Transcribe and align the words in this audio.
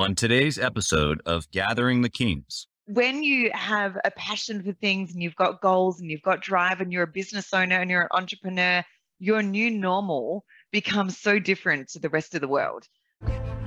On 0.00 0.16
today's 0.16 0.58
episode 0.58 1.22
of 1.24 1.48
Gathering 1.52 2.02
the 2.02 2.08
Kings, 2.08 2.66
when 2.86 3.22
you 3.22 3.52
have 3.54 3.96
a 4.04 4.10
passion 4.10 4.60
for 4.60 4.72
things 4.72 5.12
and 5.12 5.22
you've 5.22 5.36
got 5.36 5.60
goals 5.60 6.00
and 6.00 6.10
you've 6.10 6.22
got 6.22 6.42
drive 6.42 6.80
and 6.80 6.92
you're 6.92 7.04
a 7.04 7.06
business 7.06 7.54
owner 7.54 7.76
and 7.76 7.88
you're 7.88 8.02
an 8.02 8.08
entrepreneur, 8.10 8.84
your 9.20 9.40
new 9.40 9.70
normal 9.70 10.44
becomes 10.72 11.20
so 11.20 11.38
different 11.38 11.90
to 11.90 12.00
the 12.00 12.08
rest 12.08 12.34
of 12.34 12.40
the 12.40 12.48
world. 12.48 12.88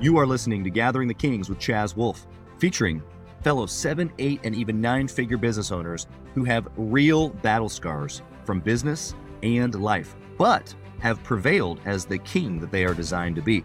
You 0.02 0.18
are 0.18 0.26
listening 0.26 0.62
to 0.64 0.70
Gathering 0.70 1.08
the 1.08 1.14
Kings 1.14 1.48
with 1.48 1.60
Chaz 1.60 1.96
Wolfe, 1.96 2.26
featuring 2.58 3.02
fellow 3.42 3.64
seven, 3.64 4.12
eight, 4.18 4.40
and 4.44 4.54
even 4.54 4.82
nine 4.82 5.08
figure 5.08 5.38
business 5.38 5.72
owners 5.72 6.06
who 6.34 6.44
have 6.44 6.68
real 6.76 7.30
battle 7.30 7.70
scars 7.70 8.20
from 8.44 8.60
business 8.60 9.14
and 9.42 9.74
life, 9.76 10.14
but 10.36 10.74
have 10.98 11.22
prevailed 11.24 11.80
as 11.86 12.04
the 12.04 12.18
king 12.18 12.60
that 12.60 12.70
they 12.70 12.84
are 12.84 12.92
designed 12.92 13.36
to 13.36 13.42
be. 13.42 13.64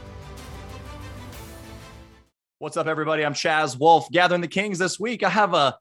What's 2.61 2.77
up, 2.77 2.85
everybody? 2.85 3.25
I'm 3.25 3.33
Chaz 3.33 3.75
Wolfe, 3.75 4.07
gathering 4.11 4.41
the 4.41 4.47
kings 4.47 4.77
this 4.77 4.99
week. 4.99 5.23
I 5.23 5.29
have 5.29 5.55
a, 5.55 5.75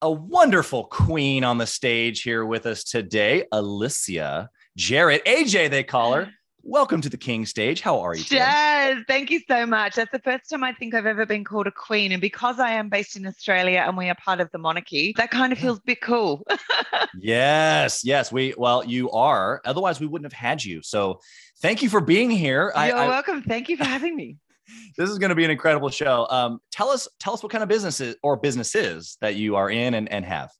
a 0.00 0.10
wonderful 0.10 0.84
queen 0.84 1.44
on 1.44 1.58
the 1.58 1.66
stage 1.66 2.22
here 2.22 2.46
with 2.46 2.64
us 2.64 2.84
today, 2.84 3.44
Alicia 3.52 4.48
Jarrett, 4.74 5.22
AJ, 5.26 5.68
they 5.68 5.82
call 5.82 6.14
her. 6.14 6.32
Welcome 6.62 7.02
to 7.02 7.10
the 7.10 7.18
King 7.18 7.44
stage. 7.44 7.82
How 7.82 8.00
are 8.00 8.14
you? 8.14 8.24
Today? 8.24 8.38
Chaz, 8.38 9.04
thank 9.06 9.30
you 9.30 9.42
so 9.46 9.66
much. 9.66 9.96
That's 9.96 10.10
the 10.10 10.20
first 10.20 10.48
time 10.48 10.64
I 10.64 10.72
think 10.72 10.94
I've 10.94 11.04
ever 11.04 11.26
been 11.26 11.44
called 11.44 11.66
a 11.66 11.70
queen. 11.70 12.12
And 12.12 12.20
because 12.22 12.58
I 12.58 12.70
am 12.70 12.88
based 12.88 13.14
in 13.14 13.26
Australia 13.26 13.84
and 13.86 13.94
we 13.94 14.08
are 14.08 14.14
part 14.14 14.40
of 14.40 14.50
the 14.52 14.58
monarchy, 14.58 15.12
that 15.18 15.30
kind 15.30 15.52
of 15.52 15.58
feels 15.58 15.80
a 15.80 15.82
bit 15.84 16.00
cool. 16.00 16.46
yes, 17.20 18.06
yes. 18.06 18.32
We 18.32 18.54
well, 18.56 18.82
you 18.82 19.10
are. 19.10 19.60
Otherwise, 19.66 20.00
we 20.00 20.06
wouldn't 20.06 20.32
have 20.32 20.40
had 20.40 20.64
you. 20.64 20.80
So 20.80 21.20
thank 21.60 21.82
you 21.82 21.90
for 21.90 22.00
being 22.00 22.30
here. 22.30 22.72
You're 22.74 22.96
I, 22.96 23.06
welcome. 23.06 23.42
Thank 23.42 23.68
you 23.68 23.76
for 23.76 23.84
having 23.84 24.16
me 24.16 24.38
this 24.96 25.10
is 25.10 25.18
going 25.18 25.30
to 25.30 25.34
be 25.34 25.44
an 25.44 25.50
incredible 25.50 25.90
show. 25.90 26.26
Um, 26.30 26.60
tell 26.70 26.88
us, 26.88 27.08
tell 27.20 27.34
us 27.34 27.42
what 27.42 27.52
kind 27.52 27.62
of 27.62 27.68
businesses 27.68 28.16
or 28.22 28.36
businesses 28.36 29.16
that 29.20 29.36
you 29.36 29.56
are 29.56 29.70
in 29.70 29.94
and, 29.94 30.10
and 30.10 30.24
have. 30.24 30.50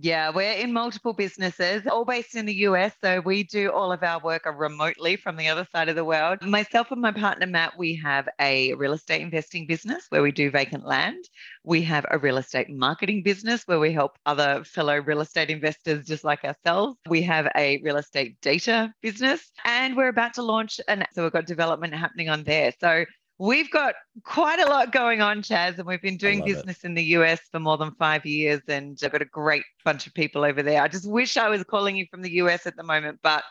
Yeah, 0.00 0.30
we're 0.30 0.52
in 0.52 0.72
multiple 0.72 1.12
businesses, 1.12 1.84
all 1.88 2.04
based 2.04 2.36
in 2.36 2.46
the 2.46 2.54
US. 2.68 2.94
So 3.02 3.20
we 3.20 3.42
do 3.42 3.72
all 3.72 3.90
of 3.90 4.04
our 4.04 4.20
work 4.20 4.46
remotely 4.46 5.16
from 5.16 5.36
the 5.36 5.48
other 5.48 5.66
side 5.72 5.88
of 5.88 5.96
the 5.96 6.04
world. 6.04 6.40
Myself 6.40 6.92
and 6.92 7.00
my 7.00 7.10
partner, 7.10 7.48
Matt, 7.48 7.76
we 7.76 7.96
have 7.96 8.28
a 8.40 8.74
real 8.74 8.92
estate 8.92 9.22
investing 9.22 9.66
business 9.66 10.06
where 10.10 10.22
we 10.22 10.30
do 10.30 10.52
vacant 10.52 10.86
land. 10.86 11.24
We 11.64 11.82
have 11.82 12.06
a 12.12 12.18
real 12.18 12.36
estate 12.36 12.70
marketing 12.70 13.24
business 13.24 13.64
where 13.66 13.80
we 13.80 13.92
help 13.92 14.12
other 14.24 14.62
fellow 14.62 15.00
real 15.00 15.20
estate 15.20 15.50
investors 15.50 16.06
just 16.06 16.22
like 16.22 16.44
ourselves. 16.44 16.96
We 17.08 17.22
have 17.22 17.48
a 17.56 17.80
real 17.82 17.96
estate 17.96 18.40
data 18.40 18.94
business 19.02 19.50
and 19.64 19.96
we're 19.96 20.08
about 20.08 20.34
to 20.34 20.42
launch. 20.42 20.80
And 20.86 21.04
so 21.12 21.24
we've 21.24 21.32
got 21.32 21.46
development 21.46 21.92
happening 21.92 22.28
on 22.28 22.44
there. 22.44 22.72
So 22.80 23.04
We've 23.38 23.70
got 23.70 23.94
quite 24.24 24.58
a 24.58 24.66
lot 24.66 24.90
going 24.90 25.20
on, 25.20 25.42
Chaz, 25.42 25.78
and 25.78 25.86
we've 25.86 26.02
been 26.02 26.16
doing 26.16 26.44
business 26.44 26.78
it. 26.78 26.84
in 26.84 26.94
the 26.94 27.04
US 27.04 27.40
for 27.52 27.60
more 27.60 27.76
than 27.76 27.92
five 27.92 28.26
years, 28.26 28.60
and 28.66 28.98
I've 29.02 29.12
got 29.12 29.22
a 29.22 29.26
great 29.26 29.62
bunch 29.84 30.08
of 30.08 30.14
people 30.14 30.44
over 30.44 30.62
there. 30.62 30.82
I 30.82 30.88
just 30.88 31.08
wish 31.08 31.36
I 31.36 31.48
was 31.48 31.62
calling 31.62 31.96
you 31.96 32.06
from 32.10 32.22
the 32.22 32.32
US 32.32 32.66
at 32.66 32.76
the 32.76 32.82
moment, 32.82 33.20
but 33.22 33.44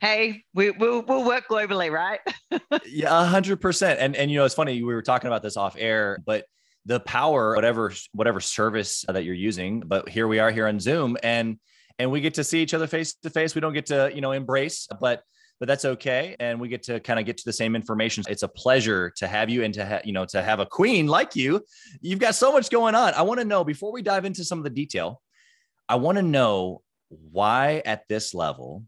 hey, 0.00 0.44
we, 0.54 0.70
will 0.70 1.02
we'll 1.02 1.26
work 1.26 1.44
globally, 1.50 1.90
right? 1.90 2.20
yeah, 2.86 3.26
hundred 3.26 3.60
percent. 3.60 4.00
And 4.00 4.16
and 4.16 4.30
you 4.30 4.38
know, 4.38 4.44
it's 4.44 4.54
funny 4.54 4.82
we 4.82 4.94
were 4.94 5.02
talking 5.02 5.28
about 5.28 5.42
this 5.42 5.56
off 5.56 5.76
air, 5.78 6.18
but 6.24 6.46
the 6.86 7.00
power, 7.00 7.54
whatever 7.54 7.92
whatever 8.12 8.40
service 8.40 9.04
that 9.08 9.24
you're 9.24 9.34
using, 9.34 9.80
but 9.80 10.08
here 10.08 10.28
we 10.28 10.38
are 10.38 10.50
here 10.50 10.66
on 10.66 10.80
Zoom, 10.80 11.16
and 11.22 11.58
and 11.98 12.10
we 12.10 12.20
get 12.20 12.34
to 12.34 12.44
see 12.44 12.62
each 12.62 12.74
other 12.74 12.86
face 12.86 13.14
to 13.22 13.30
face. 13.30 13.54
We 13.54 13.60
don't 13.60 13.72
get 13.72 13.86
to 13.86 14.10
you 14.14 14.20
know 14.20 14.32
embrace, 14.32 14.88
but 15.00 15.22
but 15.60 15.66
that's 15.66 15.84
okay. 15.84 16.36
And 16.40 16.60
we 16.60 16.68
get 16.68 16.82
to 16.84 17.00
kind 17.00 17.18
of 17.18 17.26
get 17.26 17.38
to 17.38 17.44
the 17.44 17.52
same 17.52 17.76
information. 17.76 18.24
It's 18.28 18.42
a 18.42 18.48
pleasure 18.48 19.12
to 19.16 19.26
have 19.26 19.48
you 19.48 19.64
and 19.64 19.72
to 19.74 19.84
have, 19.84 20.04
you 20.04 20.12
know, 20.12 20.24
to 20.26 20.42
have 20.42 20.60
a 20.60 20.66
queen 20.66 21.06
like 21.06 21.36
you. 21.36 21.62
You've 22.00 22.18
got 22.18 22.34
so 22.34 22.52
much 22.52 22.70
going 22.70 22.94
on. 22.94 23.14
I 23.14 23.22
want 23.22 23.40
to 23.40 23.46
know 23.46 23.64
before 23.64 23.92
we 23.92 24.02
dive 24.02 24.24
into 24.24 24.44
some 24.44 24.58
of 24.58 24.64
the 24.64 24.70
detail, 24.70 25.22
I 25.88 25.96
want 25.96 26.16
to 26.16 26.22
know 26.22 26.82
why 27.08 27.82
at 27.84 28.08
this 28.08 28.34
level 28.34 28.84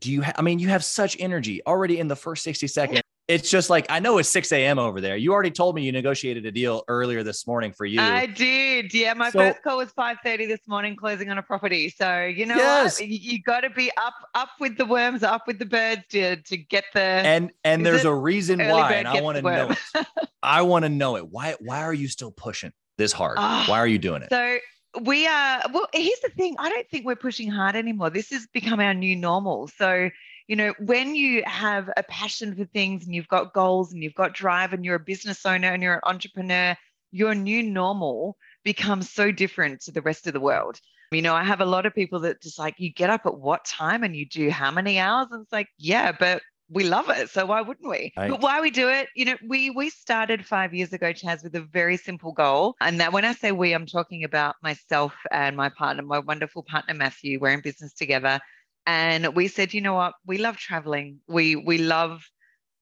do 0.00 0.10
you, 0.10 0.22
ha- 0.22 0.32
I 0.36 0.42
mean, 0.42 0.58
you 0.58 0.68
have 0.68 0.82
such 0.84 1.16
energy 1.20 1.62
already 1.66 1.98
in 2.00 2.08
the 2.08 2.16
first 2.16 2.42
60 2.42 2.66
seconds 2.66 3.03
it's 3.26 3.50
just 3.50 3.70
like 3.70 3.86
I 3.88 4.00
know 4.00 4.18
it's 4.18 4.28
6 4.28 4.52
a.m. 4.52 4.78
over 4.78 5.00
there. 5.00 5.16
You 5.16 5.32
already 5.32 5.50
told 5.50 5.74
me 5.74 5.82
you 5.82 5.92
negotiated 5.92 6.44
a 6.44 6.52
deal 6.52 6.84
earlier 6.88 7.22
this 7.22 7.46
morning 7.46 7.72
for 7.72 7.86
you. 7.86 8.00
I 8.00 8.26
did. 8.26 8.92
Yeah, 8.92 9.14
my 9.14 9.30
so, 9.30 9.38
first 9.38 9.62
call 9.62 9.78
was 9.78 9.92
5:30 9.92 10.46
this 10.46 10.60
morning, 10.66 10.94
closing 10.94 11.30
on 11.30 11.38
a 11.38 11.42
property. 11.42 11.88
So 11.88 12.24
you 12.24 12.44
know 12.44 12.56
yes. 12.56 13.00
what? 13.00 13.08
You, 13.08 13.18
you 13.20 13.42
got 13.42 13.60
to 13.60 13.70
be 13.70 13.90
up 13.96 14.14
up 14.34 14.50
with 14.60 14.76
the 14.76 14.84
worms, 14.84 15.22
up 15.22 15.46
with 15.46 15.58
the 15.58 15.66
birds 15.66 16.02
to 16.10 16.36
to 16.36 16.56
get 16.56 16.84
the 16.92 17.00
and 17.00 17.50
and 17.64 17.84
there's 17.84 18.04
a 18.04 18.14
reason 18.14 18.58
why, 18.58 18.92
and 18.92 19.08
I 19.08 19.22
want 19.22 19.36
to 19.36 19.42
know 19.42 19.70
it. 19.70 20.06
I 20.42 20.62
want 20.62 20.84
to 20.84 20.90
know 20.90 21.16
it. 21.16 21.26
Why 21.30 21.54
why 21.60 21.80
are 21.80 21.94
you 21.94 22.08
still 22.08 22.30
pushing 22.30 22.72
this 22.98 23.12
hard? 23.12 23.38
Oh, 23.40 23.64
why 23.66 23.78
are 23.78 23.86
you 23.86 23.98
doing 23.98 24.22
it? 24.22 24.28
So 24.30 24.58
we 25.02 25.26
are 25.26 25.62
well 25.72 25.88
here's 25.92 26.20
the 26.20 26.28
thing 26.28 26.54
i 26.60 26.68
don't 26.68 26.88
think 26.88 27.04
we're 27.04 27.16
pushing 27.16 27.50
hard 27.50 27.74
anymore 27.74 28.10
this 28.10 28.30
has 28.30 28.46
become 28.52 28.78
our 28.78 28.94
new 28.94 29.16
normal 29.16 29.66
so 29.76 30.08
you 30.46 30.56
know, 30.56 30.74
when 30.78 31.14
you 31.14 31.42
have 31.46 31.90
a 31.96 32.02
passion 32.02 32.54
for 32.54 32.64
things 32.66 33.04
and 33.04 33.14
you've 33.14 33.28
got 33.28 33.54
goals 33.54 33.92
and 33.92 34.02
you've 34.02 34.14
got 34.14 34.34
drive 34.34 34.72
and 34.72 34.84
you're 34.84 34.96
a 34.96 35.00
business 35.00 35.44
owner 35.46 35.72
and 35.72 35.82
you're 35.82 35.94
an 35.94 36.00
entrepreneur, 36.04 36.76
your 37.12 37.34
new 37.34 37.62
normal 37.62 38.36
becomes 38.64 39.10
so 39.10 39.30
different 39.30 39.80
to 39.82 39.92
the 39.92 40.02
rest 40.02 40.26
of 40.26 40.32
the 40.32 40.40
world. 40.40 40.78
You 41.12 41.22
know, 41.22 41.34
I 41.34 41.44
have 41.44 41.60
a 41.60 41.66
lot 41.66 41.86
of 41.86 41.94
people 41.94 42.20
that 42.20 42.42
just 42.42 42.58
like, 42.58 42.74
you 42.78 42.92
get 42.92 43.10
up 43.10 43.24
at 43.24 43.38
what 43.38 43.64
time 43.64 44.02
and 44.02 44.16
you 44.16 44.26
do 44.26 44.50
how 44.50 44.70
many 44.70 44.98
hours? 44.98 45.28
And 45.30 45.42
it's 45.42 45.52
like, 45.52 45.68
yeah, 45.78 46.12
but 46.12 46.42
we 46.68 46.84
love 46.84 47.08
it. 47.10 47.30
So 47.30 47.46
why 47.46 47.60
wouldn't 47.60 47.88
we? 47.88 48.12
Right. 48.16 48.30
But 48.30 48.40
why 48.40 48.60
we 48.60 48.70
do 48.70 48.88
it, 48.88 49.08
you 49.14 49.26
know, 49.26 49.36
we 49.46 49.70
we 49.70 49.90
started 49.90 50.44
five 50.44 50.74
years 50.74 50.92
ago, 50.92 51.12
Chaz, 51.12 51.44
with 51.44 51.54
a 51.54 51.60
very 51.60 51.96
simple 51.96 52.32
goal. 52.32 52.74
And 52.80 53.00
that 53.00 53.12
when 53.12 53.24
I 53.24 53.32
say 53.32 53.52
we, 53.52 53.72
I'm 53.72 53.86
talking 53.86 54.24
about 54.24 54.56
myself 54.62 55.14
and 55.30 55.56
my 55.56 55.68
partner, 55.68 56.02
my 56.02 56.18
wonderful 56.18 56.64
partner 56.64 56.94
Matthew. 56.94 57.38
We're 57.38 57.50
in 57.50 57.60
business 57.60 57.92
together 57.92 58.40
and 58.86 59.34
we 59.34 59.48
said 59.48 59.74
you 59.74 59.80
know 59.80 59.94
what? 59.94 60.14
We 60.26 60.38
love 60.38 60.56
traveling. 60.56 61.20
We 61.26 61.56
we 61.56 61.78
love 61.78 62.22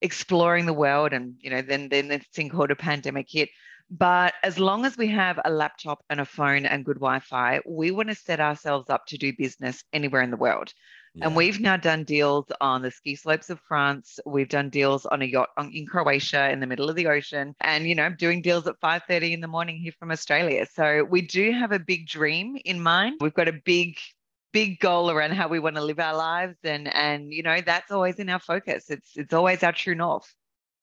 exploring 0.01 0.67
the 0.67 0.73
world 0.73 1.13
and 1.13 1.37
you 1.41 1.51
know 1.51 1.63
then 1.63 1.89
then 1.89 2.09
this 2.09 2.27
thing 2.35 2.51
called 2.51 2.71
a 2.71 2.77
pandemic 2.77 3.27
hit. 3.31 3.49
But 3.91 4.33
as 4.43 4.59
long 4.59 4.87
as 4.87 4.97
we 4.97 5.09
have 5.09 5.39
a 5.45 5.51
laptop 5.51 6.03
and 6.09 6.19
a 6.19 6.25
phone 6.25 6.65
and 6.65 6.85
good 6.85 6.97
wi-fi 6.97 7.61
we 7.67 7.91
want 7.91 8.09
to 8.09 8.15
set 8.15 8.41
ourselves 8.41 8.91
up 8.91 9.07
to 9.07 9.19
do 9.19 9.33
business 9.37 9.85
anywhere 9.93 10.23
in 10.23 10.31
the 10.31 10.37
world. 10.37 10.73
Yeah. 11.15 11.27
and 11.27 11.37
we've 11.37 11.61
now 11.61 11.77
done 11.77 12.05
deals 12.05 12.47
on 12.59 12.81
the 12.81 12.91
ski 12.91 13.17
slopes 13.17 13.51
of 13.51 13.61
france. 13.61 14.19
We've 14.25 14.49
done 14.49 14.71
deals 14.71 15.05
on 15.05 15.21
a 15.21 15.27
yacht 15.27 15.51
in 15.59 15.87
croatia 15.87 16.51
in 16.51 16.59
the 16.59 16.67
middle 16.67 16.89
of 16.89 16.97
the 16.97 17.07
ocean. 17.07 17.55
And 17.61 17.87
you 17.87 17.95
know 17.95 18.09
doing 18.11 18.43
deals 18.43 18.67
at 18.67 18.81
5.30 18.81 19.33
in 19.33 19.41
the 19.41 19.47
morning 19.47 19.77
here 19.77 19.93
from 19.99 20.11
australia. 20.11 20.67
So 20.75 21.05
we 21.05 21.21
do 21.21 21.53
have 21.53 21.71
a 21.71 21.79
big 21.79 22.09
dream 22.09 22.57
in 22.65 22.81
mind. 22.81 23.19
We've 23.21 23.35
got 23.35 23.49
a 23.49 23.61
big 23.65 23.99
big 24.53 24.81
goal 24.81 25.11
around 25.11 25.33
how 25.33 25.49
we 25.49 25.59
want 25.59 25.77
to 25.77 25.83
live 25.83 25.99
our 25.99 26.17
lives 26.17 26.57
and 26.65 26.93
and 26.95 27.33
you 27.33 27.43
know 27.43 27.61
that's 27.61 27.91
always 27.91 28.17
in 28.17 28.29
our 28.29 28.41
focus. 28.41 28.91
It's 28.91 29.17
it's 29.17 29.33
always 29.33 29.63
our 29.63 29.73
true 29.73 29.95
north. 29.95 30.33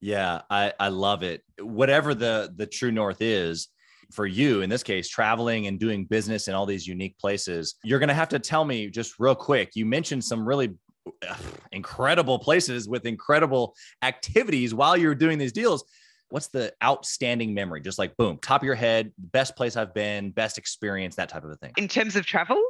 Yeah 0.01 0.41
i 0.49 0.73
i 0.79 0.89
love 0.89 1.23
it. 1.23 1.43
Whatever 1.61 2.13
the 2.13 2.53
the 2.55 2.65
true 2.65 2.91
north 2.91 3.21
is 3.21 3.69
for 4.11 4.25
you 4.25 4.61
in 4.61 4.69
this 4.69 4.81
case 4.81 5.07
traveling 5.07 5.67
and 5.67 5.79
doing 5.79 6.03
business 6.05 6.47
in 6.47 6.55
all 6.55 6.65
these 6.65 6.87
unique 6.87 7.15
places 7.19 7.75
you're 7.83 7.99
going 7.99 8.07
to 8.09 8.13
have 8.15 8.27
to 8.27 8.39
tell 8.39 8.65
me 8.65 8.89
just 8.89 9.19
real 9.19 9.35
quick 9.35 9.75
you 9.75 9.85
mentioned 9.85 10.23
some 10.23 10.47
really 10.47 10.73
incredible 11.71 12.39
places 12.39 12.87
with 12.87 13.05
incredible 13.05 13.75
activities 14.01 14.73
while 14.73 14.97
you're 14.97 15.15
doing 15.15 15.37
these 15.37 15.51
deals. 15.51 15.83
What's 16.29 16.47
the 16.47 16.73
outstanding 16.83 17.53
memory? 17.53 17.81
Just 17.81 17.97
like 17.97 18.15
boom 18.17 18.37
top 18.41 18.61
of 18.61 18.65
your 18.65 18.75
head 18.75 19.11
best 19.17 19.55
place 19.55 19.75
i've 19.75 19.93
been 19.93 20.31
best 20.31 20.57
experience 20.57 21.15
that 21.15 21.29
type 21.29 21.43
of 21.43 21.51
a 21.51 21.55
thing. 21.55 21.71
In 21.77 21.87
terms 21.87 22.15
of 22.15 22.25
travel 22.25 22.61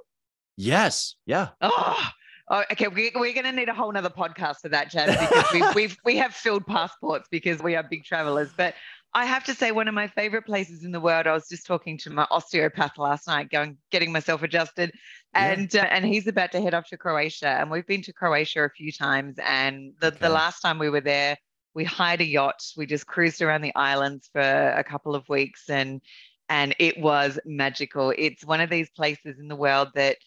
Yes. 0.59 1.15
Yeah. 1.25 1.49
Oh, 1.61 2.09
oh 2.49 2.63
okay. 2.71 2.89
We, 2.89 3.11
we're 3.15 3.33
going 3.33 3.45
to 3.45 3.53
need 3.53 3.69
a 3.69 3.73
whole 3.73 3.91
nother 3.91 4.09
podcast 4.09 4.57
for 4.61 4.69
that, 4.69 4.91
Chaz, 4.91 5.07
because 5.07 5.53
we, 5.53 5.63
we've, 5.75 5.97
we 6.03 6.17
have 6.17 6.33
filled 6.33 6.67
passports 6.67 7.29
because 7.31 7.63
we 7.63 7.77
are 7.77 7.83
big 7.83 8.03
travelers. 8.03 8.49
But 8.57 8.75
I 9.13 9.25
have 9.25 9.45
to 9.45 9.55
say, 9.55 9.71
one 9.71 9.87
of 9.87 9.93
my 9.93 10.07
favorite 10.07 10.45
places 10.45 10.83
in 10.83 10.91
the 10.91 10.99
world. 10.99 11.27
I 11.27 11.33
was 11.33 11.47
just 11.47 11.65
talking 11.65 11.97
to 11.99 12.09
my 12.09 12.27
osteopath 12.29 12.97
last 12.97 13.25
night, 13.25 13.49
going 13.49 13.77
getting 13.89 14.11
myself 14.11 14.43
adjusted, 14.43 14.91
and 15.33 15.73
yeah. 15.73 15.83
uh, 15.83 15.85
and 15.85 16.05
he's 16.05 16.27
about 16.27 16.51
to 16.51 16.61
head 16.61 16.73
off 16.73 16.87
to 16.89 16.97
Croatia, 16.97 17.47
and 17.47 17.71
we've 17.71 17.87
been 17.87 18.03
to 18.03 18.13
Croatia 18.13 18.65
a 18.65 18.69
few 18.69 18.91
times. 18.91 19.37
And 19.43 19.93
the 19.99 20.07
okay. 20.07 20.17
the 20.19 20.29
last 20.29 20.59
time 20.61 20.77
we 20.77 20.89
were 20.89 21.01
there, 21.01 21.37
we 21.73 21.85
hired 21.85 22.21
a 22.21 22.25
yacht. 22.25 22.61
We 22.77 22.85
just 22.85 23.07
cruised 23.07 23.41
around 23.41 23.61
the 23.61 23.73
islands 23.75 24.29
for 24.31 24.41
a 24.41 24.83
couple 24.83 25.15
of 25.15 25.27
weeks 25.27 25.69
and 25.69 26.01
and 26.49 26.75
it 26.79 26.99
was 26.99 27.39
magical. 27.45 28.13
It's 28.17 28.43
one 28.43 28.59
of 28.59 28.69
these 28.69 28.89
places 28.89 29.39
in 29.39 29.47
the 29.47 29.55
world 29.55 29.89
that 29.95 30.17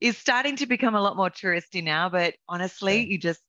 is 0.00 0.16
starting 0.16 0.56
to 0.56 0.66
become 0.66 0.94
a 0.94 1.00
lot 1.00 1.16
more 1.16 1.30
touristy 1.30 1.82
now, 1.82 2.08
but 2.08 2.34
honestly, 2.48 3.06
you 3.06 3.18
just 3.18 3.40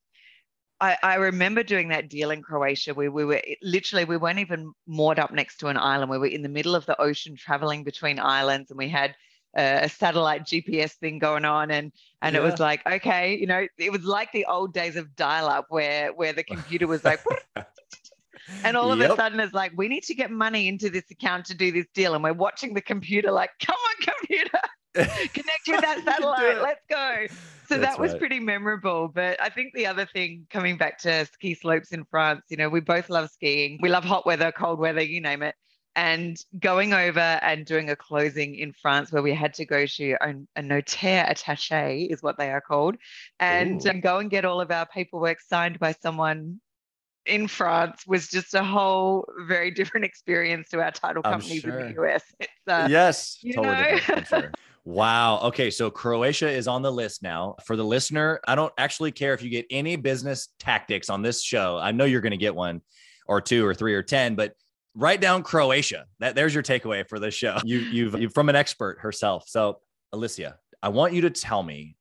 I, 0.80 0.96
I, 1.02 1.14
remember 1.14 1.62
doing 1.62 1.88
that 1.88 2.08
deal 2.08 2.32
in 2.32 2.42
Croatia 2.42 2.92
where 2.92 3.10
we 3.10 3.24
were 3.24 3.40
literally 3.62 4.04
we 4.04 4.16
weren't 4.16 4.40
even 4.40 4.72
moored 4.86 5.20
up 5.20 5.32
next 5.32 5.58
to 5.58 5.68
an 5.68 5.76
island. 5.76 6.10
We 6.10 6.18
were 6.18 6.26
in 6.26 6.42
the 6.42 6.48
middle 6.48 6.74
of 6.74 6.86
the 6.86 7.00
ocean 7.00 7.36
traveling 7.36 7.84
between 7.84 8.18
islands 8.18 8.70
and 8.70 8.78
we 8.78 8.88
had 8.88 9.14
a, 9.56 9.84
a 9.84 9.88
satellite 9.88 10.44
GPS 10.44 10.92
thing 10.94 11.20
going 11.20 11.44
on 11.44 11.70
and 11.70 11.92
and 12.20 12.34
yeah. 12.34 12.40
it 12.40 12.44
was 12.44 12.58
like, 12.58 12.84
okay, 12.84 13.36
you 13.36 13.46
know, 13.46 13.66
it 13.78 13.92
was 13.92 14.04
like 14.04 14.32
the 14.32 14.46
old 14.46 14.74
days 14.74 14.96
of 14.96 15.14
dial-up 15.14 15.66
where 15.68 16.12
where 16.12 16.32
the 16.32 16.42
computer 16.42 16.88
was 16.88 17.04
like 17.04 17.20
and 18.64 18.76
all 18.76 18.92
of 18.92 18.98
yep. 18.98 19.12
a 19.12 19.16
sudden 19.16 19.40
it's 19.40 19.54
like, 19.54 19.72
we 19.76 19.88
need 19.88 20.02
to 20.04 20.14
get 20.14 20.30
money 20.30 20.68
into 20.68 20.90
this 20.90 21.04
account 21.10 21.46
to 21.46 21.54
do 21.54 21.70
this 21.70 21.86
deal. 21.94 22.14
And 22.14 22.24
we're 22.24 22.32
watching 22.32 22.74
the 22.74 22.80
computer 22.80 23.30
like, 23.30 23.50
come 23.60 23.76
on, 23.76 24.14
computer. 24.14 24.58
connect 24.94 25.68
with 25.68 25.80
that 25.80 26.02
satellite. 26.04 26.60
Let's 26.60 26.84
go. 26.88 27.26
So 27.66 27.78
That's 27.78 27.96
that 27.96 28.00
was 28.00 28.12
right. 28.12 28.18
pretty 28.18 28.40
memorable. 28.40 29.08
But 29.08 29.40
I 29.40 29.48
think 29.48 29.72
the 29.74 29.86
other 29.86 30.04
thing, 30.04 30.46
coming 30.50 30.76
back 30.76 30.98
to 31.00 31.24
ski 31.26 31.54
slopes 31.54 31.92
in 31.92 32.04
France, 32.04 32.42
you 32.50 32.56
know, 32.56 32.68
we 32.68 32.80
both 32.80 33.08
love 33.08 33.30
skiing. 33.30 33.78
We 33.80 33.88
love 33.88 34.04
hot 34.04 34.26
weather, 34.26 34.52
cold 34.52 34.78
weather, 34.78 35.00
you 35.00 35.20
name 35.20 35.42
it. 35.42 35.54
And 35.96 36.36
going 36.58 36.92
over 36.92 37.20
and 37.20 37.64
doing 37.64 37.90
a 37.90 37.96
closing 37.96 38.54
in 38.54 38.72
France 38.72 39.12
where 39.12 39.22
we 39.22 39.34
had 39.34 39.54
to 39.54 39.64
go 39.64 39.86
to 39.86 40.12
a, 40.20 40.34
a 40.56 40.62
notaire 40.62 41.30
attaché 41.30 42.10
is 42.10 42.22
what 42.22 42.38
they 42.38 42.50
are 42.50 42.62
called, 42.62 42.96
and 43.40 43.86
um, 43.86 44.00
go 44.00 44.18
and 44.18 44.30
get 44.30 44.46
all 44.46 44.62
of 44.62 44.70
our 44.70 44.86
paperwork 44.86 45.42
signed 45.42 45.78
by 45.78 45.92
someone 45.92 46.60
in 47.26 47.46
France 47.46 48.04
was 48.06 48.28
just 48.28 48.54
a 48.54 48.64
whole 48.64 49.28
very 49.46 49.70
different 49.70 50.04
experience 50.04 50.68
to 50.70 50.80
our 50.82 50.90
title 50.90 51.22
companies 51.22 51.60
sure. 51.60 51.78
in 51.78 51.94
the 51.94 52.02
US. 52.02 52.22
It's, 52.40 52.50
uh, 52.66 52.86
yes, 52.90 53.38
totally 53.54 54.00
know? 54.30 54.48
Wow. 54.84 55.40
Okay. 55.42 55.70
So 55.70 55.90
Croatia 55.90 56.50
is 56.50 56.66
on 56.66 56.82
the 56.82 56.90
list 56.90 57.22
now. 57.22 57.54
For 57.64 57.76
the 57.76 57.84
listener, 57.84 58.40
I 58.46 58.54
don't 58.54 58.72
actually 58.78 59.12
care 59.12 59.32
if 59.32 59.42
you 59.42 59.48
get 59.48 59.66
any 59.70 59.96
business 59.96 60.48
tactics 60.58 61.08
on 61.08 61.22
this 61.22 61.42
show. 61.42 61.78
I 61.78 61.92
know 61.92 62.04
you're 62.04 62.20
going 62.20 62.32
to 62.32 62.36
get 62.36 62.54
one 62.54 62.80
or 63.26 63.40
two 63.40 63.64
or 63.64 63.74
three 63.74 63.94
or 63.94 64.02
10, 64.02 64.34
but 64.34 64.54
write 64.94 65.20
down 65.20 65.42
Croatia. 65.44 66.06
That 66.18 66.34
there's 66.34 66.52
your 66.52 66.64
takeaway 66.64 67.08
for 67.08 67.20
this 67.20 67.34
show. 67.34 67.58
You, 67.64 67.78
you've, 67.78 68.20
you've 68.20 68.34
from 68.34 68.48
an 68.48 68.56
expert 68.56 68.98
herself. 69.00 69.44
So 69.46 69.78
Alicia, 70.12 70.58
I 70.82 70.88
want 70.88 71.12
you 71.12 71.22
to 71.22 71.30
tell 71.30 71.62
me 71.62 71.96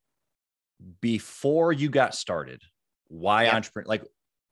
before 1.01 1.71
you 1.71 1.89
got 1.89 2.15
started, 2.15 2.61
why 3.07 3.43
yeah. 3.43 3.55
entrepreneur, 3.55 3.87
like 3.87 4.03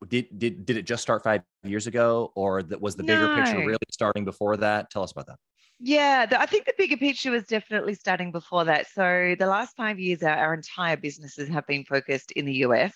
did, 0.07 0.27
did, 0.37 0.65
did 0.65 0.77
it 0.77 0.83
just 0.83 1.01
start 1.01 1.23
five 1.23 1.41
years 1.63 1.87
ago 1.87 2.31
or 2.35 2.61
that 2.63 2.79
was 2.79 2.95
the 2.95 3.03
bigger 3.03 3.27
no. 3.27 3.35
picture 3.35 3.57
really 3.57 3.77
starting 3.91 4.23
before 4.23 4.55
that? 4.57 4.91
Tell 4.91 5.01
us 5.01 5.11
about 5.11 5.27
that. 5.27 5.37
Yeah, 5.79 6.25
the, 6.25 6.39
I 6.39 6.45
think 6.45 6.65
the 6.65 6.73
bigger 6.77 6.97
picture 6.97 7.31
was 7.31 7.45
definitely 7.45 7.93
starting 7.93 8.31
before 8.31 8.65
that. 8.65 8.87
So 8.91 9.35
the 9.39 9.47
last 9.47 9.77
five 9.77 9.97
years, 9.97 10.21
our, 10.23 10.35
our 10.35 10.53
entire 10.53 10.97
businesses 10.97 11.47
have 11.49 11.65
been 11.67 11.85
focused 11.85 12.31
in 12.31 12.45
the 12.45 12.55
US. 12.65 12.93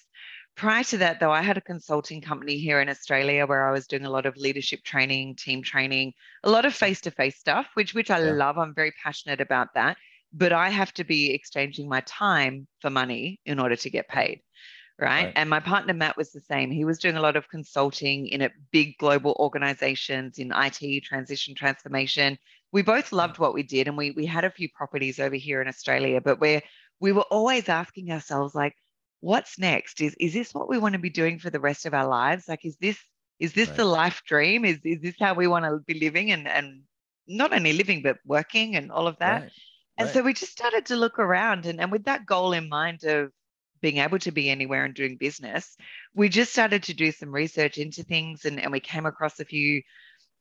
Prior 0.56 0.84
to 0.84 0.98
that, 0.98 1.20
though, 1.20 1.32
I 1.32 1.42
had 1.42 1.58
a 1.58 1.62
consulting 1.62 2.22
company 2.22 2.58
here 2.58 2.82
in 2.82 2.90
Australia 2.90 3.48
where 3.48 3.68
I 3.68 3.72
was 3.72 3.88
doing 3.88 4.06
a 4.06 4.10
lot 4.10 4.26
of 4.26 4.36
leadership 4.38 4.84
training, 4.84 5.36
team 5.36 5.64
training, 5.64 6.14
a 6.44 6.50
lot 6.50 6.66
of 6.66 6.76
face-to-face 6.76 7.40
stuff, 7.40 7.68
which 7.74 7.94
which 7.96 8.12
I 8.12 8.20
yeah. 8.20 8.32
love. 8.32 8.58
I'm 8.58 8.76
very 8.76 8.94
passionate 9.02 9.42
about 9.42 9.70
that. 9.76 9.98
But 10.32 10.52
I 10.52 10.70
have 10.70 10.94
to 10.96 11.04
be 11.04 11.34
exchanging 11.34 11.88
my 11.88 12.02
time 12.02 12.68
for 12.82 12.90
money 12.90 13.40
in 13.46 13.60
order 13.60 13.76
to 13.78 13.90
get 13.90 14.08
paid. 14.10 14.42
Right? 15.00 15.26
right. 15.26 15.34
And 15.36 15.50
my 15.50 15.60
partner 15.60 15.94
Matt 15.94 16.18
was 16.18 16.32
the 16.32 16.42
same. 16.42 16.70
He 16.70 16.86
was 16.86 17.00
doing 17.00 17.18
a 17.18 17.22
lot 17.22 17.36
of 17.36 17.50
consulting 17.50 18.28
in 18.28 18.42
a 18.44 18.52
big 18.72 18.98
global 19.00 19.36
organizations 19.40 20.38
in 20.38 20.52
IT, 20.56 21.04
transition, 21.04 21.56
transformation 21.56 22.38
we 22.74 22.82
both 22.82 23.12
loved 23.12 23.38
what 23.38 23.54
we 23.54 23.64
did 23.64 23.88
and 23.88 23.96
we 23.96 24.12
we 24.12 24.26
had 24.26 24.44
a 24.44 24.50
few 24.50 24.68
properties 24.68 25.20
over 25.20 25.36
here 25.36 25.62
in 25.62 25.68
Australia, 25.68 26.20
but 26.20 26.42
we're 26.42 26.62
we 27.00 27.12
were 27.12 27.30
always 27.30 27.70
asking 27.70 28.12
ourselves 28.12 28.56
like, 28.56 28.76
what's 29.22 29.60
next? 29.60 30.02
Is 30.02 30.16
is 30.20 30.34
this 30.34 30.54
what 30.54 30.68
we 30.68 30.80
want 30.80 30.94
to 30.94 31.00
be 31.00 31.12
doing 31.12 31.38
for 31.38 31.52
the 31.52 31.60
rest 31.60 31.86
of 31.86 31.94
our 31.94 32.08
lives? 32.08 32.50
Like, 32.50 32.66
is 32.66 32.76
this 32.78 32.98
is 33.40 33.54
this 33.54 33.70
right. 33.70 33.78
the 33.78 33.86
life 33.86 34.24
dream? 34.28 34.66
Is 34.66 34.80
is 34.84 35.02
this 35.02 35.16
how 35.20 35.36
we 35.36 35.48
want 35.48 35.66
to 35.66 35.80
be 35.86 36.00
living 36.00 36.32
and 36.32 36.48
and 36.48 36.82
not 37.28 37.54
only 37.54 37.74
living 37.74 38.02
but 38.02 38.18
working 38.26 38.76
and 38.76 38.92
all 38.92 39.08
of 39.08 39.20
that? 39.20 39.44
Right. 39.44 39.52
And 40.00 40.08
right. 40.08 40.14
so 40.14 40.24
we 40.24 40.34
just 40.34 40.52
started 40.52 40.88
to 40.88 40.96
look 40.96 41.20
around 41.20 41.68
and, 41.68 41.80
and 41.80 41.92
with 41.92 42.06
that 42.06 42.26
goal 42.26 42.54
in 42.54 42.68
mind 42.68 43.04
of 43.04 43.32
being 43.82 43.98
able 43.98 44.18
to 44.18 44.32
be 44.32 44.50
anywhere 44.50 44.86
and 44.86 44.96
doing 44.96 45.18
business, 45.18 45.78
we 46.16 46.30
just 46.30 46.52
started 46.52 46.84
to 46.84 46.94
do 46.96 47.12
some 47.12 47.30
research 47.30 47.78
into 47.78 48.02
things 48.02 48.46
and, 48.46 48.60
and 48.60 48.72
we 48.72 48.80
came 48.80 49.06
across 49.06 49.40
a 49.40 49.46
few 49.46 49.84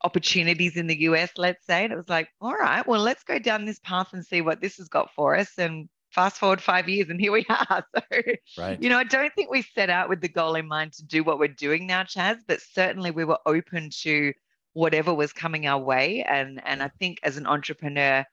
opportunities 0.05 0.77
in 0.77 0.87
the 0.87 1.01
US, 1.03 1.31
let's 1.37 1.65
say. 1.67 1.85
And 1.85 1.93
it 1.93 1.97
was 1.97 2.09
like, 2.09 2.29
all 2.41 2.55
right, 2.55 2.87
well, 2.87 3.01
let's 3.01 3.25
go 3.25 3.39
down 3.39 3.65
this 3.65 3.79
path 3.81 4.13
and 4.13 4.25
see 4.25 4.41
what 4.41 4.61
this 4.61 4.77
has 4.77 4.89
got 4.89 5.11
for 5.15 5.37
us. 5.37 5.53
And 5.59 5.89
fast 6.13 6.39
forward 6.39 6.61
five 6.61 6.89
years, 6.89 7.09
and 7.09 7.21
here 7.21 7.33
we 7.33 7.47
are. 7.49 7.85
So, 8.13 8.63
right. 8.63 8.83
you 8.83 8.91
know, 8.91 8.99
I 8.99 9.05
don't 9.05 9.33
think 9.35 9.51
we 9.51 9.63
set 9.63 9.89
out 9.89 10.09
with 10.11 10.21
the 10.21 10.29
goal 10.29 10.55
in 10.57 10.69
mind 10.69 10.93
to 10.95 11.05
do 11.05 11.25
what 11.25 11.39
we're 11.39 11.49
doing 11.49 11.87
now, 11.87 12.03
Chaz, 12.03 12.39
but 12.47 12.61
certainly 12.61 13.11
we 13.11 13.25
were 13.25 13.39
open 13.47 13.89
to 14.03 14.33
whatever 14.75 15.15
was 15.15 15.33
coming 15.33 15.67
our 15.67 15.81
way. 15.81 16.23
And 16.23 16.61
and 16.67 16.83
I 16.83 16.89
think 16.99 17.19
as 17.23 17.39
an 17.39 17.47
entrepreneur, 17.47 18.25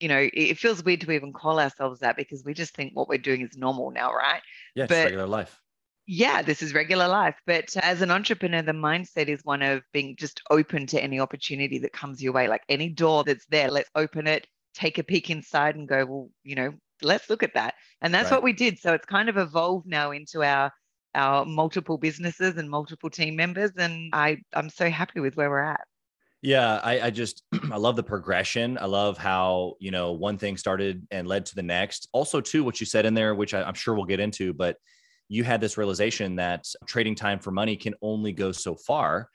you 0.00 0.08
know, 0.08 0.28
it 0.32 0.58
feels 0.58 0.84
weird 0.84 1.00
to 1.02 1.12
even 1.12 1.32
call 1.32 1.58
ourselves 1.58 2.00
that 2.00 2.16
because 2.16 2.44
we 2.44 2.52
just 2.52 2.74
think 2.74 2.92
what 2.94 3.08
we're 3.08 3.18
doing 3.18 3.40
is 3.40 3.56
normal 3.56 3.90
now, 3.90 4.12
right? 4.12 4.42
Yeah, 4.74 4.86
but, 4.86 5.04
regular 5.04 5.26
life 5.26 5.61
yeah, 6.12 6.42
this 6.42 6.60
is 6.60 6.74
regular 6.74 7.08
life. 7.08 7.36
But 7.46 7.74
as 7.78 8.02
an 8.02 8.10
entrepreneur, 8.10 8.60
the 8.60 8.72
mindset 8.72 9.28
is 9.28 9.40
one 9.44 9.62
of 9.62 9.82
being 9.94 10.14
just 10.16 10.42
open 10.50 10.86
to 10.88 11.02
any 11.02 11.18
opportunity 11.18 11.78
that 11.78 11.94
comes 11.94 12.22
your 12.22 12.34
way, 12.34 12.48
like 12.48 12.62
any 12.68 12.90
door 12.90 13.24
that's 13.24 13.46
there, 13.46 13.70
let's 13.70 13.88
open 13.94 14.26
it, 14.26 14.46
take 14.74 14.98
a 14.98 15.02
peek 15.02 15.30
inside 15.30 15.74
and 15.74 15.88
go, 15.88 16.04
well, 16.04 16.30
you 16.44 16.54
know, 16.54 16.74
let's 17.00 17.30
look 17.30 17.42
at 17.42 17.54
that. 17.54 17.76
And 18.02 18.12
that's 18.12 18.30
right. 18.30 18.36
what 18.36 18.42
we 18.42 18.52
did. 18.52 18.78
So 18.78 18.92
it's 18.92 19.06
kind 19.06 19.30
of 19.30 19.38
evolved 19.38 19.86
now 19.86 20.10
into 20.10 20.42
our 20.44 20.70
our 21.14 21.46
multiple 21.46 21.96
businesses 21.96 22.58
and 22.58 22.68
multiple 22.68 23.08
team 23.08 23.34
members. 23.34 23.70
And 23.78 24.10
I, 24.12 24.38
I'm 24.52 24.68
so 24.68 24.90
happy 24.90 25.20
with 25.20 25.36
where 25.36 25.48
we're 25.48 25.60
at. 25.60 25.80
Yeah, 26.42 26.80
I, 26.82 27.00
I 27.00 27.10
just 27.10 27.42
I 27.72 27.78
love 27.78 27.96
the 27.96 28.02
progression. 28.02 28.76
I 28.76 28.84
love 28.84 29.16
how 29.16 29.76
you 29.80 29.90
know 29.90 30.12
one 30.12 30.36
thing 30.36 30.58
started 30.58 31.06
and 31.10 31.26
led 31.26 31.46
to 31.46 31.54
the 31.54 31.62
next. 31.62 32.10
Also, 32.12 32.42
too, 32.42 32.64
what 32.64 32.80
you 32.80 32.86
said 32.86 33.06
in 33.06 33.14
there, 33.14 33.34
which 33.34 33.54
I, 33.54 33.62
I'm 33.62 33.72
sure 33.72 33.94
we'll 33.94 34.04
get 34.04 34.20
into, 34.20 34.52
but 34.52 34.76
you 35.32 35.44
had 35.44 35.60
this 35.60 35.78
realization 35.78 36.36
that 36.36 36.66
trading 36.86 37.14
time 37.14 37.38
for 37.38 37.50
money 37.50 37.76
can 37.76 37.94
only 38.02 38.32
go 38.32 38.52
so 38.52 38.74
far. 38.74 39.28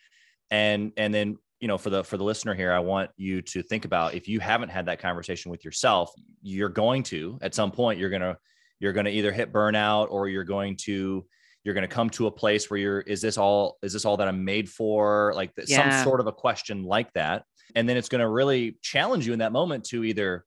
And 0.52 0.92
and 0.98 1.14
then 1.14 1.38
you 1.60 1.68
know 1.68 1.78
for 1.78 1.90
the 1.90 2.04
for 2.04 2.18
the 2.18 2.24
listener 2.24 2.54
here 2.54 2.72
i 2.72 2.78
want 2.78 3.10
you 3.18 3.42
to 3.42 3.64
think 3.64 3.84
about 3.84 4.14
if 4.14 4.28
you 4.28 4.40
haven't 4.40 4.70
had 4.70 4.86
that 4.86 5.00
conversation 5.00 5.50
with 5.50 5.66
yourself 5.66 6.12
you're 6.44 6.70
going 6.70 7.02
to 7.02 7.40
at 7.42 7.56
some 7.56 7.72
point 7.72 7.98
you're 7.98 8.12
going 8.12 8.22
to 8.22 8.38
you're 8.80 8.94
going 8.94 9.08
to 9.08 9.12
either 9.12 9.32
hit 9.32 9.52
burnout 9.52 10.08
or 10.12 10.30
you're 10.30 10.44
going 10.44 10.76
to 10.76 11.26
you're 11.68 11.74
going 11.74 11.88
to 11.88 11.94
come 11.94 12.10
to 12.10 12.28
a 12.28 12.32
place 12.32 12.70
where 12.70 12.80
you're 12.80 13.02
is 13.02 13.22
this 13.22 13.38
all 13.38 13.78
is 13.82 13.92
this 13.92 14.06
all 14.06 14.16
that 14.16 14.30
i'm 14.30 14.46
made 14.46 14.70
for? 14.70 15.34
Like 15.36 15.52
yeah. 15.68 15.90
some 15.90 16.04
sort 16.06 16.22
of 16.22 16.28
a 16.28 16.32
question 16.32 16.84
like 16.84 17.12
that. 17.12 17.44
And 17.76 17.90
then 17.90 17.98
it's 17.98 18.08
going 18.08 18.22
to 18.22 18.30
really 18.30 18.78
challenge 18.82 19.28
you 19.28 19.34
in 19.34 19.40
that 19.40 19.52
moment 19.52 19.84
to 19.88 20.06
either 20.06 20.46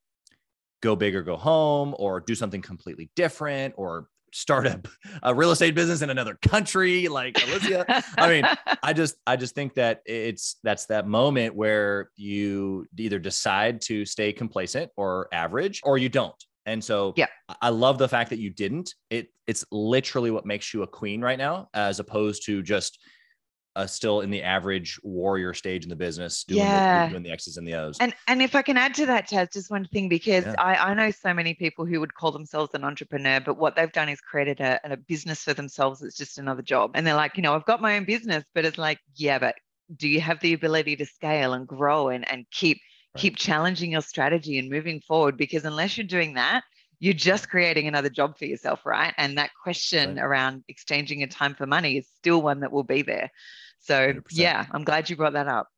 go 0.81 0.97
big 0.97 1.15
or 1.15 1.23
go 1.23 1.37
home 1.37 1.95
or 1.99 2.21
do 2.21 2.35
something 2.35 2.63
completely 2.63 3.11
different 3.17 3.75
or 3.77 4.07
start 4.33 4.67
a, 4.67 4.81
a 5.23 5.35
real 5.35 5.51
estate 5.51 5.75
business 5.75 6.03
in 6.03 6.11
another 6.11 6.37
country 6.43 7.09
like 7.09 7.43
Alicia. 7.43 8.05
I 8.19 8.29
mean, 8.29 8.45
I 8.83 8.93
just 8.93 9.17
I 9.27 9.37
just 9.37 9.55
think 9.55 9.75
that 9.75 10.03
it's 10.07 10.57
that's 10.63 10.87
that 10.87 11.07
moment 11.07 11.55
where 11.55 12.11
you 12.17 12.87
either 12.97 13.19
decide 13.19 13.81
to 13.83 14.05
stay 14.05 14.33
complacent 14.33 14.91
or 14.97 15.29
average 15.33 15.81
or 15.85 15.99
you 15.99 16.09
don't. 16.09 16.35
And 16.67 16.83
so 16.83 17.15
yeah, 17.17 17.27
I 17.61 17.71
love 17.71 17.99
the 17.99 18.09
fact 18.09 18.31
that 18.31 18.39
you 18.39 18.51
didn't. 18.51 18.95
It 19.11 19.29
it's 19.47 19.65
literally 19.73 20.31
what 20.31 20.47
makes 20.47 20.73
you 20.73 20.83
a 20.83 20.87
queen 20.87 21.21
right 21.21 21.39
now, 21.39 21.69
as 21.75 21.99
opposed 21.99 22.45
to 22.47 22.63
just 22.63 22.99
uh, 23.81 23.87
still 23.87 24.21
in 24.21 24.31
the 24.31 24.43
average 24.43 24.99
warrior 25.03 25.55
stage 25.55 25.85
in 25.85 25.89
the 25.89 25.97
business, 25.97 26.45
doing, 26.45 26.61
yeah. 26.61 27.07
the, 27.07 27.11
doing 27.11 27.23
the 27.23 27.31
X's 27.31 27.57
and 27.57 27.67
the 27.67 27.75
O's. 27.75 27.97
And 27.99 28.15
and 28.27 28.43
if 28.43 28.55
I 28.55 28.63
can 28.63 28.77
add 28.77 28.95
to 28.95 29.07
that, 29.07 29.29
Chaz, 29.29 29.53
just 29.53 29.71
one 29.71 29.87
thing, 29.87 30.09
because 30.09 30.45
yeah. 30.45 30.55
I, 30.59 30.91
I 30.91 30.95
know 30.95 31.11
so 31.11 31.33
many 31.33 31.55
people 31.55 31.87
who 31.87 32.01
would 32.01 32.15
call 32.15 32.33
themselves 32.33 32.75
an 32.75 32.85
entrepreneur, 32.85 33.41
but 33.41 33.57
what 33.57 33.77
they've 33.77 33.93
done 33.93 34.09
is 34.09 34.21
created 34.21 34.61
a, 34.61 34.79
a 34.85 34.97
business 34.97 35.43
for 35.43 35.55
themselves. 35.55 36.03
It's 36.03 36.17
just 36.17 36.39
another 36.39 36.63
job. 36.63 36.93
And 36.95 37.07
they're 37.07 37.15
like, 37.15 37.37
you 37.37 37.43
know, 37.43 37.55
I've 37.55 37.65
got 37.65 37.81
my 37.81 37.97
own 37.97 38.05
business, 38.05 38.45
but 38.55 38.65
it's 38.65 38.79
like, 38.79 38.99
yeah, 39.15 39.39
but 39.39 39.55
do 39.97 40.09
you 40.09 40.21
have 40.21 40.41
the 40.41 40.53
ability 40.53 40.97
to 40.97 41.07
scale 41.07 41.55
and 41.55 41.67
grow 41.67 42.11
and, 42.11 42.31
and 42.31 42.47
keep 42.51 42.79
right. 43.15 43.21
keep 43.21 43.37
challenging 43.37 43.93
your 43.93 44.03
strategy 44.03 44.59
and 44.59 44.69
moving 44.69 45.01
forward? 45.01 45.37
Because 45.37 45.65
unless 45.65 45.97
you're 45.97 46.07
doing 46.07 46.35
that, 46.35 46.63
you're 47.01 47.15
just 47.15 47.49
creating 47.49 47.89
another 47.89 48.11
job 48.11 48.37
for 48.39 48.45
yourself, 48.45 48.85
right? 48.85 49.15
And 49.17 49.39
that 49.39 49.51
question 49.63 50.17
right. 50.17 50.23
around 50.23 50.65
exchanging 50.69 51.21
your 51.21 51.29
time 51.29 51.55
for 51.55 51.67
money 51.67 51.97
is 51.97 52.07
still 52.19 52.43
one 52.43 52.61
that 52.61 52.73
will 52.73 52.85
be 52.85 53.01
there. 53.01 53.31
So, 53.81 54.13
100%. 54.13 54.23
yeah, 54.33 54.67
I'm 54.71 54.85
glad 54.85 55.11
you 55.11 55.17
brought 55.17 55.33
that 55.33 55.49
up. 55.49 55.69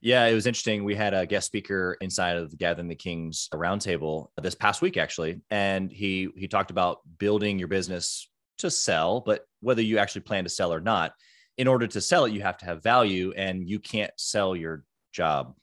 Yeah, 0.00 0.26
it 0.26 0.34
was 0.34 0.46
interesting. 0.46 0.82
We 0.82 0.96
had 0.96 1.14
a 1.14 1.26
guest 1.26 1.46
speaker 1.46 1.96
inside 2.00 2.36
of 2.36 2.50
the 2.50 2.56
Gathering 2.56 2.88
the 2.88 2.96
Kings 2.96 3.48
roundtable 3.54 4.28
this 4.40 4.56
past 4.56 4.82
week, 4.82 4.96
actually, 4.96 5.40
and 5.48 5.92
he 5.92 6.28
he 6.34 6.48
talked 6.48 6.72
about 6.72 6.98
building 7.18 7.58
your 7.58 7.68
business 7.68 8.28
to 8.58 8.70
sell, 8.70 9.20
but 9.20 9.46
whether 9.60 9.80
you 9.80 9.98
actually 9.98 10.22
plan 10.22 10.42
to 10.42 10.50
sell 10.50 10.72
or 10.72 10.80
not, 10.80 11.12
in 11.56 11.68
order 11.68 11.86
to 11.86 12.00
sell 12.00 12.24
it, 12.24 12.32
you 12.32 12.42
have 12.42 12.58
to 12.58 12.64
have 12.64 12.82
value 12.82 13.32
and 13.36 13.68
you 13.68 13.78
can't 13.78 14.12
sell 14.16 14.56
your 14.56 14.82
job 15.12 15.54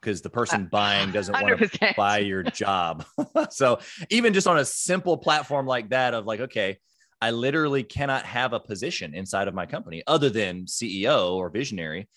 because 0.00 0.20
the 0.22 0.30
person 0.30 0.62
uh, 0.62 0.68
buying 0.70 1.12
doesn't 1.12 1.40
want 1.40 1.58
to 1.58 1.94
buy 1.96 2.18
your 2.18 2.42
job. 2.42 3.04
so 3.50 3.78
even 4.10 4.32
just 4.32 4.46
on 4.46 4.58
a 4.58 4.64
simple 4.64 5.16
platform 5.16 5.66
like 5.66 5.90
that 5.90 6.14
of 6.14 6.26
like, 6.26 6.40
okay, 6.40 6.78
I 7.20 7.30
literally 7.30 7.82
cannot 7.82 8.24
have 8.26 8.52
a 8.52 8.60
position 8.60 9.14
inside 9.14 9.48
of 9.48 9.54
my 9.54 9.66
company 9.66 10.02
other 10.06 10.28
than 10.28 10.66
CEO 10.66 11.34
or 11.34 11.48
visionary. 11.48 12.08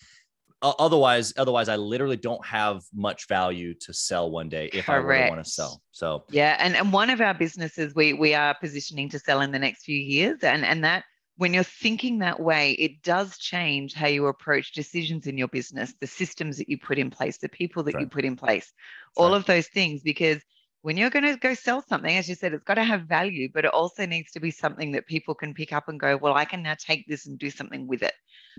Uh, 0.62 0.74
otherwise, 0.78 1.34
otherwise, 1.38 1.70
I 1.70 1.78
literally 1.78 2.18
don't 2.18 2.46
have 2.46 2.82
much 2.94 3.28
value 3.28 3.74
to 3.76 3.94
sell 3.94 4.30
one 4.30 4.50
day 4.50 4.70
if 4.74 4.86
Correct. 4.86 4.90
I 4.90 4.96
really 4.96 5.30
want 5.30 5.44
to 5.44 5.50
sell. 5.50 5.82
So 5.92 6.26
yeah, 6.32 6.58
and 6.60 6.76
and 6.76 6.92
one 6.92 7.10
of 7.10 7.22
our 7.22 7.34
businesses 7.34 7.96
we 7.96 8.14
we 8.14 8.34
are 8.34 8.54
positioning 8.60 9.10
to 9.10 9.20
sell 9.20 9.40
in 9.40 9.52
the 9.52 9.60
next 9.60 9.84
few 9.84 9.98
years, 9.98 10.40
and 10.44 10.66
and 10.66 10.84
that 10.84 11.06
when 11.38 11.54
you're 11.54 11.64
thinking 11.64 12.20
that 12.20 12.42
way, 12.42 12.74
it 12.74 13.02
does 13.02 13.38
change 13.38 13.94
how 13.94 14.08
you 14.08 14.28
approach 14.28 14.74
decisions 14.74 15.26
in 15.28 15.38
your 15.38 15.48
business, 15.48 15.94
the 16.02 16.08
systems 16.08 16.58
that 16.58 16.68
you 16.68 16.78
put 16.78 16.98
in 16.98 17.10
place, 17.10 17.38
the 17.38 17.48
people 17.48 17.82
that 17.84 17.96
right. 17.96 18.02
you 18.02 18.08
put 18.08 18.26
in 18.26 18.36
place, 18.36 18.74
all 19.16 19.30
right. 19.30 19.38
of 19.38 19.46
those 19.46 19.68
things. 19.70 20.02
Because 20.02 20.42
when 20.82 20.96
you're 20.96 21.10
going 21.10 21.26
to 21.26 21.36
go 21.36 21.54
sell 21.54 21.84
something, 21.88 22.16
as 22.16 22.30
you 22.30 22.36
said, 22.36 22.54
it's 22.54 22.64
got 22.64 22.76
to 22.76 22.84
have 22.84 23.02
value, 23.02 23.50
but 23.54 23.66
it 23.66 23.74
also 23.74 24.06
needs 24.06 24.32
to 24.32 24.40
be 24.40 24.52
something 24.52 24.92
that 24.94 25.08
people 25.08 25.36
can 25.36 25.54
pick 25.54 25.74
up 25.74 25.90
and 25.90 26.00
go, 26.00 26.16
well, 26.16 26.34
I 26.34 26.46
can 26.46 26.64
now 26.64 26.76
take 26.80 27.06
this 27.08 27.26
and 27.26 27.38
do 27.38 27.50
something 27.50 27.86
with 27.86 28.02
it. 28.02 28.14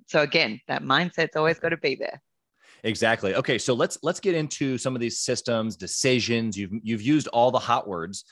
So 0.06 0.20
again, 0.20 0.60
that 0.68 0.82
mindset's 0.82 1.36
always 1.36 1.58
got 1.58 1.70
to 1.70 1.78
be 1.78 1.94
there. 1.94 2.20
Exactly. 2.84 3.34
Okay, 3.34 3.58
so 3.58 3.74
let's 3.74 3.98
let's 4.02 4.20
get 4.20 4.34
into 4.34 4.78
some 4.78 4.94
of 4.94 5.00
these 5.00 5.20
systems, 5.20 5.76
decisions. 5.76 6.56
You've 6.56 6.70
you've 6.82 7.02
used 7.02 7.28
all 7.28 7.50
the 7.50 7.58
hot 7.58 7.86
words. 7.86 8.24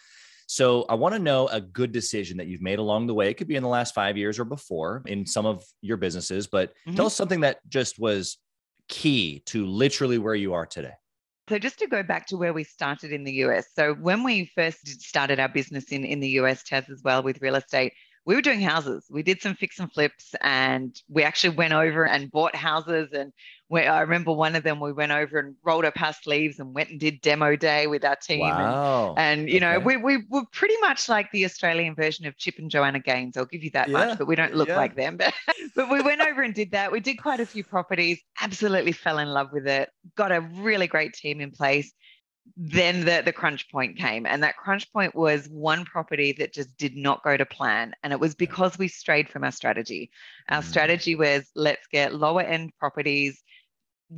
So 0.46 0.86
I 0.88 0.94
want 0.94 1.14
to 1.14 1.18
know 1.18 1.48
a 1.48 1.60
good 1.60 1.92
decision 1.92 2.38
that 2.38 2.46
you've 2.46 2.62
made 2.62 2.78
along 2.78 3.06
the 3.06 3.14
way. 3.14 3.28
It 3.28 3.34
could 3.34 3.48
be 3.48 3.56
in 3.56 3.62
the 3.62 3.68
last 3.68 3.94
five 3.94 4.16
years 4.16 4.38
or 4.38 4.44
before 4.44 5.02
in 5.04 5.26
some 5.26 5.44
of 5.44 5.62
your 5.82 5.98
businesses, 5.98 6.46
but 6.46 6.70
mm-hmm. 6.70 6.94
tell 6.94 7.04
us 7.04 7.14
something 7.14 7.40
that 7.40 7.58
just 7.68 7.98
was 7.98 8.38
key 8.88 9.42
to 9.46 9.66
literally 9.66 10.16
where 10.16 10.34
you 10.34 10.54
are 10.54 10.64
today. 10.64 10.94
So 11.48 11.58
just 11.58 11.78
to 11.78 11.86
go 11.86 12.02
back 12.02 12.26
to 12.26 12.36
where 12.36 12.52
we 12.52 12.62
started 12.62 13.10
in 13.10 13.24
the 13.24 13.32
US. 13.44 13.68
So 13.74 13.94
when 13.94 14.22
we 14.22 14.50
first 14.54 14.86
started 15.00 15.40
our 15.40 15.48
business 15.48 15.92
in, 15.92 16.04
in 16.04 16.20
the 16.20 16.28
US, 16.40 16.62
Chaz, 16.62 16.90
as 16.90 17.02
well 17.02 17.22
with 17.22 17.40
real 17.40 17.54
estate, 17.54 17.94
we 18.28 18.34
were 18.34 18.42
doing 18.42 18.60
houses. 18.60 19.06
We 19.08 19.22
did 19.22 19.40
some 19.40 19.54
fix 19.54 19.78
and 19.78 19.90
flips 19.90 20.34
and 20.42 20.94
we 21.08 21.22
actually 21.22 21.56
went 21.56 21.72
over 21.72 22.06
and 22.06 22.30
bought 22.30 22.54
houses. 22.54 23.08
And 23.14 23.32
we, 23.70 23.80
I 23.80 24.02
remember 24.02 24.32
one 24.32 24.54
of 24.54 24.62
them, 24.62 24.80
we 24.80 24.92
went 24.92 25.12
over 25.12 25.38
and 25.38 25.54
rolled 25.64 25.86
up 25.86 25.98
our 26.02 26.12
sleeves 26.12 26.58
and 26.58 26.74
went 26.74 26.90
and 26.90 27.00
did 27.00 27.22
demo 27.22 27.56
day 27.56 27.86
with 27.86 28.04
our 28.04 28.16
team. 28.16 28.40
Wow. 28.40 29.14
And, 29.16 29.40
and 29.40 29.48
you 29.48 29.56
okay. 29.56 29.72
know, 29.72 29.78
we, 29.78 29.96
we 29.96 30.18
were 30.28 30.44
pretty 30.52 30.76
much 30.82 31.08
like 31.08 31.30
the 31.32 31.46
Australian 31.46 31.94
version 31.94 32.26
of 32.26 32.36
Chip 32.36 32.56
and 32.58 32.70
Joanna 32.70 33.00
Gaines. 33.00 33.38
I'll 33.38 33.46
give 33.46 33.64
you 33.64 33.70
that 33.70 33.88
yeah. 33.88 33.92
much, 34.08 34.18
but 34.18 34.26
we 34.26 34.36
don't 34.36 34.54
look 34.54 34.68
yeah. 34.68 34.76
like 34.76 34.94
them. 34.94 35.16
But, 35.16 35.32
but 35.74 35.90
we 35.90 36.02
went 36.02 36.20
over 36.20 36.42
and 36.42 36.52
did 36.52 36.72
that. 36.72 36.92
We 36.92 37.00
did 37.00 37.14
quite 37.14 37.40
a 37.40 37.46
few 37.46 37.64
properties, 37.64 38.20
absolutely 38.42 38.92
fell 38.92 39.20
in 39.20 39.28
love 39.28 39.54
with 39.54 39.66
it, 39.66 39.88
got 40.16 40.32
a 40.32 40.42
really 40.42 40.86
great 40.86 41.14
team 41.14 41.40
in 41.40 41.50
place 41.50 41.94
then 42.56 43.04
the, 43.04 43.22
the 43.24 43.32
crunch 43.32 43.70
point 43.70 43.96
came 43.96 44.26
and 44.26 44.42
that 44.42 44.56
crunch 44.56 44.92
point 44.92 45.14
was 45.14 45.48
one 45.48 45.84
property 45.84 46.32
that 46.32 46.52
just 46.52 46.76
did 46.76 46.96
not 46.96 47.22
go 47.22 47.36
to 47.36 47.46
plan 47.46 47.92
and 48.02 48.12
it 48.12 48.20
was 48.20 48.34
because 48.34 48.78
we 48.78 48.88
strayed 48.88 49.28
from 49.28 49.44
our 49.44 49.52
strategy 49.52 50.10
our 50.48 50.60
mm-hmm. 50.60 50.70
strategy 50.70 51.14
was 51.14 51.48
let's 51.54 51.86
get 51.88 52.14
lower 52.14 52.42
end 52.42 52.72
properties 52.78 53.42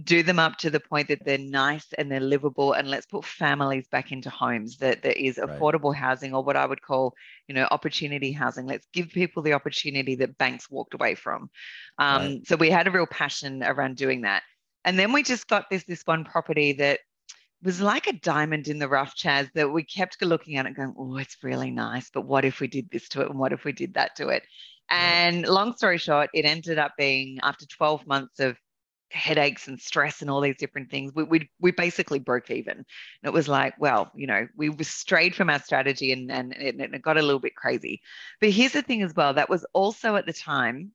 do 0.05 0.23
them 0.23 0.39
up 0.39 0.57
to 0.57 0.71
the 0.71 0.79
point 0.79 1.09
that 1.09 1.25
they're 1.25 1.37
nice 1.37 1.87
and 1.99 2.11
they're 2.11 2.21
livable 2.21 2.73
and 2.75 2.89
let's 2.89 3.07
put 3.07 3.25
families 3.25 3.89
back 3.89 4.13
into 4.13 4.31
homes 4.31 4.79
that 4.79 5.03
there 5.03 5.13
is 5.13 5.37
affordable 5.37 5.93
right. 5.93 6.01
housing 6.01 6.33
or 6.33 6.45
what 6.45 6.57
i 6.57 6.65
would 6.65 6.81
call 6.81 7.15
you 7.49 7.55
know 7.55 7.67
opportunity 7.71 8.31
housing 8.31 8.67
let's 8.67 8.87
give 8.93 9.09
people 9.09 9.43
the 9.43 9.53
opportunity 9.53 10.15
that 10.15 10.39
banks 10.39 10.71
walked 10.71 10.95
away 10.95 11.15
from 11.15 11.51
um, 11.99 12.23
right. 12.23 12.47
so 12.47 12.55
we 12.57 12.71
had 12.71 12.87
a 12.87 12.91
real 12.91 13.07
passion 13.07 13.65
around 13.65 13.97
doing 13.97 14.21
that 14.21 14.45
and 14.85 14.99
then 14.99 15.13
we 15.13 15.23
just 15.23 15.49
got 15.49 15.69
this 15.71 15.85
this 15.85 16.03
one 16.05 16.25
property 16.25 16.73
that 16.73 17.01
was 17.63 17.81
like 17.81 18.07
a 18.07 18.13
diamond 18.13 18.69
in 18.69 18.79
the 18.79 18.89
rough, 18.89 19.15
Chaz, 19.17 19.51
that 19.55 19.71
we 19.71 19.85
kept 19.85 20.23
looking 20.23 20.57
at 20.57 20.67
it 20.67 20.77
going, 20.77 20.95
oh, 20.97 21.17
it's 21.17 21.37
really 21.43 21.71
nice, 21.71 22.11
but 22.11 22.23
what 22.23 22.45
if 22.45 22.61
we 22.61 22.69
did 22.69 22.91
this 22.91 23.09
to 23.11 23.21
it? 23.23 23.31
And 23.31 23.39
what 23.39 23.53
if 23.53 23.65
we 23.65 23.73
did 23.73 23.95
that 23.95 24.17
to 24.17 24.29
it? 24.29 24.43
And 24.89 25.47
long 25.47 25.77
story 25.77 25.99
short, 25.99 26.31
it 26.35 26.45
ended 26.45 26.79
up 26.79 26.93
being 26.97 27.39
after 27.43 27.67
12 27.67 28.07
months 28.07 28.41
of 28.41 28.57
headaches 29.11 29.69
and 29.69 29.81
stress 29.81 30.21
and 30.21 30.31
all 30.31 30.41
these 30.41 30.57
different 30.57 30.91
things, 30.91 31.13
we, 31.15 31.25
we, 31.25 31.51
we 31.61 31.71
basically 31.71 32.19
broke 32.19 32.51
even. 32.51 32.77
And 32.79 32.85
it 33.25 33.33
was 33.33 33.49
like, 33.49 33.75
well, 33.79 34.11
you 34.15 34.27
know, 34.27 34.47
we 34.57 34.73
strayed 34.83 35.35
from 35.35 35.51
our 35.51 35.61
strategy 35.61 36.13
and, 36.13 36.31
and, 36.31 36.55
and 36.55 36.81
it 36.81 37.03
got 37.03 37.19
a 37.19 37.23
little 37.23 37.41
bit 37.41 37.57
crazy. 37.57 38.01
But 38.41 38.51
here's 38.51 38.73
the 38.73 38.83
thing 38.83 39.03
as 39.03 39.15
well 39.15 39.35
that 39.35 39.51
was 39.51 39.67
also 39.73 40.17
at 40.17 40.27
the 40.27 40.33
time 40.33 40.93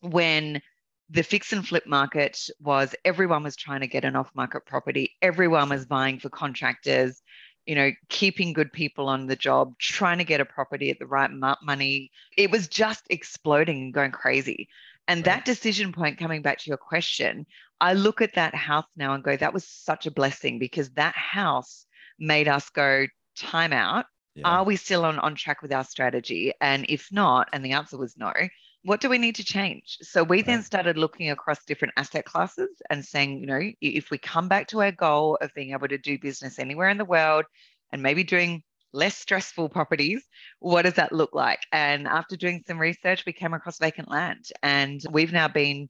when 0.00 0.62
the 1.10 1.22
fix 1.22 1.52
and 1.52 1.66
flip 1.66 1.86
market 1.86 2.48
was 2.60 2.94
everyone 3.04 3.42
was 3.42 3.56
trying 3.56 3.80
to 3.80 3.86
get 3.86 4.04
an 4.04 4.16
off 4.16 4.30
market 4.34 4.64
property, 4.64 5.16
everyone 5.20 5.68
was 5.68 5.84
buying 5.84 6.20
for 6.20 6.28
contractors, 6.28 7.20
you 7.66 7.74
know, 7.74 7.90
keeping 8.08 8.52
good 8.52 8.72
people 8.72 9.08
on 9.08 9.26
the 9.26 9.36
job, 9.36 9.76
trying 9.78 10.18
to 10.18 10.24
get 10.24 10.40
a 10.40 10.44
property 10.44 10.90
at 10.90 10.98
the 10.98 11.06
right 11.06 11.30
money. 11.62 12.10
It 12.36 12.50
was 12.50 12.68
just 12.68 13.04
exploding 13.10 13.82
and 13.82 13.94
going 13.94 14.12
crazy. 14.12 14.68
And 15.08 15.24
that 15.24 15.44
decision 15.44 15.92
point, 15.92 16.18
coming 16.18 16.42
back 16.42 16.58
to 16.58 16.68
your 16.70 16.76
question, 16.76 17.44
I 17.80 17.94
look 17.94 18.20
at 18.20 18.34
that 18.34 18.54
house 18.54 18.86
now 18.96 19.14
and 19.14 19.24
go, 19.24 19.36
that 19.36 19.52
was 19.52 19.66
such 19.66 20.06
a 20.06 20.10
blessing 20.12 20.60
because 20.60 20.90
that 20.90 21.16
house 21.16 21.86
made 22.20 22.46
us 22.46 22.70
go, 22.70 23.06
time 23.36 23.72
out. 23.72 24.06
Yeah. 24.36 24.46
Are 24.46 24.64
we 24.64 24.76
still 24.76 25.04
on, 25.04 25.18
on 25.18 25.34
track 25.34 25.62
with 25.62 25.72
our 25.72 25.82
strategy? 25.82 26.52
And 26.60 26.86
if 26.88 27.08
not, 27.10 27.48
and 27.52 27.64
the 27.64 27.72
answer 27.72 27.98
was 27.98 28.16
no, 28.16 28.32
what 28.82 29.00
do 29.00 29.10
we 29.10 29.18
need 29.18 29.34
to 29.34 29.44
change? 29.44 29.98
So 30.00 30.24
we 30.24 30.42
then 30.42 30.62
started 30.62 30.96
looking 30.96 31.30
across 31.30 31.64
different 31.64 31.94
asset 31.96 32.24
classes 32.24 32.70
and 32.88 33.04
saying, 33.04 33.40
you 33.40 33.46
know, 33.46 33.60
if 33.80 34.10
we 34.10 34.18
come 34.18 34.48
back 34.48 34.68
to 34.68 34.80
our 34.80 34.92
goal 34.92 35.36
of 35.42 35.52
being 35.54 35.72
able 35.72 35.88
to 35.88 35.98
do 35.98 36.18
business 36.18 36.58
anywhere 36.58 36.88
in 36.88 36.96
the 36.98 37.04
world 37.04 37.44
and 37.92 38.02
maybe 38.02 38.24
doing 38.24 38.62
less 38.92 39.16
stressful 39.16 39.68
properties, 39.68 40.24
what 40.60 40.82
does 40.82 40.94
that 40.94 41.12
look 41.12 41.34
like? 41.34 41.60
And 41.72 42.08
after 42.08 42.36
doing 42.36 42.64
some 42.66 42.78
research, 42.78 43.24
we 43.26 43.32
came 43.32 43.52
across 43.52 43.78
vacant 43.78 44.10
land 44.10 44.46
and 44.62 45.00
we've 45.10 45.32
now 45.32 45.48
been 45.48 45.88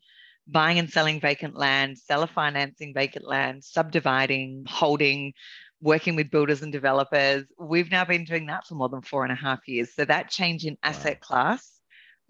buying 0.48 0.80
and 0.80 0.90
selling 0.90 1.20
vacant 1.20 1.56
land, 1.56 1.96
seller 1.96 2.26
financing 2.26 2.92
vacant 2.92 3.26
land, 3.26 3.62
subdividing, 3.62 4.64
holding, 4.68 5.32
working 5.80 6.16
with 6.16 6.30
builders 6.30 6.62
and 6.62 6.72
developers. 6.72 7.44
We've 7.56 7.90
now 7.90 8.04
been 8.04 8.24
doing 8.24 8.46
that 8.46 8.66
for 8.66 8.74
more 8.74 8.88
than 8.88 9.02
four 9.02 9.22
and 9.22 9.32
a 9.32 9.36
half 9.36 9.66
years. 9.68 9.94
So 9.94 10.04
that 10.04 10.28
change 10.28 10.66
in 10.66 10.76
asset 10.82 11.18
wow. 11.22 11.26
class 11.26 11.79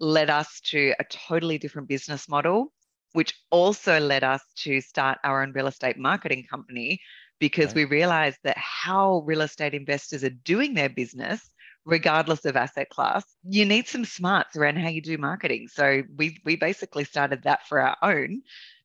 led 0.01 0.29
us 0.29 0.59
to 0.65 0.93
a 0.99 1.03
totally 1.05 1.57
different 1.57 1.87
business 1.87 2.27
model, 2.27 2.73
which 3.13 3.33
also 3.51 3.99
led 3.99 4.23
us 4.23 4.41
to 4.57 4.81
start 4.81 5.19
our 5.23 5.43
own 5.43 5.53
real 5.53 5.67
estate 5.67 5.97
marketing 5.97 6.45
company 6.49 6.99
because 7.39 7.67
right. 7.67 7.75
we 7.75 7.85
realized 7.85 8.37
that 8.43 8.57
how 8.57 9.23
real 9.25 9.41
estate 9.41 9.73
investors 9.73 10.23
are 10.23 10.29
doing 10.29 10.73
their 10.73 10.89
business 10.89 11.49
regardless 11.83 12.45
of 12.45 12.55
asset 12.55 12.87
class 12.89 13.25
you 13.43 13.65
need 13.65 13.87
some 13.87 14.05
smarts 14.05 14.55
around 14.55 14.77
how 14.77 14.87
you 14.87 15.01
do 15.01 15.17
marketing 15.17 15.67
so 15.67 16.03
we 16.15 16.39
we 16.45 16.55
basically 16.55 17.03
started 17.03 17.41
that 17.41 17.65
for 17.67 17.79
our 17.79 17.97
own 18.03 18.39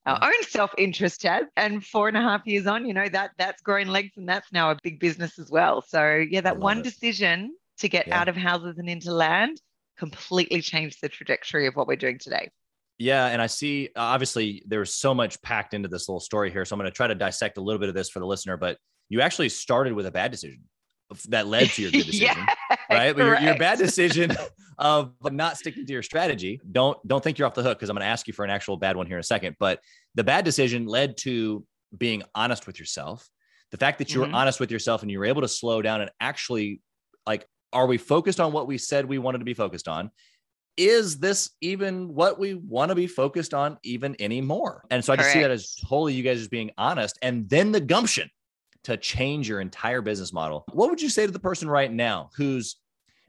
our 0.07 0.23
own 0.23 0.43
self-interest 0.43 1.21
Chaz 1.21 1.45
and 1.55 1.85
four 1.85 2.07
and 2.07 2.17
a 2.17 2.21
half 2.21 2.41
years 2.47 2.65
on 2.65 2.87
you 2.87 2.95
know 2.95 3.07
that 3.07 3.31
that's 3.37 3.61
growing 3.61 3.87
legs 3.87 4.13
and 4.17 4.27
that's 4.27 4.51
now 4.51 4.71
a 4.71 4.77
big 4.81 4.99
business 4.99 5.37
as 5.37 5.51
well 5.51 5.83
so 5.83 6.25
yeah 6.27 6.41
that 6.41 6.57
one 6.57 6.79
it. 6.79 6.85
decision 6.85 7.55
to 7.77 7.87
get 7.87 8.07
yeah. 8.07 8.19
out 8.19 8.27
of 8.27 8.35
houses 8.35 8.79
and 8.79 8.89
into 8.89 9.13
land 9.13 9.61
completely 9.97 10.61
changed 10.61 10.99
the 11.01 11.09
trajectory 11.09 11.67
of 11.67 11.75
what 11.75 11.87
we're 11.87 11.95
doing 11.95 12.17
today. 12.19 12.49
Yeah, 12.97 13.27
and 13.27 13.41
I 13.41 13.47
see 13.47 13.89
obviously 13.95 14.63
there's 14.65 14.93
so 14.93 15.13
much 15.13 15.41
packed 15.41 15.73
into 15.73 15.87
this 15.87 16.09
little 16.09 16.19
story 16.19 16.51
here. 16.51 16.65
So 16.65 16.73
I'm 16.73 16.79
going 16.79 16.89
to 16.89 16.95
try 16.95 17.07
to 17.07 17.15
dissect 17.15 17.57
a 17.57 17.61
little 17.61 17.79
bit 17.79 17.89
of 17.89 17.95
this 17.95 18.09
for 18.09 18.19
the 18.19 18.25
listener, 18.25 18.57
but 18.57 18.77
you 19.09 19.21
actually 19.21 19.49
started 19.49 19.93
with 19.93 20.05
a 20.07 20.11
bad 20.11 20.31
decision 20.31 20.63
that 21.29 21.47
led 21.47 21.69
to 21.69 21.81
your 21.83 21.91
good 21.91 22.05
decision, 22.05 22.35
yeah, 22.35 22.55
right? 22.89 23.15
But 23.15 23.23
your, 23.23 23.39
your, 23.39 23.57
bad 23.57 23.77
decision 23.77 24.35
of 24.77 25.13
not 25.23 25.57
sticking 25.57 25.85
to 25.85 25.93
your 25.93 26.03
strategy. 26.03 26.59
Don't 26.71 26.97
don't 27.07 27.23
think 27.23 27.37
you're 27.37 27.47
off 27.47 27.53
the 27.53 27.63
hook 27.63 27.77
because 27.77 27.89
I'm 27.89 27.95
going 27.95 28.05
to 28.05 28.09
ask 28.09 28.27
you 28.27 28.33
for 28.33 28.43
an 28.43 28.51
actual 28.51 28.77
bad 28.77 28.97
one 28.97 29.07
here 29.07 29.17
in 29.17 29.21
a 29.21 29.23
second. 29.23 29.55
But 29.59 29.79
the 30.15 30.23
bad 30.23 30.43
decision 30.43 30.85
led 30.85 31.17
to 31.17 31.63
being 31.95 32.23
honest 32.35 32.67
with 32.67 32.79
yourself. 32.79 33.27
The 33.71 33.77
fact 33.77 33.99
that 33.99 34.13
you 34.13 34.21
were 34.21 34.25
mm-hmm. 34.25 34.35
honest 34.35 34.59
with 34.59 34.71
yourself 34.71 35.01
and 35.01 35.11
you 35.11 35.19
were 35.19 35.25
able 35.25 35.41
to 35.41 35.47
slow 35.47 35.81
down 35.81 36.01
and 36.01 36.09
actually 36.19 36.81
like 37.25 37.45
are 37.73 37.87
we 37.87 37.97
focused 37.97 38.39
on 38.39 38.51
what 38.51 38.67
we 38.67 38.77
said 38.77 39.05
we 39.05 39.17
wanted 39.17 39.39
to 39.39 39.45
be 39.45 39.53
focused 39.53 39.87
on? 39.87 40.11
Is 40.75 41.19
this 41.19 41.51
even 41.61 42.13
what 42.13 42.39
we 42.39 42.53
want 42.53 42.89
to 42.89 42.95
be 42.95 43.07
focused 43.07 43.53
on 43.53 43.77
even 43.83 44.15
anymore? 44.19 44.83
And 44.91 45.03
so 45.03 45.11
I 45.11 45.15
just 45.15 45.31
Correct. 45.31 45.33
see 45.33 45.41
that 45.41 45.51
as 45.51 45.75
totally 45.75 46.13
you 46.13 46.23
guys 46.23 46.37
just 46.37 46.51
being 46.51 46.71
honest 46.77 47.17
and 47.21 47.49
then 47.49 47.71
the 47.71 47.81
gumption 47.81 48.29
to 48.83 48.95
change 48.95 49.49
your 49.49 49.59
entire 49.59 50.01
business 50.01 50.31
model. 50.31 50.65
What 50.71 50.89
would 50.89 51.01
you 51.01 51.09
say 51.09 51.25
to 51.25 51.31
the 51.31 51.39
person 51.39 51.67
right 51.69 51.91
now 51.91 52.29
who's 52.37 52.77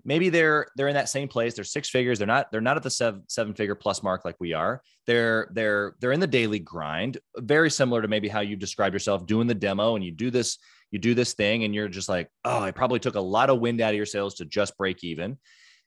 maybe 0.05 0.29
they're 0.29 0.67
they're 0.77 0.89
in 0.89 0.95
that 0.95 1.09
same 1.09 1.29
place 1.29 1.55
they're 1.55 1.65
six 1.65 1.91
figures 1.91 2.19
they're 2.19 2.27
not 2.27 2.51
they're 2.51 2.61
not 2.61 2.77
at 2.77 2.83
the 2.83 2.91
seven 2.91 3.23
seven 3.29 3.53
figure 3.53 3.75
plus 3.75 4.03
mark 4.03 4.25
like 4.25 4.37
we 4.39 4.53
are 4.53 4.81
they're 5.07 5.49
they're 5.53 5.95
they're 6.01 6.13
in 6.13 6.21
the 6.21 6.27
daily 6.27 6.59
grind 6.59 7.19
very 7.39 7.71
similar 7.71 8.01
to 8.01 8.09
maybe 8.09 8.29
how 8.29 8.41
you 8.41 8.57
describe 8.57 8.93
yourself 8.93 9.27
doing 9.27 9.47
the 9.47 9.55
demo 9.55 9.97
and 9.97 10.05
you 10.05 10.11
do 10.11 10.31
this 10.31 10.59
you 10.91 10.99
do 10.99 11.15
this 11.15 11.35
thing 11.35 11.65
and 11.65 11.75
you're 11.75 11.89
just 11.89 12.09
like, 12.09 12.31
oh, 12.45 12.61
I 12.61 12.71
probably 12.71 12.99
took 12.99 13.15
a 13.15 13.21
lot 13.21 13.51
of 13.51 13.61
wind 13.61 13.81
out 13.81 13.91
of 13.91 13.97
your 13.97 14.07
sails 14.07 14.35
to 14.37 14.45
just 14.45 14.77
break 14.77 15.05
even. 15.05 15.39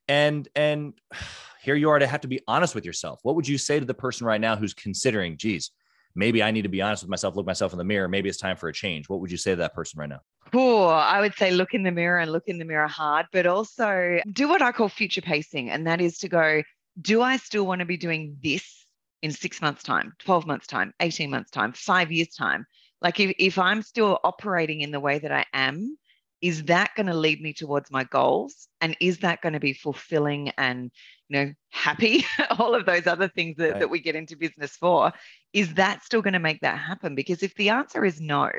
And 0.08 0.48
and 0.56 0.94
here 1.64 1.76
you 1.76 1.90
are 1.90 2.00
to 2.00 2.08
have 2.08 2.22
to 2.22 2.28
be 2.28 2.42
honest 2.48 2.76
with 2.76 2.86
yourself. 2.86 3.20
What 3.24 3.36
would 3.36 3.48
you 3.48 3.58
say 3.58 3.80
to 3.80 3.86
the 3.86 3.94
person 3.94 4.26
right 4.26 4.42
now 4.42 4.56
who's 4.56 4.74
considering, 4.74 5.38
geez, 5.38 5.72
maybe 6.16 6.42
I 6.44 6.52
need 6.52 6.64
to 6.64 6.70
be 6.70 6.82
honest 6.82 7.04
with 7.04 7.10
myself, 7.10 7.36
look 7.36 7.46
myself 7.46 7.72
in 7.72 7.78
the 7.78 7.84
mirror. 7.84 8.08
Maybe 8.08 8.30
it's 8.30 8.38
time 8.38 8.58
for 8.58 8.70
a 8.70 8.74
change. 8.74 9.10
What 9.10 9.22
would 9.22 9.32
you 9.32 9.38
say 9.38 9.52
to 9.52 9.58
that 9.58 9.74
person 9.74 10.00
right 10.00 10.10
now? 10.10 10.22
Oh, 10.54 10.88
I 10.88 11.22
would 11.22 11.36
say 11.36 11.52
look 11.52 11.74
in 11.74 11.84
the 11.84 11.92
mirror 11.92 12.20
and 12.20 12.32
look 12.32 12.44
in 12.48 12.58
the 12.58 12.66
mirror 12.66 12.88
hard, 12.88 13.28
but 13.32 13.46
also 13.46 14.20
do 14.32 14.50
what 14.50 14.62
I 14.62 14.72
call 14.72 14.90
future 14.90 15.22
pacing. 15.22 15.70
And 15.70 15.88
that 15.88 16.02
is 16.02 16.18
to 16.20 16.30
go, 16.30 16.64
do 17.00 17.22
I 17.22 17.38
still 17.38 17.66
want 17.66 17.80
to 17.80 17.86
be 17.86 17.98
doing 17.98 18.38
this 18.44 18.86
in 19.22 19.32
six 19.32 19.62
months' 19.62 19.84
time, 19.84 20.14
12 20.20 20.48
months' 20.48 20.68
time, 20.68 20.94
18 21.00 21.30
months' 21.30 21.52
time, 21.52 21.72
five 21.74 22.12
years' 22.12 22.36
time? 22.36 22.66
Like 23.02 23.20
if, 23.20 23.34
if 23.38 23.58
I'm 23.58 23.82
still 23.82 24.20
operating 24.24 24.82
in 24.82 24.92
the 24.92 25.00
way 25.00 25.20
that 25.20 25.32
I 25.32 25.46
am, 25.54 25.98
is 26.42 26.64
that 26.66 26.96
going 26.96 27.06
to 27.06 27.14
lead 27.14 27.42
me 27.42 27.54
towards 27.54 27.92
my 27.92 28.04
goals? 28.04 28.68
And 28.82 28.98
is 29.00 29.20
that 29.20 29.42
going 29.42 29.54
to 29.54 29.60
be 29.60 29.74
fulfilling 29.74 30.50
and 30.58 30.92
you 31.30 31.38
know 31.38 31.54
happy? 31.70 32.26
All 32.60 32.74
of 32.76 32.86
those 32.86 33.08
other 33.08 33.28
things 33.28 33.58
that, 33.58 33.72
right. 33.72 33.80
that 33.80 33.90
we 33.90 34.00
get 34.00 34.16
into 34.16 34.36
business 34.36 34.76
for. 34.76 35.12
Is 35.54 35.76
that 35.76 36.04
still 36.04 36.22
going 36.22 36.34
to 36.34 36.40
make 36.40 36.62
that 36.62 36.80
happen? 36.80 37.16
Because 37.16 37.44
if 37.44 37.54
the 37.56 37.70
answer 37.70 38.04
is 38.04 38.20
no, 38.20 38.50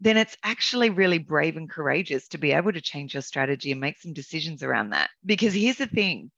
then 0.00 0.16
it's 0.16 0.36
actually 0.42 0.90
really 0.90 1.18
brave 1.18 1.56
and 1.56 1.70
courageous 1.70 2.28
to 2.28 2.38
be 2.38 2.52
able 2.52 2.72
to 2.72 2.80
change 2.80 3.14
your 3.14 3.22
strategy 3.22 3.72
and 3.72 3.80
make 3.80 3.98
some 3.98 4.12
decisions 4.12 4.62
around 4.62 4.90
that. 4.90 5.10
Because 5.24 5.54
here's 5.54 5.78
the 5.78 5.86
thing 5.86 6.30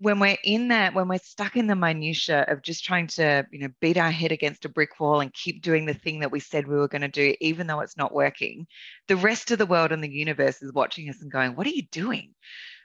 when 0.00 0.20
we're 0.20 0.36
in 0.44 0.68
that, 0.68 0.94
when 0.94 1.08
we're 1.08 1.18
stuck 1.18 1.56
in 1.56 1.66
the 1.66 1.74
minutia 1.74 2.44
of 2.48 2.62
just 2.62 2.84
trying 2.84 3.08
to, 3.08 3.46
you 3.50 3.58
know, 3.58 3.68
beat 3.80 3.96
our 3.96 4.10
head 4.10 4.30
against 4.30 4.64
a 4.64 4.68
brick 4.68 5.00
wall 5.00 5.20
and 5.20 5.34
keep 5.34 5.60
doing 5.60 5.86
the 5.86 5.94
thing 5.94 6.20
that 6.20 6.30
we 6.30 6.38
said 6.40 6.68
we 6.68 6.76
were 6.76 6.88
going 6.88 7.02
to 7.02 7.08
do, 7.08 7.34
even 7.40 7.66
though 7.66 7.80
it's 7.80 7.96
not 7.96 8.14
working, 8.14 8.66
the 9.08 9.16
rest 9.16 9.50
of 9.50 9.58
the 9.58 9.66
world 9.66 9.90
and 9.90 10.02
the 10.02 10.10
universe 10.10 10.62
is 10.62 10.72
watching 10.72 11.08
us 11.08 11.20
and 11.20 11.32
going, 11.32 11.56
"What 11.56 11.66
are 11.66 11.70
you 11.70 11.82
doing?" 11.90 12.34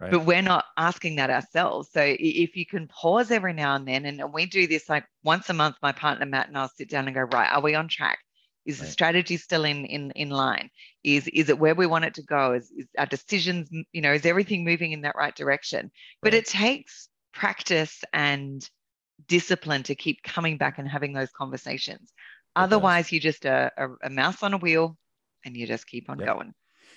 Right. 0.01 0.11
But 0.11 0.25
we're 0.25 0.41
not 0.41 0.65
asking 0.77 1.17
that 1.17 1.29
ourselves. 1.29 1.89
So 1.91 2.01
if 2.03 2.55
you 2.55 2.65
can 2.65 2.87
pause 2.87 3.29
every 3.31 3.53
now 3.53 3.75
and 3.75 3.87
then, 3.87 4.05
and 4.05 4.33
we 4.33 4.45
do 4.47 4.65
this 4.67 4.89
like 4.89 5.05
once 5.23 5.49
a 5.49 5.53
month, 5.53 5.75
my 5.81 5.91
partner 5.91 6.25
Matt 6.25 6.47
and 6.47 6.57
I'll 6.57 6.69
sit 6.69 6.89
down 6.89 7.07
and 7.07 7.15
go, 7.15 7.21
"Right, 7.21 7.51
are 7.51 7.61
we 7.61 7.75
on 7.75 7.87
track?" 7.87 8.19
Is 8.65 8.79
right. 8.79 8.85
the 8.85 8.91
strategy 8.91 9.37
still 9.37 9.65
in 9.65 9.85
in 9.85 10.11
in 10.11 10.29
line? 10.29 10.69
Is 11.03 11.27
is 11.27 11.49
it 11.49 11.59
where 11.59 11.75
we 11.75 11.85
want 11.85 12.05
it 12.05 12.13
to 12.15 12.23
go? 12.23 12.53
Is, 12.53 12.71
is 12.71 12.87
our 12.97 13.05
decisions, 13.05 13.69
you 13.91 14.01
know, 14.01 14.13
is 14.13 14.25
everything 14.25 14.63
moving 14.63 14.91
in 14.93 15.01
that 15.01 15.15
right 15.17 15.35
direction? 15.35 15.91
But 16.21 16.33
it 16.33 16.45
takes 16.45 17.09
practice 17.33 18.03
and 18.13 18.67
discipline 19.27 19.83
to 19.83 19.95
keep 19.95 20.23
coming 20.23 20.57
back 20.57 20.77
and 20.77 20.87
having 20.87 21.13
those 21.13 21.31
conversations. 21.31 22.11
It 22.11 22.11
Otherwise, 22.55 23.05
does. 23.05 23.11
you're 23.11 23.21
just 23.21 23.45
a, 23.45 23.71
a, 23.77 24.07
a, 24.07 24.09
mouse 24.09 24.43
on 24.43 24.53
a 24.53 24.57
wheel 24.57 24.97
and 25.45 25.55
you 25.55 25.65
just 25.65 25.87
keep 25.87 26.09
on 26.09 26.19
yep. 26.19 26.27
going. 26.27 26.53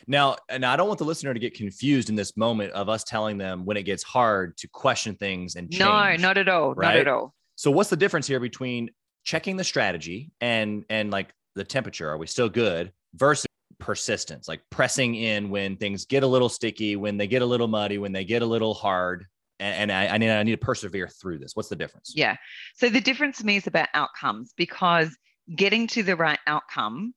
Now, 0.07 0.37
and 0.49 0.65
I 0.65 0.77
don't 0.77 0.87
want 0.87 0.99
the 0.99 1.05
listener 1.05 1.35
to 1.35 1.41
get 1.41 1.55
confused 1.55 2.11
in 2.11 2.15
this 2.15 2.37
moment 2.37 2.73
of 2.73 2.89
us 2.89 3.03
telling 3.05 3.39
them 3.39 3.65
when 3.65 3.77
it 3.77 3.83
gets 3.83 4.03
hard 4.03 4.57
to 4.59 4.69
question 4.69 5.17
things 5.17 5.57
and 5.57 5.71
change. 5.71 5.81
No, 5.81 6.17
not 6.17 6.39
at 6.39 6.49
all. 6.49 6.75
Right? 6.75 6.89
Not 6.89 6.97
at 6.97 7.09
all. 7.09 7.35
So 7.57 7.71
what's 7.71 7.91
the 7.91 7.97
difference 7.97 8.27
here 8.27 8.39
between 8.39 8.91
checking 9.25 9.57
the 9.57 9.65
strategy 9.65 10.31
and 10.41 10.85
and 10.89 11.11
like 11.11 11.33
the 11.57 11.65
temperature 11.65 12.09
are 12.09 12.19
we 12.19 12.27
still 12.27 12.49
good 12.49 12.93
versus 13.15 13.47
persistence 13.79 14.49
like 14.49 14.63
pressing 14.71 15.17
in 15.17 15.51
when 15.51 15.77
things 15.77 16.07
get 16.07 16.23
a 16.23 16.27
little 16.27 16.49
sticky 16.49 16.97
when 16.97 17.17
they 17.17 17.27
get 17.27 17.43
a 17.43 17.47
little 17.47 17.69
muddy 17.69 17.99
when 17.99 18.13
they 18.13 18.25
get 18.25 18.43
a 18.43 18.47
little 18.47 18.73
hard 18.73 19.27
and, 19.59 19.91
I, 19.91 20.09
I, 20.09 20.19
need 20.19 20.31
I 20.31 20.43
need 20.43 20.53
to 20.53 20.59
persevere 20.59 21.09
through 21.09 21.39
this. 21.39 21.53
What's 21.55 21.69
the 21.69 21.77
difference? 21.77 22.13
Yeah. 22.15 22.37
So 22.75 22.89
the 22.89 23.01
difference 23.01 23.39
to 23.39 23.47
me 23.47 23.57
is 23.57 23.67
about 23.67 23.89
outcomes 23.95 24.53
because 24.57 25.17
getting 25.55 25.87
to 25.89 26.03
the 26.03 26.17
right 26.17 26.39
outcome 26.47 27.15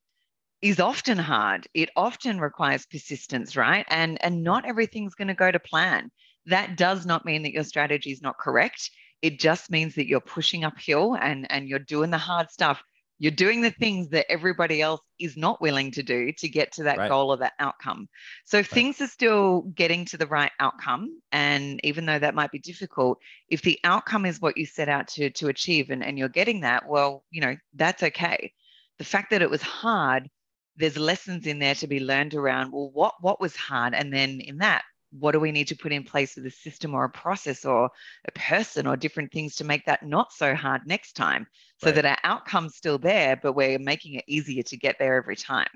is 0.61 0.79
often 0.79 1.17
hard. 1.17 1.67
It 1.73 1.89
often 1.95 2.39
requires 2.39 2.85
persistence 2.85 3.55
right? 3.55 3.85
And 3.89 4.23
and 4.23 4.43
not 4.43 4.65
everything's 4.65 5.15
going 5.15 5.29
to 5.29 5.33
go 5.33 5.51
to 5.51 5.59
plan. 5.59 6.11
That 6.45 6.77
does 6.77 7.05
not 7.05 7.25
mean 7.25 7.43
that 7.43 7.53
your 7.53 7.63
strategy 7.63 8.11
is 8.11 8.21
not 8.21 8.37
correct. 8.37 8.89
It 9.21 9.39
just 9.39 9.69
means 9.69 9.95
that 9.95 10.07
you're 10.07 10.21
pushing 10.21 10.63
uphill 10.63 11.15
and 11.15 11.49
and 11.49 11.67
you're 11.67 11.79
doing 11.79 12.09
the 12.09 12.17
hard 12.17 12.49
stuff 12.51 12.81
you're 13.19 13.31
doing 13.31 13.61
the 13.61 13.71
things 13.71 14.09
that 14.09 14.31
everybody 14.31 14.81
else 14.81 15.01
is 15.19 15.35
not 15.35 15.61
willing 15.61 15.91
to 15.91 16.01
do 16.01 16.31
to 16.31 16.47
get 16.47 16.71
to 16.71 16.83
that 16.83 16.97
right. 16.97 17.09
goal 17.09 17.31
or 17.31 17.37
that 17.37 17.53
outcome. 17.59 18.07
So 18.45 18.59
right. 18.59 18.67
things 18.67 19.01
are 19.01 19.07
still 19.07 19.61
getting 19.75 20.05
to 20.05 20.17
the 20.17 20.25
right 20.27 20.51
outcome. 20.59 21.21
And 21.33 21.81
even 21.83 22.05
though 22.05 22.17
that 22.17 22.33
might 22.33 22.51
be 22.51 22.59
difficult, 22.59 23.19
if 23.49 23.61
the 23.61 23.77
outcome 23.83 24.25
is 24.25 24.39
what 24.39 24.57
you 24.57 24.65
set 24.65 24.87
out 24.87 25.09
to, 25.09 25.29
to 25.31 25.49
achieve 25.49 25.89
and, 25.89 26.03
and 26.03 26.17
you're 26.17 26.29
getting 26.29 26.61
that, 26.61 26.87
well, 26.87 27.25
you 27.29 27.41
know, 27.41 27.57
that's 27.75 28.03
okay. 28.03 28.53
The 28.97 29.03
fact 29.03 29.31
that 29.31 29.41
it 29.41 29.49
was 29.49 29.61
hard, 29.61 30.29
there's 30.77 30.97
lessons 30.97 31.45
in 31.45 31.59
there 31.59 31.75
to 31.75 31.87
be 31.87 31.99
learned 31.99 32.35
around, 32.35 32.71
well, 32.71 32.89
what 32.93 33.15
what 33.19 33.41
was 33.41 33.55
hard? 33.55 33.93
And 33.93 34.13
then 34.13 34.39
in 34.39 34.59
that, 34.59 34.83
what 35.11 35.31
do 35.31 35.39
we 35.39 35.51
need 35.51 35.67
to 35.67 35.75
put 35.75 35.91
in 35.91 36.03
place 36.03 36.35
with 36.35 36.45
a 36.45 36.51
system 36.51 36.93
or 36.93 37.03
a 37.03 37.09
process 37.09 37.65
or 37.65 37.89
a 38.25 38.31
person 38.33 38.85
or 38.85 38.95
different 38.95 39.31
things 39.31 39.55
to 39.55 39.63
make 39.63 39.85
that 39.85 40.05
not 40.05 40.31
so 40.31 40.53
hard 40.53 40.81
next 40.85 41.13
time 41.13 41.47
so 41.77 41.87
right. 41.87 41.95
that 41.95 42.05
our 42.05 42.17
outcome's 42.23 42.75
still 42.75 42.97
there 42.97 43.35
but 43.41 43.53
we're 43.53 43.79
making 43.79 44.15
it 44.15 44.25
easier 44.27 44.63
to 44.63 44.77
get 44.77 44.97
there 44.99 45.15
every 45.15 45.35
time 45.35 45.69